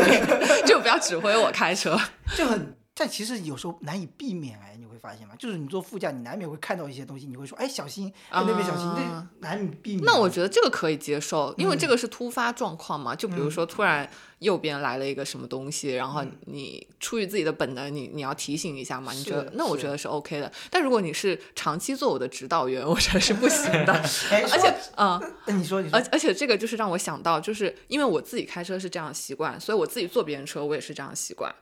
[0.68, 1.99] 就不要指挥我开车。
[2.38, 5.35] 就很，但其实有时候难以避免哎，你会发现吗？
[5.38, 10.05] 就是你坐副驾，你难免会看到一些东西，你会说，哎，小心，哎，那边小心，啊那难以避免。
[10.05, 13.13] 那我觉得这个可以接受，因为嗯这个是突发状况嘛。
[13.13, 14.09] 就比如说，突然
[14.39, 19.11] 右边来了一个什么东西，然后嗯你出于自己的本能，你你要提醒一下嘛。
[19.11, 19.51] 你觉得？
[19.55, 20.49] 那我觉得是 OK 的。
[20.69, 23.91] 但如果你是长期做我的指导员，我觉得是不行的。
[24.31, 31.53] 哎，而且，嗯，说你说你说而，而且这个就是让我想到，就是因为我自己开车是这样的习惯，所以我自己坐别人车我也是这样的习惯，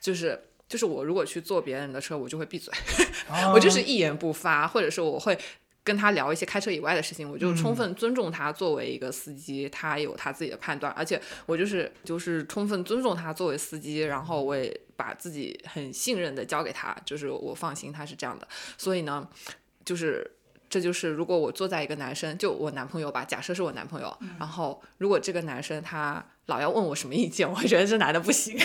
[0.00, 2.72] 就是就是我如果去坐别人的车，我就会闭嘴，
[3.54, 5.38] 我就是一言不发，或者是我会。
[5.86, 19.28] 跟他聊一些开车以外的事情，我就充分尊重他作为一个司机，他有他自己的判断，而且我就是就是充分尊重他作为司机，然后我也把自己很信任的交给他，就是我放心他是这样的，所以呢，
[19.84, 20.28] 就是
[20.76, 28.54] 这就是如果我坐在一个男生，就我男朋友吧，假设是我男朋友，然后如果这个男生他老要问我什么意见，我觉得这男的不行，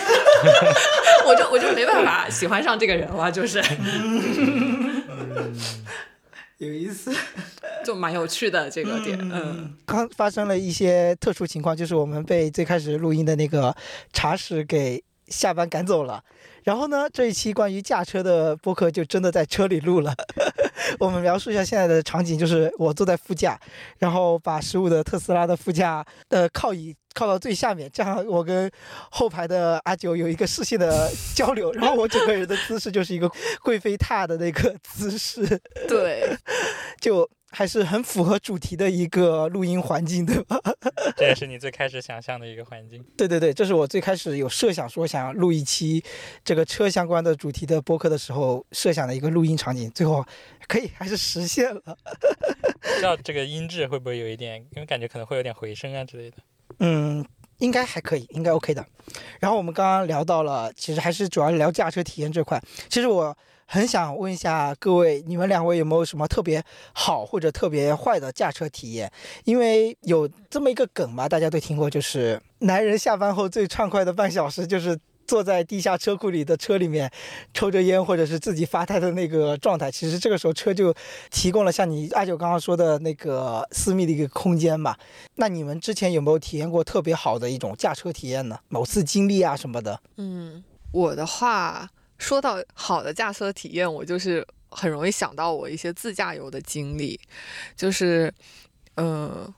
[1.26, 3.64] 我就我就没办法喜欢上这个人了，就是
[6.58, 7.16] 有意思。
[7.86, 13.74] 就蛮有趣的这个点，嗯刚发生了一些特殊情况，就是我们被最开始录音的那个
[14.12, 16.22] 茶室给下班赶走了。
[16.64, 20.14] 然后呢，这一期关于驾车的播客就真的在车里录了。
[21.00, 23.60] 我们描述一下现在的场景，就是我坐在副驾，
[24.00, 28.70] 然后把十五的特斯拉的副驾的靠椅靠到最下面，这样我跟
[29.10, 33.30] 后排的阿九有一个视线的交流，然后我整个人的姿势就是一个
[33.64, 35.46] 贵妃榻的那个姿势。
[35.88, 36.36] 对，
[37.00, 40.60] 就还是很符合主题的一个录音环境，对吧？
[41.18, 43.04] 这也是你最开始想象的一个环境。
[43.18, 46.04] 对对对，这是我最开始有设想说想要录一期
[46.44, 50.26] 这个车相关的主题的播客的时候设想的一个录音场景，最后
[50.68, 51.82] 可以还是实现了。
[52.82, 56.38] 不知道这个音质会不会有一点，因为感觉可能会有点回声啊之类的。
[56.80, 57.24] 嗯，
[57.58, 58.86] 应该还可以，应该 OK 的。
[59.40, 62.62] 然后我们刚刚聊到了，其实还是主要聊驾车体验这块。
[62.90, 63.38] 其实我
[63.74, 66.62] 很想问一下各位，你们两位有没有什么特别
[66.92, 69.10] 好或者特别坏的驾车体验？
[69.46, 75.00] 因为有这么一个梗嘛，大家都听过，就是男人下班后最畅快的半小时就是。
[75.28, 77.10] 坐在地下车库里的车里面
[77.54, 79.90] 抽着烟，或者是自己发呆的那个状态。
[79.90, 80.94] 其实这个时候车就
[81.30, 84.94] 提供了像你阿九刚刚说的那个私密的一个空间嘛。
[85.36, 88.60] 那你们之前有没有体验过特别好的一种驾车体验呢？
[88.68, 90.02] 某次经历啊什么的？
[90.18, 90.62] 嗯，
[90.92, 91.88] 我的话
[92.22, 97.20] 说到好的驾车体验，我就是很容易想到我一些自驾游的经历，
[97.76, 98.32] 就是，
[98.96, 99.54] 呃，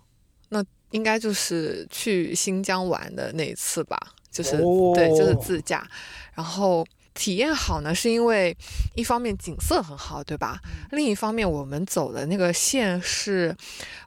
[0.50, 4.00] 那应该就是去新疆玩的那一次吧，
[4.32, 4.52] 就是、
[4.96, 5.88] 对，就是哦自驾，
[6.34, 6.86] 然后。
[7.16, 8.58] 体验好呢，是因为
[8.96, 10.60] 一方面景色很好，对吧？
[10.90, 13.56] 另一方面，我们走的那个线是，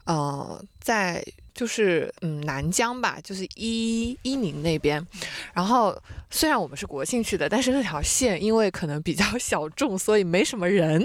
[0.06, 1.24] 呃，在
[1.56, 5.04] 就是嗯南疆吧，就是伊伊宁那边。
[5.52, 6.00] 然后
[6.30, 11.02] 虽然我们是国庆去的，但是那条线因为可能比较小众，所以没什么人，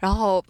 [0.00, 0.44] 然后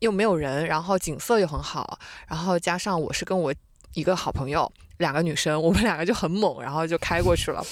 [0.00, 3.54] 又没有人，然后景色又很好，然后加上我是跟我
[3.94, 4.70] 一个好朋友。
[4.98, 7.64] 两个女生，我们两个就很猛，然后就开过去了，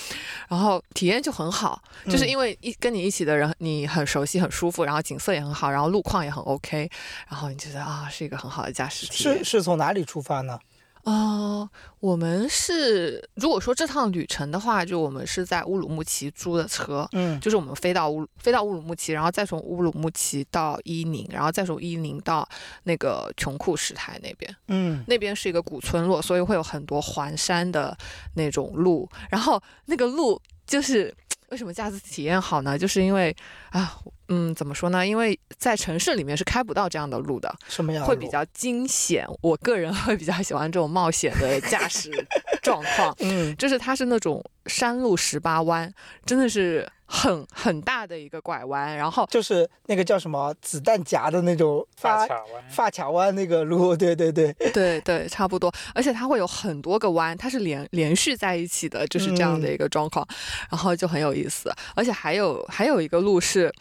[0.49, 6.89] 然后体验就很好，就是嗯因为一跟你一起的人，你很熟悉、很舒服，然后景色也很好，然后路况也很 OK，
[7.29, 9.45] 然后你觉得啊是一个很好的驾驶体验是。
[9.45, 10.57] 是从哪里出发呢？
[11.07, 11.71] 呃，
[12.01, 22.47] 我们是如果说这趟旅程的话，就我们是在乌鲁木齐租的车，嗯就是我们飞到乌飞到乌鲁木齐，然后再从乌鲁木齐到伊宁，然后再从伊宁到
[22.83, 24.57] 那个琼库什台那边。
[24.67, 27.97] 嗯那边是一个古村落，所以会有很多环山的
[28.35, 31.15] 那种路，然后那个路就是。
[31.51, 32.77] 为什么驾驶体验好呢？
[32.77, 33.33] 就是因为
[33.71, 33.97] 啊，
[34.29, 35.07] 嗯，怎么说呢？
[35.07, 38.15] 因为在城市里面是开不到这样的路的，什么样的路？
[38.15, 39.27] 会比较惊险。
[39.41, 42.11] 我个人 会比较喜欢这种冒险的驾驶
[42.63, 45.93] 状况，嗯就是它是那种山路十八弯，
[46.25, 60.27] 真的是很很大的一个拐弯，然后就是那个叫什么子弹夹的那种发发卡弯，发卡弯那个路，对对对，对对，差不多，而且它会有很多个弯，它是连连续在一起的，就是这样的一个状况，
[60.69, 61.73] 然后就很有意思。
[61.95, 63.73] 而且还有还有一个路是，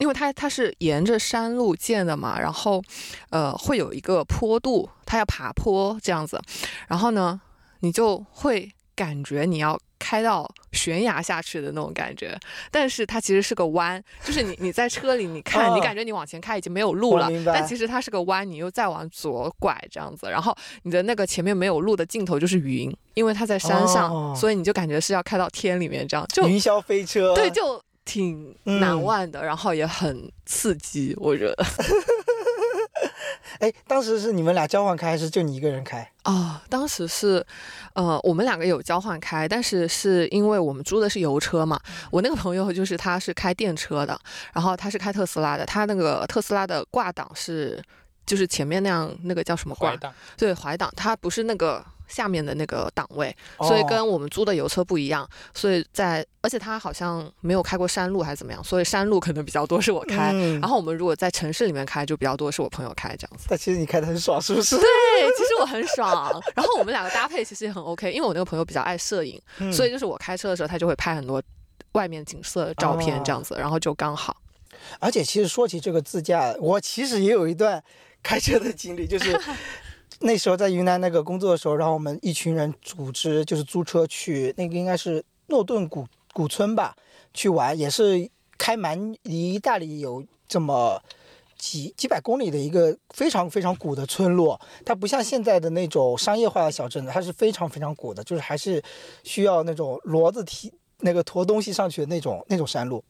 [0.00, 2.82] 因为它它是沿着山路建的嘛，然后
[3.30, 6.40] 呃会有一个坡度，它要爬坡这样子，
[6.88, 7.40] 然后呢
[7.80, 9.78] 你就会感觉你要。
[10.02, 12.34] 开到悬崖下去的那种感觉，
[12.70, 24.34] 但是它其实是个弯，就是你你在车里，你看，你哦感觉你往前开已经没有路了但其实它是个弯，你又再往左拐这样子，然后你的那个前面没有路的尽头就是云，因为它在山上，哦。
[24.34, 31.54] 所以你就感觉是要开到天里面这样，就云霄飞车，对，就挺难嗯忘的，然后也很刺激，我觉得。
[33.60, 36.10] 哎，当时是你们俩交换开，还是就你一个人开？
[36.24, 37.44] 哦，当时是，
[37.92, 41.78] 呃，我们两个有交换开，但是是因为我们租的是油车嘛。
[42.10, 44.18] 我那个朋友就是他是开电车的，
[44.52, 47.80] 然后他是开特斯拉的，他那个特斯拉的挂档是
[48.26, 49.96] 就是前面那样那个叫什么挂怀？
[49.98, 55.26] 档，对，怀档，它不是那个下面的那个档位，所以哦跟我们租的油车不一样。
[55.54, 60.32] 所以在而且他好像没有开过山路还是怎么样，所以山路可能比较多是我开。
[60.34, 63.46] 嗯然后我们如果在城市里面开，就比较多是我朋友开这样子。
[63.48, 64.76] 但其实你开的很爽，是不是？
[64.76, 64.84] 对，
[65.38, 66.30] 其实我很爽。
[66.54, 71.42] 然后我们两个搭配其实也很 OK，因为我那个朋友比较爱摄影，嗯所以就是我开车的时候，他就会拍很多
[71.92, 74.36] 外面景色的照片这样子，然后就刚好。
[74.98, 77.82] 而且其实说起这个自驾，我其实也有一段
[78.22, 79.38] 开车的经历，就是
[80.20, 86.96] 那时候在云南那个工作的时候，然后我们一群人组织就是租车去那个应该是诺顿古古村吧
[87.34, 91.02] 去玩，也是开蛮离大理有这么。
[91.62, 98.82] 几几百公里的一个非常非常古的村落，它不像现在的那种商业化的小镇子，它是非常非常古的，就是还是
[99.24, 103.04] 需要那种骡子提那个驮东西上去的那种那种山路。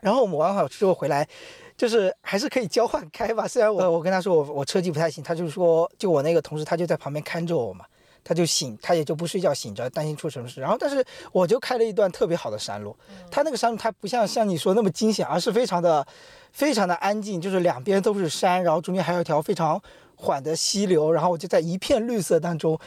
[0.00, 1.28] 然后我们玩好之后回来，
[1.76, 3.48] 就是还是可以交换开吧。
[3.48, 7.84] 虽然我我跟他说我我车技不太行，他就说就我那个同事他就在旁边看着我嘛，
[8.22, 10.60] 他就醒他也就不睡觉醒着，担心出什么事。
[10.60, 12.96] 然后但是我就开了一段特别好的山路，
[13.30, 16.06] 他那个山路它不像像你说那么惊险，而是非常的
[16.52, 19.80] 非常的安静，就是两边都是山，然后中间还有一条非常
[20.16, 22.78] 缓的溪流，然后我就在一片绿色当中。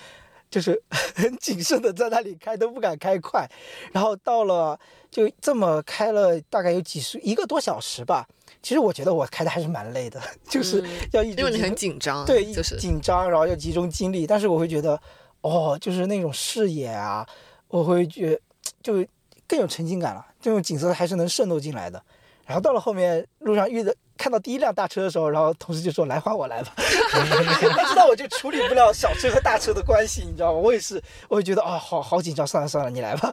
[0.50, 0.82] 就是
[1.16, 3.50] 很谨慎的在那里开，都不敢开快，
[3.92, 4.80] 然后到了
[5.12, 8.28] 就这么开了大概有几十一个多小时吧。
[8.62, 14.26] 其实我觉得我开的还是蛮累的，就是嗯要一直因为你很紧张，对，一就是紧张，然后要集中精力。
[14.26, 15.00] 但是我会觉得，
[15.42, 17.28] 哦，就是那种视野啊，
[17.68, 18.40] 我会觉
[18.82, 19.06] 就
[19.48, 22.02] 更有沉浸感了，这种景色还是能渗透进来的。
[22.48, 26.74] 然后到了后面路上遇的看到第一辆大车的时候，然后同事就说：“来换我来吧。
[26.80, 30.58] ”他知道我就处理不了小车和大车的关系，你知道吗？
[30.60, 33.32] 我也是，我也觉得啊、好好紧张，算了算了，你来吧。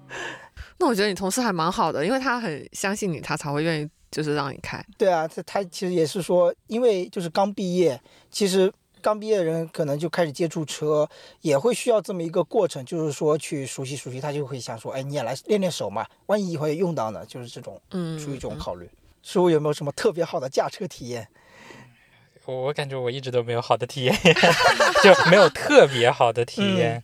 [0.78, 4.84] 那我觉得你同事还蛮好的，因为他很相信你，他才会愿意就是让你开。
[4.98, 8.00] 对啊，他他其实也是说，因为就是刚毕业，
[8.30, 8.72] 其实
[9.02, 11.06] 刚毕业的人可能就开始接触车，
[11.42, 18.88] 也会需要这么一个过程，就是说去熟悉熟悉，他就会想说，哎，你也来练练手嘛，万一以后也用到呢，就是这种嗯，出于这种考虑。
[19.22, 21.28] 师傅有没有什么特别好的驾车体验？
[22.46, 24.14] 我我感觉我一直都没有好的体验，
[25.04, 27.02] 就没有特别好的体验。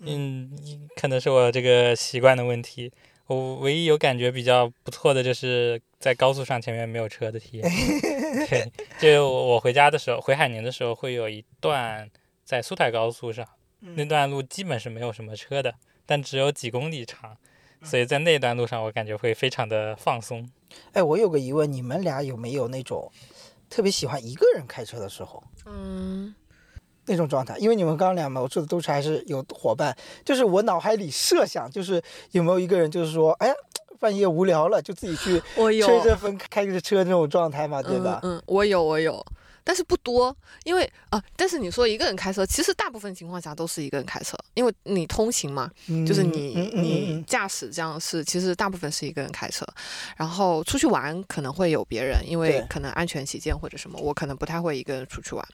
[0.00, 0.50] 嗯，
[0.94, 2.92] 可能是我这个习惯的问题。
[3.28, 7.70] 我唯一有感觉比较不错的就是在高速上前面没有车的体验。
[8.48, 12.10] 对，就我回家的时候，回海宁的时候会有一段
[12.44, 13.46] 在苏台高速上，
[13.80, 15.74] 那段路基本是没有什么车的，
[16.06, 17.36] 但只有几公里长，
[17.82, 20.48] 所以在那段路上我感觉会非常的放松。
[20.92, 23.12] 哎，我有个疑问，你们俩有没有那种
[23.68, 25.44] 特别喜欢一个人开车的时候？
[25.66, 26.34] 嗯，
[27.08, 32.00] 那种状态，因为你们刚刚俩嘛，我说的都是还是有伙伴，就是我脑海里设想，就是
[32.32, 33.54] 有没有一个人，就是说，哎呀，
[33.98, 38.20] 半夜无聊了，就自己去 我有吹着风开着车那种状态嘛，对吧？
[38.22, 39.24] 嗯，嗯我有，我有，
[39.64, 45.70] 但是不多，因为啊，但是你说一个人开车，其实大部分情况下都是一个人开车，因为你通勤嘛，
[46.06, 49.66] 就是你你嗯驾驶这样是，其实大部分是一个人开车，
[50.16, 55.44] 然后出去玩可能会有别人，因为可能安全起见或者什么，我可能不太会一个人出去玩。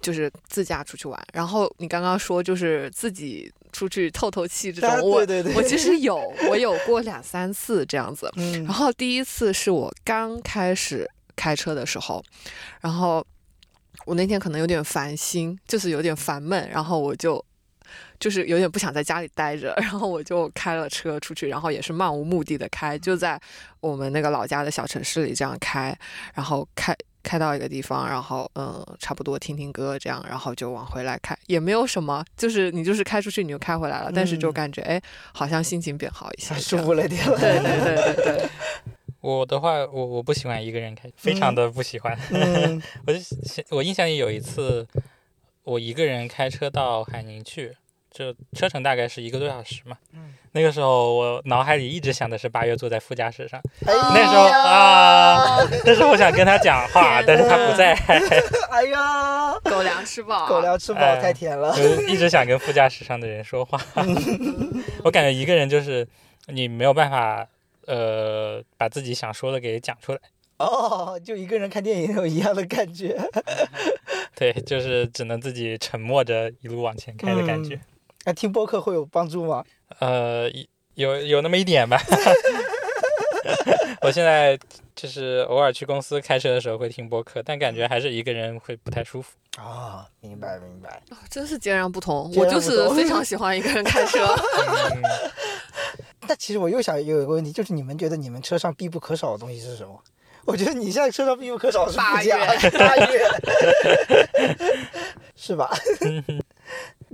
[0.00, 5.54] 就是自驾出去玩，然后你刚刚说就是自己出去透透气这种，啊我对对对。
[5.54, 6.16] 我其实有，
[6.48, 8.64] 我有过两 三次这样子，嗯。
[8.64, 12.22] 然后第一次是我刚开始开车的时候，
[12.80, 13.24] 然后
[14.06, 17.44] 我那天可能有点烦心，就是有点烦闷，然后我就
[18.18, 23.40] 就是有点不想在家里待着， 然后我就开了车出去，然后也是漫无目的的开，就在
[23.80, 25.96] 我们那个老家的小城市里这样开，
[26.34, 26.96] 然后开。
[27.22, 35.00] 开到一个地方，然后嗯，差不多听听歌这样，然后就往回来开，也没有什么，就是你就是开出去你就开回来了，但是就嗯感觉哎，
[35.32, 37.24] 好像心情变好一些，舒服了点。
[37.28, 37.38] 了。
[37.38, 38.24] 对对对对。
[38.24, 38.48] 对，
[39.20, 42.16] 我的话，我我不喜欢一个人开，非常的不喜欢。
[42.30, 42.80] 嗯。
[43.06, 43.18] 我就
[43.70, 44.86] 我印象里有一次，
[45.64, 47.76] 我一个人开车到海宁去，
[48.10, 49.96] 就车程大概是一个多小时嘛。
[50.12, 57.92] 嗯那个时候我脑海里一直想的是八月坐在副驾驶上，哎那时候啊，那时候我想跟他讲话，但是他不在，
[58.70, 61.76] 哎呀， 狗粮吃饱，狗粮吃饱哎太甜了。
[61.76, 63.78] 就一直想跟副驾驶上的人说话。
[65.04, 66.08] 我感觉一个人就是
[66.46, 67.46] 你没有办法，
[67.86, 70.18] 呃，把自己想说的给讲出来。
[70.56, 73.16] 哦，就一个人看电影有一样的感觉。
[74.34, 77.74] 对，就是只能自己沉默着一路往前开的感觉。
[77.74, 77.80] 嗯
[78.28, 79.64] 那听播客会有帮助吗？
[80.00, 81.98] 呃，一有有那么一点吧。
[84.02, 84.58] 我现在
[84.94, 89.38] 就是偶尔去公司开车的时候会听播客，但感觉还是一个人会不太舒服。
[89.56, 91.02] 啊、明白明白。
[91.30, 92.30] 真是截然不同。
[92.30, 94.18] 截我就是非常喜欢一个人开车。
[94.92, 95.02] 嗯，
[96.28, 99.98] 但其实我又想有一个问题，就是你们觉得你们车上必不可少的东西是什么？
[100.44, 103.26] 我觉得你现在车上必不可少的是副八驾，月八月，
[105.34, 105.74] 是吧？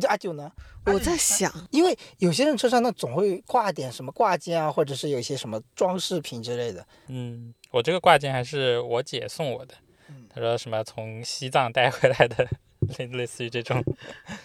[0.00, 0.50] 这阿九呢？
[0.86, 6.86] 我在想， 因为有些人车上那总会挂点什么挂件啊，或者是有一些什么装饰品之类的。
[7.08, 9.74] 嗯，我这个挂件还是我姐送我的
[10.08, 12.46] 嗯，她说什么从西藏带回来的，
[12.98, 13.82] 类类似于这种。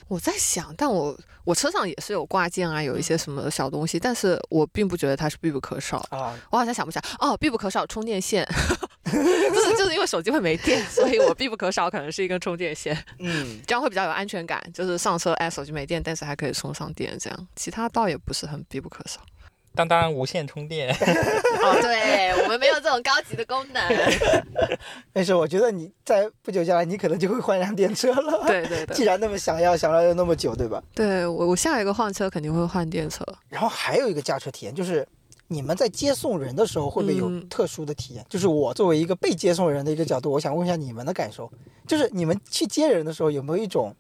[0.08, 5.98] 我在想，但我我车上也是有挂件啊，有一些什么小东西，但是我并不觉得它是必不可少。
[6.12, 8.48] 啊，我好像想不起来哦，必不可少充电线，
[9.54, 14.62] 就是就是因为手机会没电，所以我必不可少可能是一根充电线，嗯， 这样会比较有安全感。
[14.74, 19.20] 就是上车哎手机没电，但是还可以充上电，这样其他倒也不是很必不可少。
[19.76, 20.90] 当当无线充电，
[21.62, 23.82] 哦，对我们没有这种高级的功能。
[25.14, 28.46] 没事，我觉得你在不久将来，你可能就会换辆电车了。
[28.48, 30.82] 对对对，既然那么想要，想要那么久，对吧？
[30.96, 33.24] 对我我下一个换车肯定会换电车。
[33.48, 35.08] 然后还有一个驾车体验，就是
[35.50, 38.26] 你们在接送人的时候会不会有嗯特殊的体验？
[38.30, 41.52] 就是我作为一个被接送人的一个角度，我想问一下你们的感受，
[41.86, 43.94] 就是你们去接人的时候有没有一种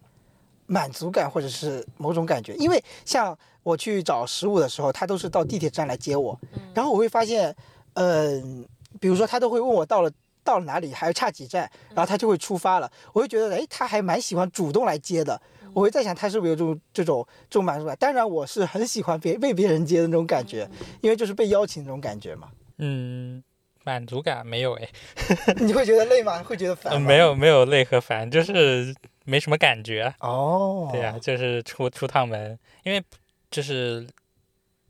[0.65, 2.55] 满足感或者是某种感觉？
[2.55, 6.39] 因为像我去找食物的时候，他都是到地铁站来接我，
[6.73, 7.53] 然后我会发现，
[7.95, 8.65] 嗯、
[8.99, 10.09] 比如说他都会问我到了。
[10.41, 12.89] 到了哪里还差几站，然后他就会出发了。
[13.13, 15.39] 我会觉得，哎，他还蛮喜欢主动来接的。
[15.73, 17.95] 我会在想，他是不是有这种这种这种满足感？
[17.99, 20.69] 当然，我是很喜欢别被别人接的那种感觉，
[21.01, 22.49] 因为就是被邀请那种感觉嘛。
[22.77, 23.43] 嗯，
[23.83, 24.89] 满足感没有哎，
[25.59, 26.41] 你会觉得累吗？
[26.43, 27.01] 会觉得烦？
[27.01, 28.93] 没有没有累和烦，就是
[29.25, 30.13] 没什么感觉。
[30.19, 33.03] 哦，对呀、就是出出趟门，因为
[33.51, 34.07] 就是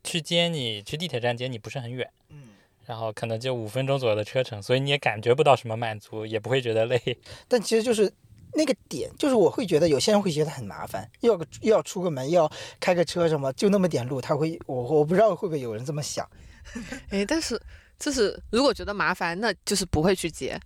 [0.04, 2.48] 去接你去地铁站接你不是很远，嗯，
[2.86, 7.18] 然后可能就五分钟左右的车程，所以你也感觉不到什么满足，也不会觉得累。
[7.48, 8.12] 但其实就是
[8.54, 16.28] 那个点，就是我会觉得有些人会觉得很麻烦，要个又要出个门，要开个车什么，就那么点路，他会我我不知道会不会有人这么想。
[17.10, 17.60] 哎，但是
[17.98, 20.58] 就是如果觉得麻烦，那就是不会去接，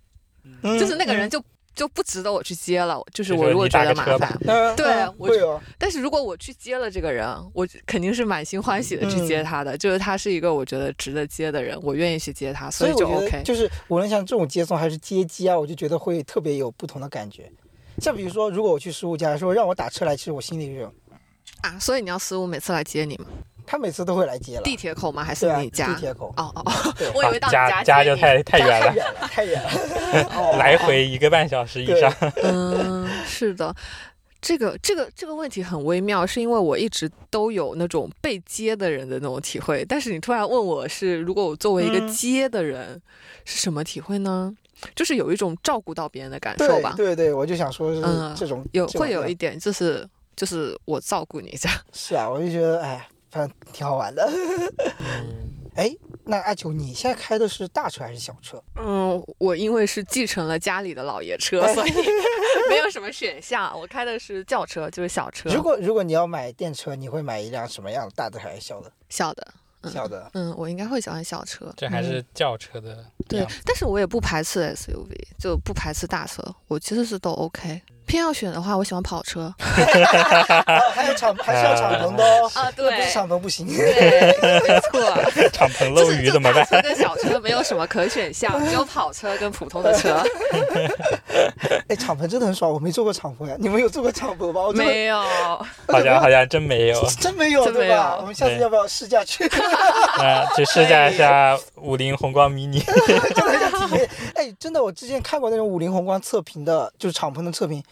[0.63, 1.43] 嗯就是那个人就
[1.73, 3.01] 就不值得我去接了。
[3.13, 4.37] 就是我如果觉得麻烦，
[4.75, 13.43] 对我嗯会有，但是如果我去接了这个人，我肯定是满心欢喜的去嗯接他的，就是他是一个我觉得值得接的人，我愿意去接他，所以就 OK。
[13.43, 17.51] 就是无论像这种接送还是接机啊，我就觉得会特别有不同的感觉。
[17.99, 20.85] 像比如说，如果我去十五家，说让我打车来，其实我心里就
[21.61, 23.25] 啊，所以你要十五每次来接你吗？
[23.67, 24.61] 他每次都会来接了。
[24.61, 25.23] 地铁口吗？
[25.23, 25.87] 还是你家？
[25.87, 28.93] 地铁口，哦哦哦， 我以为到家家就太太远了，
[29.27, 30.57] 太远了，太远了。
[30.57, 32.13] 来回一个半小时以上。
[32.43, 33.75] 嗯，是的。
[34.39, 43.01] 这个这个这个问题很微妙，是因为我一直都有那种被接的人的那种体会，但是你突然问我是，如果我作为一个嗯接的人，
[43.43, 44.55] 是什么体会呢？
[44.95, 51.77] 就是有一种照顾到别人的感受吧，对对对，我就想说是嗯这种，有会有一点，就是就是我照顾你这样。
[51.93, 54.29] 是啊，我就觉得哎，反正挺好玩的。
[54.99, 55.95] 嗯， 哎，
[56.25, 58.61] 那阿九，你现在开的是大车还是小车？
[58.75, 61.91] 嗯，我因为是继承了家里的老爷车，哎所以
[62.69, 63.77] 没有什么选项。
[63.79, 68.11] 我开的是轿车，就是小车，如果如果你要买电车，你会买一辆什么样的？
[68.15, 68.91] 大的还是小的？
[69.09, 69.45] 小的。
[69.89, 70.29] 嗯小的。
[70.33, 71.73] 嗯，我应该会喜欢小车。
[71.77, 77.81] 这还是轿车的对。，但是我也不排斥 SUV，就不排斥大车，我其实是都 OK。
[78.05, 79.53] 偏要选的话，我喜欢跑车。
[79.59, 82.51] 啊， 还有敞还是要敞篷的哦。
[82.53, 83.67] 啊，不是敞篷不行。
[83.67, 85.49] 对，没错。
[85.51, 86.65] 敞篷漏雨怎么办？
[86.65, 90.23] 大车跟小车没有什么可选项， 只有跑车跟普通的车。
[91.89, 93.55] 哎，敞篷真的很爽，我没坐过敞篷呀。
[93.59, 94.71] 你们有坐过敞篷吗？
[94.73, 95.17] 没有，
[95.87, 97.05] 好像好像真没有。
[97.19, 98.17] 真没有，对吧？
[98.19, 99.43] 我们下次要不要试驾去？
[100.19, 102.83] 啊，去试驾一下五菱宏光 mini。
[103.33, 104.09] 真的想体验。
[104.45, 107.83] 哎，真的，我之前看过那种五菱宏光测评的，就是敞篷的测评，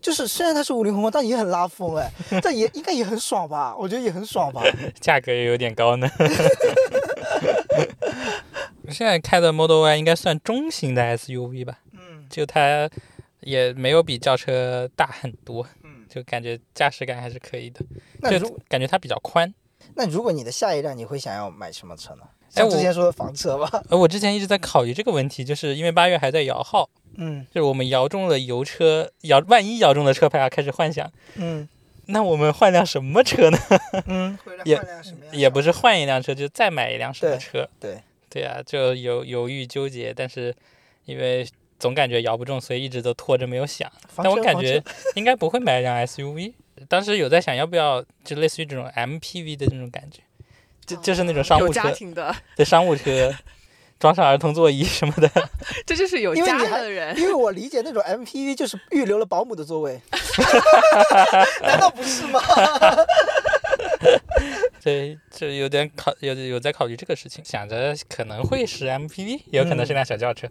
[0.00, 2.10] 就是虽然它是五菱宏光，但也很拉风哎，
[2.42, 3.74] 但也应该也很爽吧？
[3.76, 4.62] 我觉得也很爽吧。
[5.00, 6.08] 价格也有点高呢。
[8.90, 12.90] 现在开的 Model Y 应该算中型的 SUV 吧，嗯就它
[13.40, 17.86] 也没有比轿车大很多，嗯，就感觉驾驶感还是可以的，就
[18.20, 19.54] 那如感觉它比较宽。
[19.94, 22.22] 那如果你的下一辆你会想要买什么车呢？
[22.54, 23.82] 哎我像之前说的房车吧。
[23.88, 31.68] 呃我之前一直在考虑这个问题，就是因为八月还在摇号，嗯就是我们摇中了油车，摇万一摇中了车牌啊，开始幻想，嗯
[32.06, 33.58] 那我们换辆什么车呢？
[34.06, 37.66] 嗯， 也换辆什么样也不是换一辆车，就再买一辆什么车。
[37.80, 37.98] 对，
[38.28, 40.54] 对啊，就犹犹豫纠结，但是
[41.04, 41.46] 因为
[41.78, 43.90] 总感觉摇不中，所以一直都拖着没有想。
[44.16, 44.82] 但我感觉
[45.14, 46.52] 应该不会买一辆 SUV。
[46.88, 50.20] 当时有在想要不要就类似于这种 MPV 的那种感觉，
[50.86, 53.32] 就就是那种商务车，家庭的，对商务车，
[53.98, 55.30] 装上儿童座椅什么的。
[55.86, 57.16] 这就是有家的人。
[57.18, 60.00] 因为我理解那种 MPV 就是预留了保姆的座位，
[61.62, 62.40] 难道不是吗？
[64.82, 70.48] 对，就有点考有有在考虑这个事情，想着可能会是 MPV，也有可能是辆小轿车。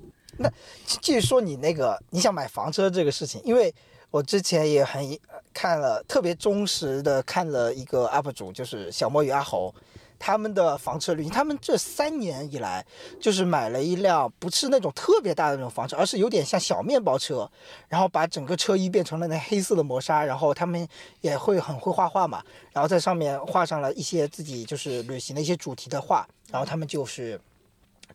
[0.85, 3.73] 继续说你那个你想买房车这个事情，因为
[4.09, 5.05] 我之前也很
[5.53, 9.75] 看了特别忠实的看了一个 UP 主，就是小莫与阿猴。
[10.23, 12.85] 他们的房车旅行，他们这三年以来
[13.19, 17.49] 就是买了一辆不是那种特别大的那种房车，而是有点像小面包车，
[17.89, 20.87] 然后把整个车衣变成了那黑色的磨砂，然后他们
[21.21, 27.41] 也会很会画画嘛，然后在上面画上了一些自己就是旅行的一些主题的画，然后他们就是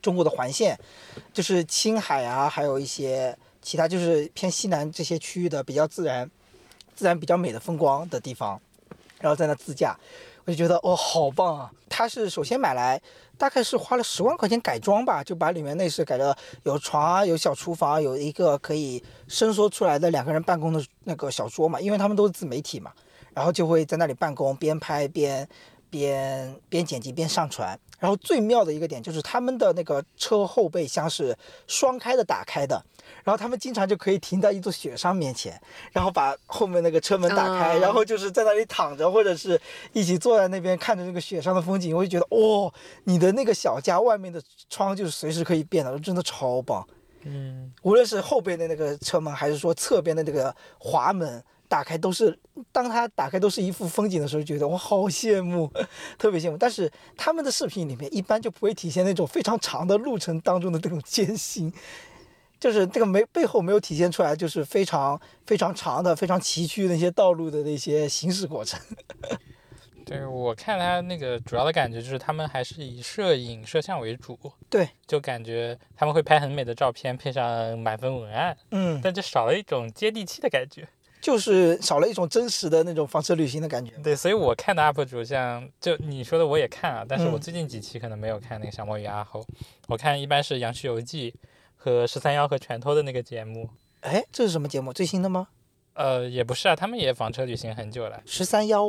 [0.00, 0.78] 中国的环线，
[1.32, 6.30] 就是青海啊，还有一些其他就是偏西南这些区域的比较自然、
[6.94, 8.60] 自然比较美的风光的地方，
[9.18, 9.98] 然后在那自驾，
[10.47, 11.70] 我就觉得哦，好棒啊！
[11.89, 13.01] 他是首先买来，
[13.36, 22.93] 大概是花了十万块钱改装吧，就把里面内饰改的，有床啊，有小厨房，有一个可以伸缩出来的两个人办公的那个小桌嘛，因为他们都是自媒体嘛，
[23.35, 25.48] 然后就会在那里办公，边拍边
[25.90, 27.77] 边边剪辑边上传。
[27.98, 31.36] 然后最妙的一个点就是他们的那个车后备箱是
[31.66, 32.85] 双开的打开的，
[33.24, 35.60] 然后他们经常就可以停在一座雪山面前，
[35.93, 39.60] 然后把后面那个车门打开，嗯然后就是在那里躺着，或者是
[39.93, 42.73] 一起坐在那边看着那个雪山的风景，我就觉得哦，
[43.05, 46.86] 你的那个小家外面的窗就是随时可以变的，真的超棒。
[47.23, 52.38] 嗯，无论是后边的那个车门，还是说侧边的那个滑门打开，都是
[52.72, 55.70] 当他打开都是一幅风景的时候，觉得我好羡慕，
[56.18, 56.56] 特别羡慕。
[56.56, 61.72] 但是他们的视频里面一般就不会体现那种非常长的路程当中的这种艰辛，
[62.59, 68.80] 就是这个没背后没有体现出来，就是非常非常长的、非常崎岖的那些道路的那些行驶过程。
[70.06, 74.38] 对我看他那个主要的感觉就是他们还是以摄影摄像为主，
[74.70, 80.86] 对，就感觉他们会拍很美的照片，配上满分文案，嗯，但就少了一种接地气的感觉。
[81.27, 83.90] 就是少了一种真实的那种房车旅行的感觉。
[84.01, 89.44] 对，所以我看的 UP 主像就你说的我也看啊，但是我嗯最近几期可能没有看那个小魔与阿猴，
[89.89, 91.35] 我看一般是杨旭游记
[91.74, 93.69] 和十三幺和拳头的那个节目。
[94.03, 94.93] 哎，这是什么节目？
[94.93, 95.48] 最新的吗？
[95.94, 98.23] 呃，也不是啊，他们也房车旅行很久了。
[98.24, 98.86] 十三幺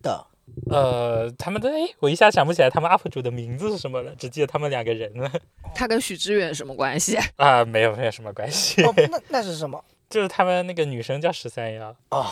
[0.00, 0.24] 的。
[0.70, 5.28] 呃，他们的哎，我一下想不起来他们 UP 主的名字是什么了，只记得他们两个人了。
[5.74, 7.18] 他跟许知远什么关系？
[7.36, 8.84] 啊，没有没有什么关系。
[8.84, 9.82] 哦，那那是什么？
[10.12, 11.88] 就是他们那个女生叫十三幺。
[12.10, 12.26] 哦，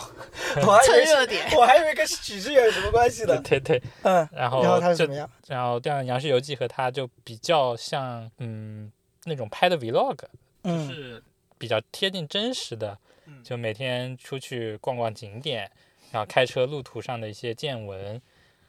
[0.57, 1.49] 我还以蹭为热点。
[1.57, 3.35] 我还以为跟许志远有什么关系呢。
[3.41, 5.27] 对对，嗯，然后然后他怎么样？
[5.47, 8.91] 然后《调杨氏游记》和他就比较像，嗯，
[9.23, 10.27] 那种拍的 vlog，就
[10.63, 11.23] 嗯是
[11.57, 12.95] 比较贴近真实的，
[13.43, 15.69] 就每天出去逛逛景点，
[16.11, 18.21] 然后开车路途上的一些见闻，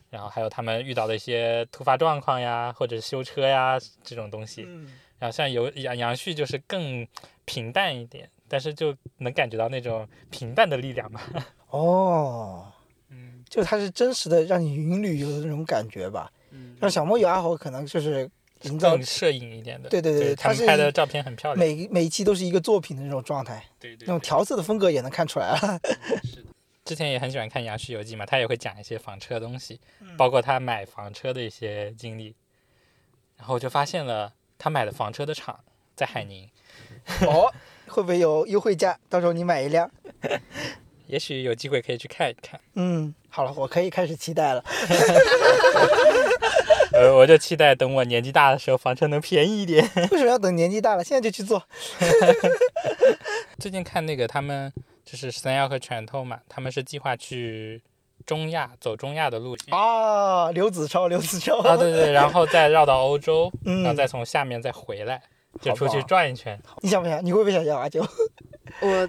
[0.09, 4.65] 然后还有他们遇到的一些突发状况呀，或者修车呀这种东西。
[4.67, 7.07] 嗯然后像游杨杨旭就是更
[7.45, 11.23] 平淡一点，但是就能感觉到那种平淡的力量吧。
[11.71, 12.71] 哦，
[13.09, 16.31] 嗯就它是真实的让你云旅游的那种感觉吧。
[16.51, 18.31] 嗯，让小莫与阿豪可能就是
[18.65, 19.89] 营造摄影一点的。
[19.89, 21.67] 对对对对，他们拍的照片很漂亮。
[21.67, 25.81] 每每一期都是一个作品的那种状态，对对那种调色的风格也能看出来 了。
[26.85, 32.35] 之前也很喜欢看《杨旭游记》嘛，他也会讲一些房车的东西，嗯包括他买房车的一些经历。
[33.39, 35.59] 然后我就发现了他买的房车的厂
[35.97, 36.47] 在海宁，
[37.27, 37.51] 哦，
[37.93, 38.99] 会不会有优惠价？
[39.11, 39.91] 到时候你买一辆。
[41.09, 42.59] 也许有机会可以去看一看。
[42.75, 44.65] 嗯，好了，我可以开始期待了。
[46.95, 49.87] 呃，我就期待等我年纪大的时候，房车能便宜一点。
[50.11, 51.05] 为什么要等年纪大了？
[51.05, 51.63] 现在就去做。
[53.59, 54.73] 最近看那个他们
[55.05, 57.83] 就是三幺和拳头嘛，他们是计划去
[58.25, 59.75] 中亚走中亚的路线。
[59.75, 61.59] 啊，刘子超，刘子超。
[61.59, 65.23] 啊，对对，然后再绕到欧洲，嗯然后再从下面再回来，
[65.61, 66.61] 就出去转一圈。
[66.81, 67.25] 你想不想？
[67.25, 68.07] 你会不会想要阿九？
[68.81, 69.09] 我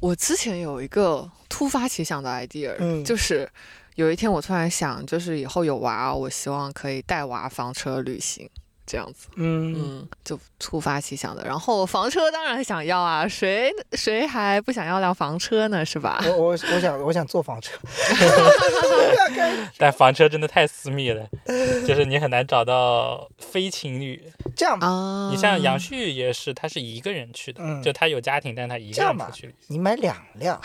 [0.00, 3.48] 我之前有一个突发奇想的 idea，、嗯就是
[3.94, 8.48] 有一天我突然想，就是以后有娃，我希望可以带娃房车旅行。
[8.86, 11.44] 这样子，嗯，嗯，就突发奇想的。
[11.44, 15.84] 然后房车当然想要啊， 谁谁还不想要辆房车呢？
[15.84, 16.22] 是吧？
[16.26, 17.78] 我我我想我想坐房车。
[19.78, 21.26] 但房车真的太私密了，
[21.86, 24.22] 就是你很难找到非情侣。
[24.56, 29.68] 这样吧，啊，你像杨旭也是，他是一个人去的，嗯就他有家庭，但他一个人出去旅行。
[29.68, 30.60] 你买两辆，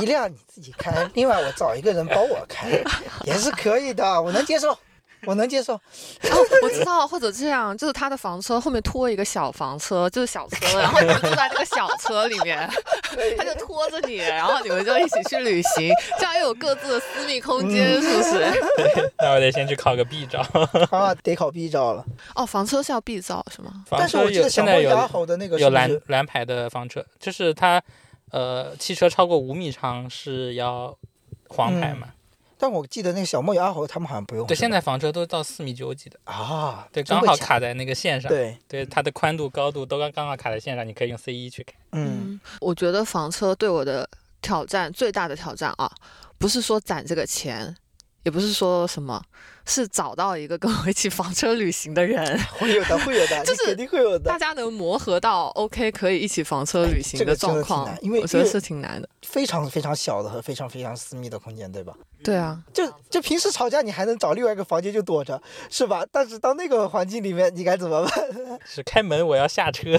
[0.00, 2.82] 一辆你自己开，另外我找一个人帮我开，
[3.24, 4.76] 也是可以的，我能接受，
[5.26, 5.74] 我能接受。
[5.74, 5.80] 哦，
[6.62, 12.68] 我知道，或者这样，就是他的房车后面拖一个小房车，就是小车，然后你们坐在那个小车里面，
[13.36, 18.50] 他就拖着你，然后你们就一起去旅行，这样又有各自的私密空间，是不是？
[19.18, 20.40] 那我得先去考个 B 照。
[20.90, 22.04] 啊，得考 B 照了。
[22.34, 23.84] 哦，房车是要 B 照是吗？
[23.86, 27.82] 房但是车有我记得现在有牙吼的那个是有蓝蓝牌的房车，就是它，
[28.30, 30.96] 呃，汽车超过五米长是要
[31.48, 32.08] 黄牌嘛。
[32.60, 34.46] 但我记得那个小莫与阿猴他们好像不用。
[34.46, 37.02] 对，现在房车都到四米九几的，啊，对。
[37.02, 38.28] 刚好卡在那个线上。
[38.28, 41.72] 对，对，它的宽度、高度都刚刚好卡在线上，你可以用 C 一去开。
[41.92, 44.06] 嗯，我觉得房车对我的
[44.42, 45.90] 挑战最大的挑战啊，
[46.36, 47.74] 不是说攒这个钱，
[48.22, 49.22] 也不是说什么，
[49.64, 52.38] 是找到一个跟我一起房车旅行的人。
[52.58, 54.38] 会有的，会有的，就是你肯定会有的大。
[54.38, 59.08] 家能磨合到 OK 可以一起房车旅行这个状况，难因为我觉得是挺难的。
[59.22, 61.94] 非常非常小的和非常非常私密的空间，对吧？
[62.22, 65.40] 对啊，就就平时吵架，你还能找另外一个房间就躲着，
[65.70, 66.04] 是吧？
[66.10, 68.12] 但是到那个环境里面，你该怎么办？
[68.66, 69.90] 是开门，我要下车。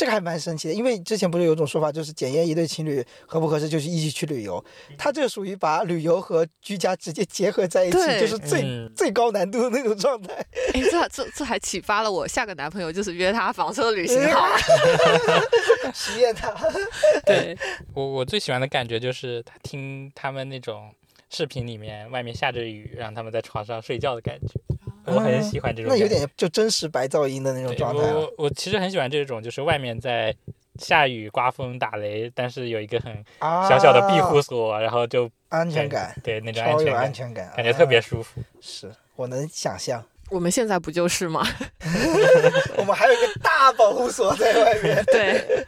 [0.00, 4.64] 这个还蛮神奇的，因为之前不是有种说法，就是检验一对情侣合不合适，就是一起去旅游。
[4.96, 10.32] 他这属于把旅游和居家直接结合在一起，就是最、嗯最高难度的那种状态。
[10.72, 14.56] 哎，这这这还启发了我下个男朋友，就是约他房车旅行好了。
[15.92, 16.50] 实验他，
[17.26, 17.54] 对，
[17.92, 20.94] 我我最喜欢的感觉就是他听他们那种
[21.28, 24.58] 视频里面外面下着雨，让他们在床上睡觉的感觉，
[25.14, 25.90] 我很喜欢这种。
[25.90, 28.14] 那有点就真实白噪音的那种状态了。
[28.14, 30.34] 我我我其实很喜欢这种，就是外面在
[30.78, 38.40] 下雨、刮风、打雷，但是有一个很啊，小小的庇护所，然后就安全感，对那种安超有全感，安全感，感觉特别啊舒服。
[38.60, 40.04] 是我能想象。
[40.30, 41.44] 我们现在不就是吗？
[42.78, 45.66] 我们还有一个大保护所在外面， 对，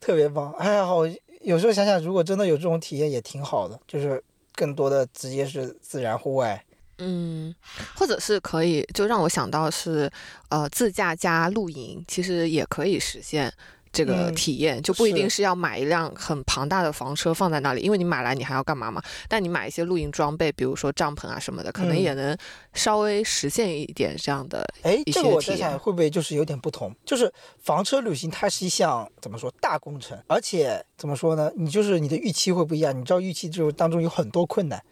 [0.00, 0.50] 特别棒。
[0.54, 1.02] 哎呀，好，
[1.42, 4.24] 有时候想想，如果真的有这种体验，也挺好的，就是
[4.54, 6.64] 更多的直接是自然户外。
[6.98, 7.54] 嗯，
[7.94, 10.10] 或者是可以，就让我想到是，
[10.48, 13.52] 呃，自驾加露营，其实也可以实现。
[13.92, 19.02] 这个嗯体验就不一定是是要买一辆很庞大的房车放在那里，因为你买来你还要干嘛嘛？
[19.26, 22.36] 但你买一些露营装备，比如说帐篷啊什么的，可能嗯也能
[22.74, 24.68] 稍微实现一点这样的。
[24.82, 26.94] 哎，一这个我在些体验想会不会就是有点不同？
[27.06, 27.32] 就是
[27.62, 31.50] 房车旅行，它是一项怎么说大工程，而且怎么说呢？
[31.56, 32.94] 你就是你的预期会不一样。
[32.94, 34.82] 你知道预期就是当中有很多困难，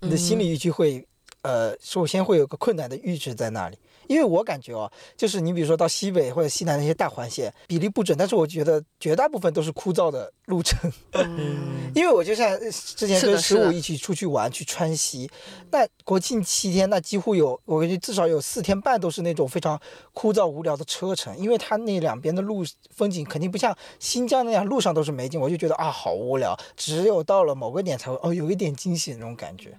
[0.00, 1.06] 你的心理预期会，
[1.46, 3.78] 呃，首先会有个困难的阈值在那里。
[4.08, 10.90] 因为我感觉哦，就是你比如说到西北或者西南那些大环线，比例不准，但是我觉得绝大部分都是枯燥的路程。
[11.12, 15.28] 嗯， 因为我就像呃之前跟十五一起出去玩，去川西，
[15.72, 19.80] 那国庆七天，那几乎有我感觉至少有四天半都是那种非常
[20.12, 22.64] 枯燥无聊的车程，因为它那两边的路
[22.94, 29.76] 风景肯定不像新疆那样路上都是美景，我就觉得啊好无聊，只有到了某个点才会哦有一点惊喜那种感觉。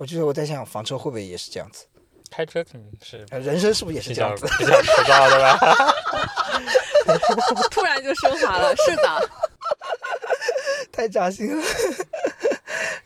[0.00, 1.84] 我觉得我在想房车会不会也是这样子，
[2.30, 4.46] 开车肯定是呃人生是不是也是这样子？
[4.58, 5.58] 比较枯燥的吧？
[7.70, 9.30] 突然就升华了，是的，
[10.90, 11.62] 太扎心了，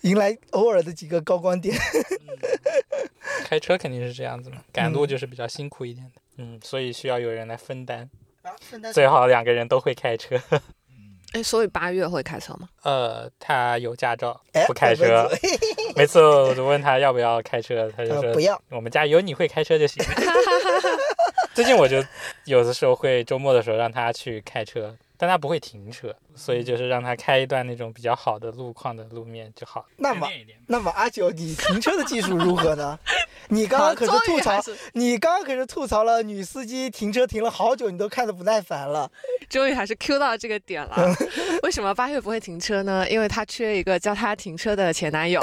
[0.03, 1.77] 迎来偶尔的几个高光点。
[3.45, 6.23] 开车肯定是这样子嘛，赶路就是比较辛苦一点的。
[6.37, 8.09] 嗯，所以需要有人来分担，
[8.93, 10.41] 最好两个人都会开车。
[11.35, 12.69] 哎，所以八月会开车吗？
[12.85, 15.29] 呃，他有驾照，哎不开车。
[15.97, 20.03] 每次我就问他要不要开车，他就说呃不要，我们家有你会开车就行。
[21.53, 22.03] 最近我就
[22.45, 29.87] 有的时候会周末的时候让他去开车，但他不会停车，所以就是让他开一段那种比较好的路况的路面就好。
[29.97, 30.29] 那么
[30.67, 32.99] 那么阿九，你停车的技术如何呢？
[33.49, 34.61] 你刚 刚可是吐槽
[34.93, 39.11] 你刚刚可是吐槽了女司机停车停了好久，你都看得不耐烦了。
[39.49, 41.15] 终于还是 Q 到这个点了。
[41.65, 43.09] 为什么八月不会停车呢？
[43.09, 45.41] 因为他缺一个教他停车的前男友。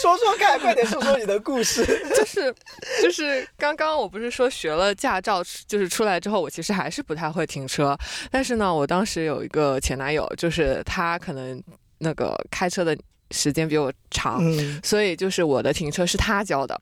[0.00, 1.84] 说说看，快点说说你的故事。
[2.16, 2.54] 就是
[3.02, 7.96] 就是刚刚我不是说学了驾照，就是出来之后，我其实还是不太会停车。
[8.30, 11.62] 但是呢，我当时有一个前男友，就是他可能
[11.98, 12.96] 那个开车的
[13.30, 16.80] 时间比我长，嗯，所以就是我的停车是他教的，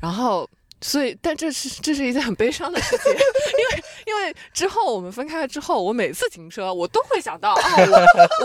[0.00, 0.48] 然后。
[0.80, 3.06] 所以，但这是这是一件很悲伤的事情，
[3.58, 7.60] 因为因为之后我们分开了之后，我每次停车我都会想到，哦，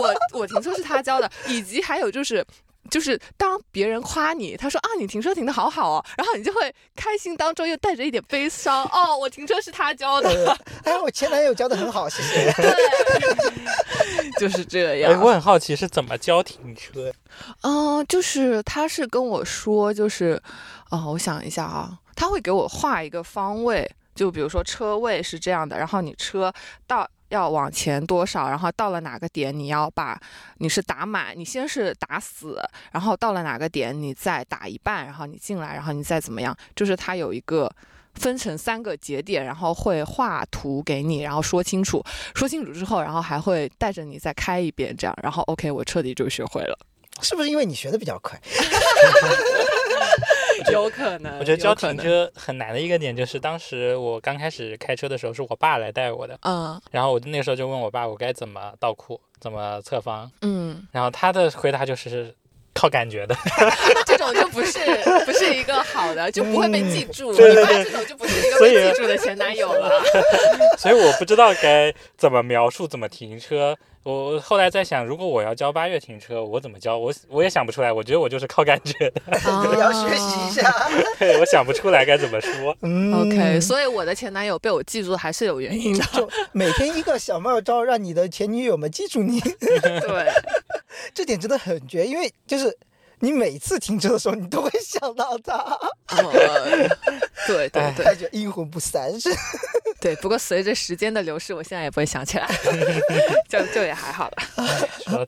[0.08, 2.42] 我我停车是他教的，以及还有就是
[2.90, 10.28] 就是当别人夸你，他说啊你停车停的好好哦，然后你就会开心当中又带着一点悲伤，哦，我停车是他教的，
[10.84, 12.52] 呃哎，我前男友教的很好，谢谢。
[12.52, 12.74] 对，
[14.38, 15.20] 就是这哎，样。
[15.20, 17.12] 我很好奇是怎么教停车？
[17.62, 20.40] 嗯，就是他是跟我说，就是，
[20.90, 26.52] 哦，我想一下啊，他会给我画一个方位，就比如说车位是这样的，然后你车
[26.86, 30.20] 到要往前多少，然后到了哪个点你要把
[30.58, 32.60] 你是打满，你先是打死，
[32.92, 37.68] 然后到了哪个点你再打一半，然后你进来，然后你再怎么样，就是他有一个。
[38.14, 42.04] 分成三个节点，然后会画图给你，然后说清楚，
[42.34, 46.76] 说清楚之后，然后还会带着你再开一遍，这样，然后 OK，我彻底就学会了。
[47.22, 48.36] 是不是因为你学的比较快？
[50.70, 62.34] 有可能，我觉得教停车很难的一个点就是，当时我刚开始开车的时候是我爸来带我的，嗯然后我那个时候就问我爸我该怎么倒库，怎么侧方，嗯，然后他的回答就是
[62.72, 63.36] 靠感觉的。
[63.94, 64.78] 那这种就不是
[65.24, 67.34] 不是一个好的，就不会被记住。
[67.34, 70.00] 对对对你爸这种就不是一个被记住的前男友了。
[70.78, 73.76] 所以我不知道该怎么描述怎么停车。
[74.02, 76.96] 我后来在想，如果我要教八月停车，我怎么教？
[76.96, 77.92] 我我也想不出来。
[77.92, 79.22] 我觉得我就是靠感觉的，
[79.72, 80.72] 你 要学习一下。
[81.18, 82.74] 对我想不出来该怎么说。
[82.80, 86.04] 嗯 OK，所以我的前男友被我记住还是有原因的。
[86.06, 90.32] 就每天一个小妙招，让你的前女友们记住你， 对，
[91.12, 92.06] 这点真的很绝。
[92.06, 92.74] 因为就是
[93.20, 96.32] 你每次停车的时候，你都会想到他，哦
[97.46, 99.18] 对对对他就阴魂不散。
[99.20, 99.30] 是
[100.00, 100.16] 对。
[100.16, 102.48] 不过随着时间的流逝，我现在也不会想起来，
[103.48, 104.36] 就就也还好了。
[105.04, 105.26] 说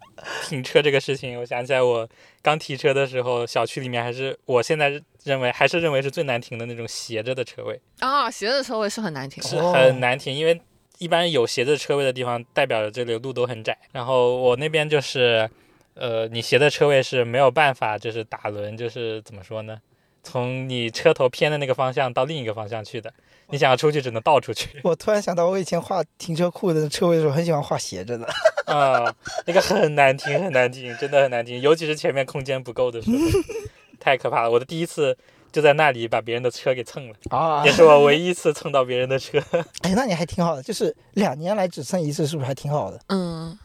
[0.48, 2.08] 停车这个事情，我想起来我
[2.42, 10.60] 刚提车的时候，小区里面还是我现在认为还是认为是最难停的那种斜着的车位，啊，斜的车位是很难停是很难停，因为
[10.98, 13.76] 一般有斜着车位的地方，代表着这里路都很窄。
[13.92, 15.48] 然后我那边就是，
[15.94, 19.78] 呃，你斜的车位是没有办法，就是打轮，就是怎么说呢？
[20.22, 23.12] 从你车头偏的那个方向到另一个方向去的，
[23.48, 24.68] 你想要出去只能倒出去。
[24.84, 28.26] 我突然想到，我以前画停车库的车位的时候，很喜欢画斜着的。
[28.66, 29.12] 啊、
[29.46, 33.16] 那个很难停，很难停，真的很难停，尤其是前面空间不够的时候，
[33.98, 34.50] 太可怕了。
[34.50, 35.18] 我的第一次
[35.50, 39.42] 就在那里把别人的车给蹭了，啊也是我唯一一次蹭到别人的车。
[39.82, 43.00] 哎，那你还挺好的，就是两年来只蹭一次，是不是还挺好的？
[43.08, 43.58] 嗯，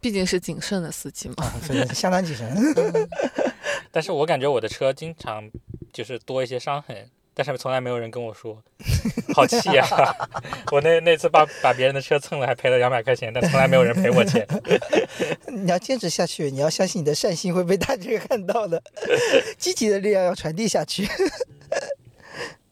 [0.00, 1.34] 毕竟是谨慎的司机嘛。
[1.38, 2.54] 啊，所以相当谨慎。
[3.90, 5.50] 但是我感觉我的车经常
[5.92, 8.62] 就是多一些伤痕，但是从来没有人跟我说，
[9.34, 9.86] 好气啊！
[10.70, 14.46] 我那那次把把别人的车蹭了，还赔了两百块钱，但从来没有人赔我钱。
[15.48, 18.82] 你要坚持下去，你要相信你的善心会被大家看到的，
[19.56, 21.08] 积极的力量要传递下去。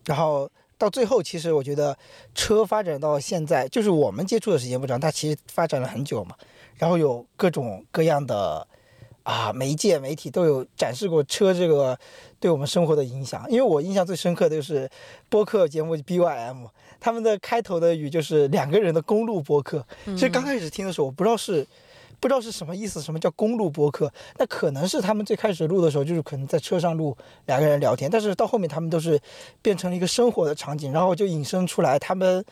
[0.04, 1.96] 然后到最后，其实我觉得
[2.34, 6.36] 车发展到现在，就是我们接触的时间不长，它其实发展了很久嘛。
[6.76, 8.66] 然后有各种各样的
[9.22, 11.98] 啊媒介媒体都有展示过车这个
[12.38, 13.44] 对我们生活的影响。
[13.48, 14.88] 因为我印象最深刻的就是
[15.28, 16.68] 播客节目 BYM，
[17.00, 19.86] 他们的开头的语就是两个人的公路播客。
[20.04, 21.66] 其实刚开始听的时候，我不知道是。
[22.20, 24.10] 不知道是什么意思，什么叫公路播客？
[24.38, 27.14] 那可能是他们最开始录的时候，就是可能在车上录
[27.44, 29.20] 两个人聊天，但是到后面他们都是
[29.60, 32.42] 变成了一个生活的场景，然后就引申出来他们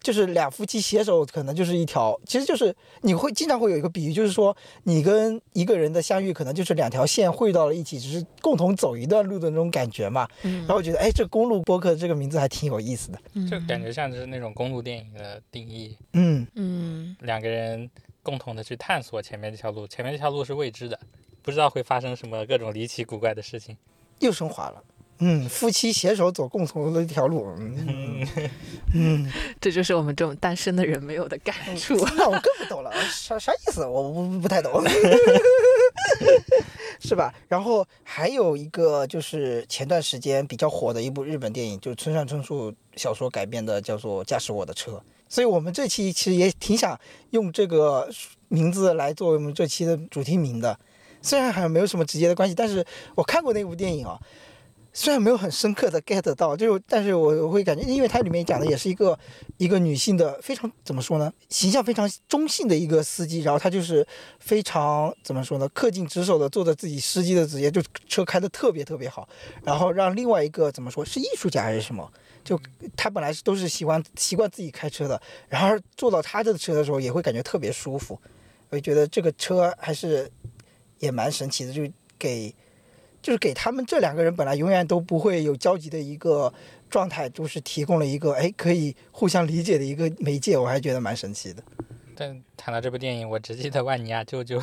[0.00, 10.28] 就是两夫妻携手，可能就是一条，其实就是你会经常会有一个比喻，就是说你跟一个人的相遇，可能就是两条线汇到了一起，只是共同走一段路的那种感觉嘛。
[10.42, 13.18] 然后我觉得，哎，这公路播客这个名字还挺有意思的，
[13.50, 17.90] 就感觉像是那种公路电影的定义，嗯嗯，两个人。
[18.20, 21.00] 共同的去探索前面这条路，前面这条路是未知的，
[21.40, 23.74] 不知道会发生什么各种离奇古怪的事情。
[24.18, 24.84] 又升华了，
[25.20, 28.26] 嗯，夫妻携手走共同的一条路，嗯
[28.94, 31.96] 嗯， 这就是我们这种单身的人没有的感触。
[32.16, 33.84] 那我更不懂了，啥啥意思？
[33.84, 34.82] 我不不太懂，
[37.00, 37.34] 是吧？
[37.48, 44.92] 然后还有一个就是前段时间比较火的一部日本电影，就是村上春树小说改编的，叫做《驾驶我的车》。
[45.28, 46.98] 所以我们这期其实也挺想
[47.30, 48.08] 用这个
[48.48, 50.78] 名字来作为我们这期的主题名的，
[51.20, 52.84] 虽然好像没有什么直接的关系，但是
[53.14, 54.18] 我看过那部电影啊，
[55.00, 59.16] 虽然没有很深刻的 get 到，就但是我我会感觉，因为它里面讲的也是一个
[59.56, 64.04] 一个女性的非常怎么说呢，形象非常中性的一个司机，然后她就是
[64.40, 69.28] 非常怎么说呢，恪尽职守的做着自己司机的职业，就车开的特别特别好，
[69.62, 72.12] 然后让另外一个怎么说是艺术家还是什么？
[72.42, 72.60] 就
[72.96, 78.18] 他本来是都是喜欢习惯自己开车的，然后坐到他的车的时候也会感觉特别舒服，
[78.70, 80.28] 我就觉得这个车还是
[80.98, 81.88] 也蛮神奇的，就
[82.18, 82.52] 给
[83.28, 86.50] 就是给他们这两个人本来永远都不会有交集的一个
[86.88, 91.62] 状态，就是提供了一个哎可以互相理解的一个媒介，我还觉得蛮神奇的。
[92.16, 94.58] 但谈到这部电影，我只记得万尼亚舅舅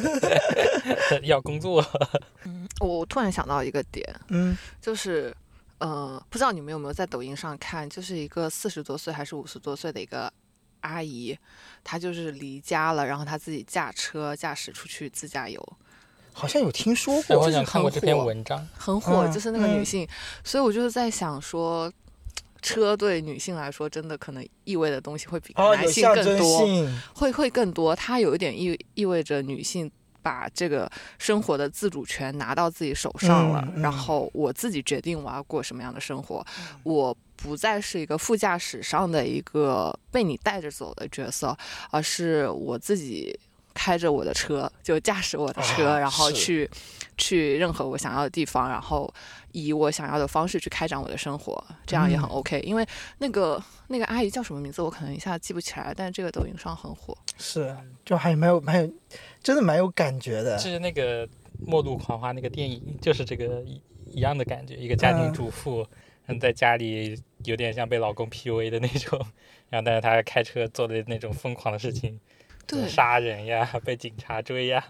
[1.24, 1.84] 要工作。
[2.44, 5.36] 嗯，我突然想到一个点，嗯，就是。
[5.78, 10.32] 呃，不知道你们有没有在抖音上看，就是一个四十多岁还是五十多岁的一个
[10.80, 11.36] 阿姨，
[11.82, 15.60] 她就是离家了，然后她自己驾车驾驶出去自驾游，
[16.34, 20.06] 好像有听说过，我想看过这篇文章，很火，就是那个女性，
[20.42, 21.90] 所以我就是在想说，
[22.60, 26.66] 车对女性来说真的可能意味的东西会比男性更多，
[27.14, 29.90] 会会更多，它有一点意意味着女性。
[30.24, 36.42] 把这个生活的自主权拿到自己手上了，然后我自己决定我要过什么样的生活，
[36.82, 41.54] 我不再是一个副驾驶上的一个被你带着走的角色，
[41.90, 43.38] 而是我自己
[43.74, 46.70] 开着我的车，就驾驶我的车，然后去
[47.18, 49.12] 去任何我想要的地方，然后
[49.52, 52.60] 以我想要的方式去开展我的生活，这样也很 OK。
[52.60, 52.86] 因为
[53.18, 58.90] 那个那个阿姨叫什么名字，我可能一下记不起来，但是这个抖音上很火，是就还有蛮有蛮有。
[59.42, 61.26] 真的蛮有感觉的，就是那个
[61.66, 64.74] 《末路狂花》那个电影，就是这个一一样的感觉。
[64.74, 65.86] 一个家庭主妇，
[66.26, 69.20] 嗯，在家里有点像被老公 PUA 的那种，
[69.68, 72.18] 然后但是她开车做的那种疯狂的事情，
[72.66, 74.84] 对，杀人呀， 被警察追呀，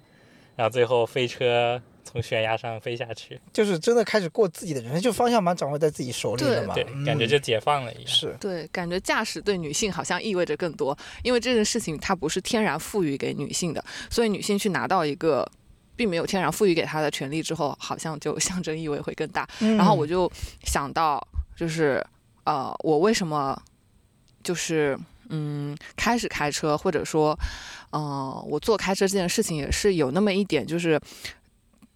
[0.57, 8.07] 然后最后飞车从悬崖上飞下去，就是真的开始过自己的人生，就方向盘掌握在自己手里了嘛，对，感觉就解放了一样。
[8.07, 15.51] 是，对，感觉驾驶对女性好像意味着更多，因为这件事情它不是天然赋予给女性的，所以女性去拿到一个
[15.97, 19.49] 并没有天然赋予给她的权利之后，好像就象征意味会更大。
[19.61, 20.31] 然后我就
[20.65, 21.27] 想到，
[21.57, 22.05] 就是
[22.45, 23.61] 呃，我为什么
[24.43, 24.97] 就是
[25.29, 27.39] 嗯开始开车，或者说，
[27.93, 31.01] 嗯，我做开车这件事情也是有那么一点就是。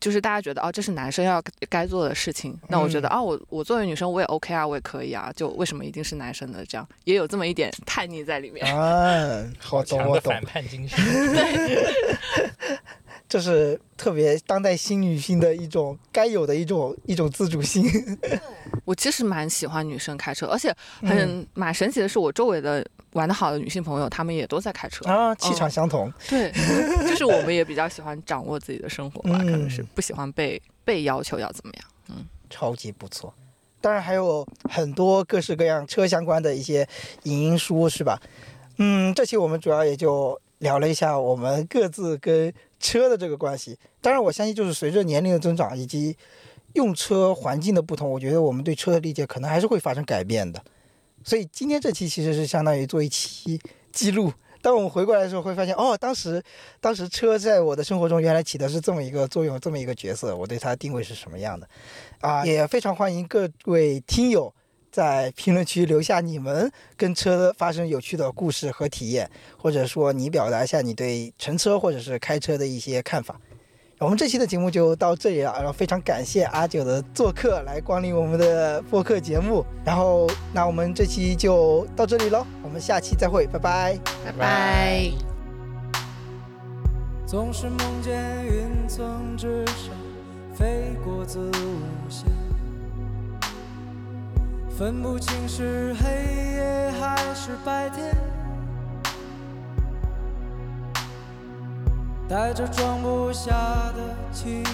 [0.01, 6.65] 就是大家觉得哦，这是男生要该做的事情，那我觉得啊，我我作为女生我也 OK 啊，我也可以啊，就为什么一定是男生的？
[6.67, 10.97] 这样也有这么一点叛逆在里面啊，好懂我懂反叛精神。
[11.35, 11.85] 对，
[13.29, 17.85] 这是特别当代新女性的一种该有的一种一种自主性。
[18.87, 22.89] 我其实蛮喜欢女生开车，而且很蛮神奇的是，我周围的。
[23.13, 26.13] 玩的好的女性朋友，她们也都在开车啊，气场相同。
[26.29, 26.53] 对，
[27.09, 31.85] 就是我们也比较喜欢掌握自己的生活吧，可能是不喜欢被被要求要怎么样。
[32.09, 33.33] 嗯，超级不错。
[33.81, 36.87] 当然还有很多各式各样车相关的一些
[37.23, 38.21] 影音书，是吧？
[38.79, 43.79] 嗯，这期我们主要也就聊了一下我们各自跟车的这个关系。
[44.01, 46.17] 当然，我相信就是随着年龄的增长以及
[46.75, 50.63] 用车环境的不同，我觉得我们对车的理解可能还是会发生改变的。
[51.29, 53.61] 所以今天这期其实是相当于做一期
[53.93, 54.33] 记录。
[54.63, 56.43] 当我们回过来的时候，会发现哦，当时，
[56.81, 61.69] 当时车在我的生活中原来起的是这么一个作用，这么一个角色，我对它定位是什么样的？
[62.23, 64.51] 啊，也非常欢迎各位听友
[64.91, 73.39] 在评论区留下你们跟车发生有趣的故事和体验，或者说你表达一下你对乘车或者是开车的一些看法。
[74.01, 83.99] 我们这期的节目就到这里了，然后非常感谢阿九的做客来光临我们的播客节目，然后那我们这期就到这里喽，我们下期再会，拜拜。
[84.25, 85.11] 拜拜。
[87.27, 89.93] 总是梦见云层之上
[90.55, 92.25] 飞过子午线，
[94.71, 96.09] 分不清是黑
[96.55, 98.15] 夜还是白天，
[102.29, 103.53] 带着装不下
[103.97, 104.71] 的期待，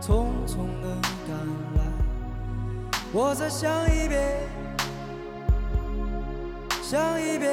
[0.00, 0.88] 匆匆的
[1.26, 1.36] 赶
[1.74, 1.82] 来。
[3.12, 4.48] 我在想一遍，
[6.80, 7.50] 想一遍。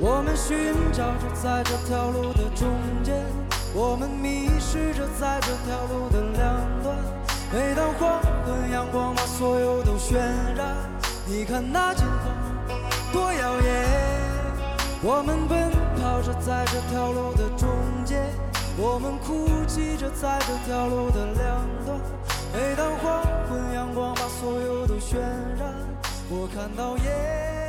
[0.00, 2.68] 我们寻找着在这条路的中
[3.02, 3.24] 间，
[3.74, 6.96] 我们迷失着在这条路的两端。
[7.52, 10.14] 每当黄昏，阳光把所有都渲
[10.54, 10.76] 染，
[11.26, 12.72] 你看那金黄
[13.12, 14.33] 多耀眼。
[15.06, 15.70] 我们奔
[16.00, 17.68] 跑着在这条路的中
[18.06, 18.24] 间，
[18.78, 22.00] 我们哭泣着在这条路的两端。
[22.54, 25.18] 每当黄昏，阳光把所有都渲
[25.58, 25.74] 染，
[26.30, 27.63] 我看到夜。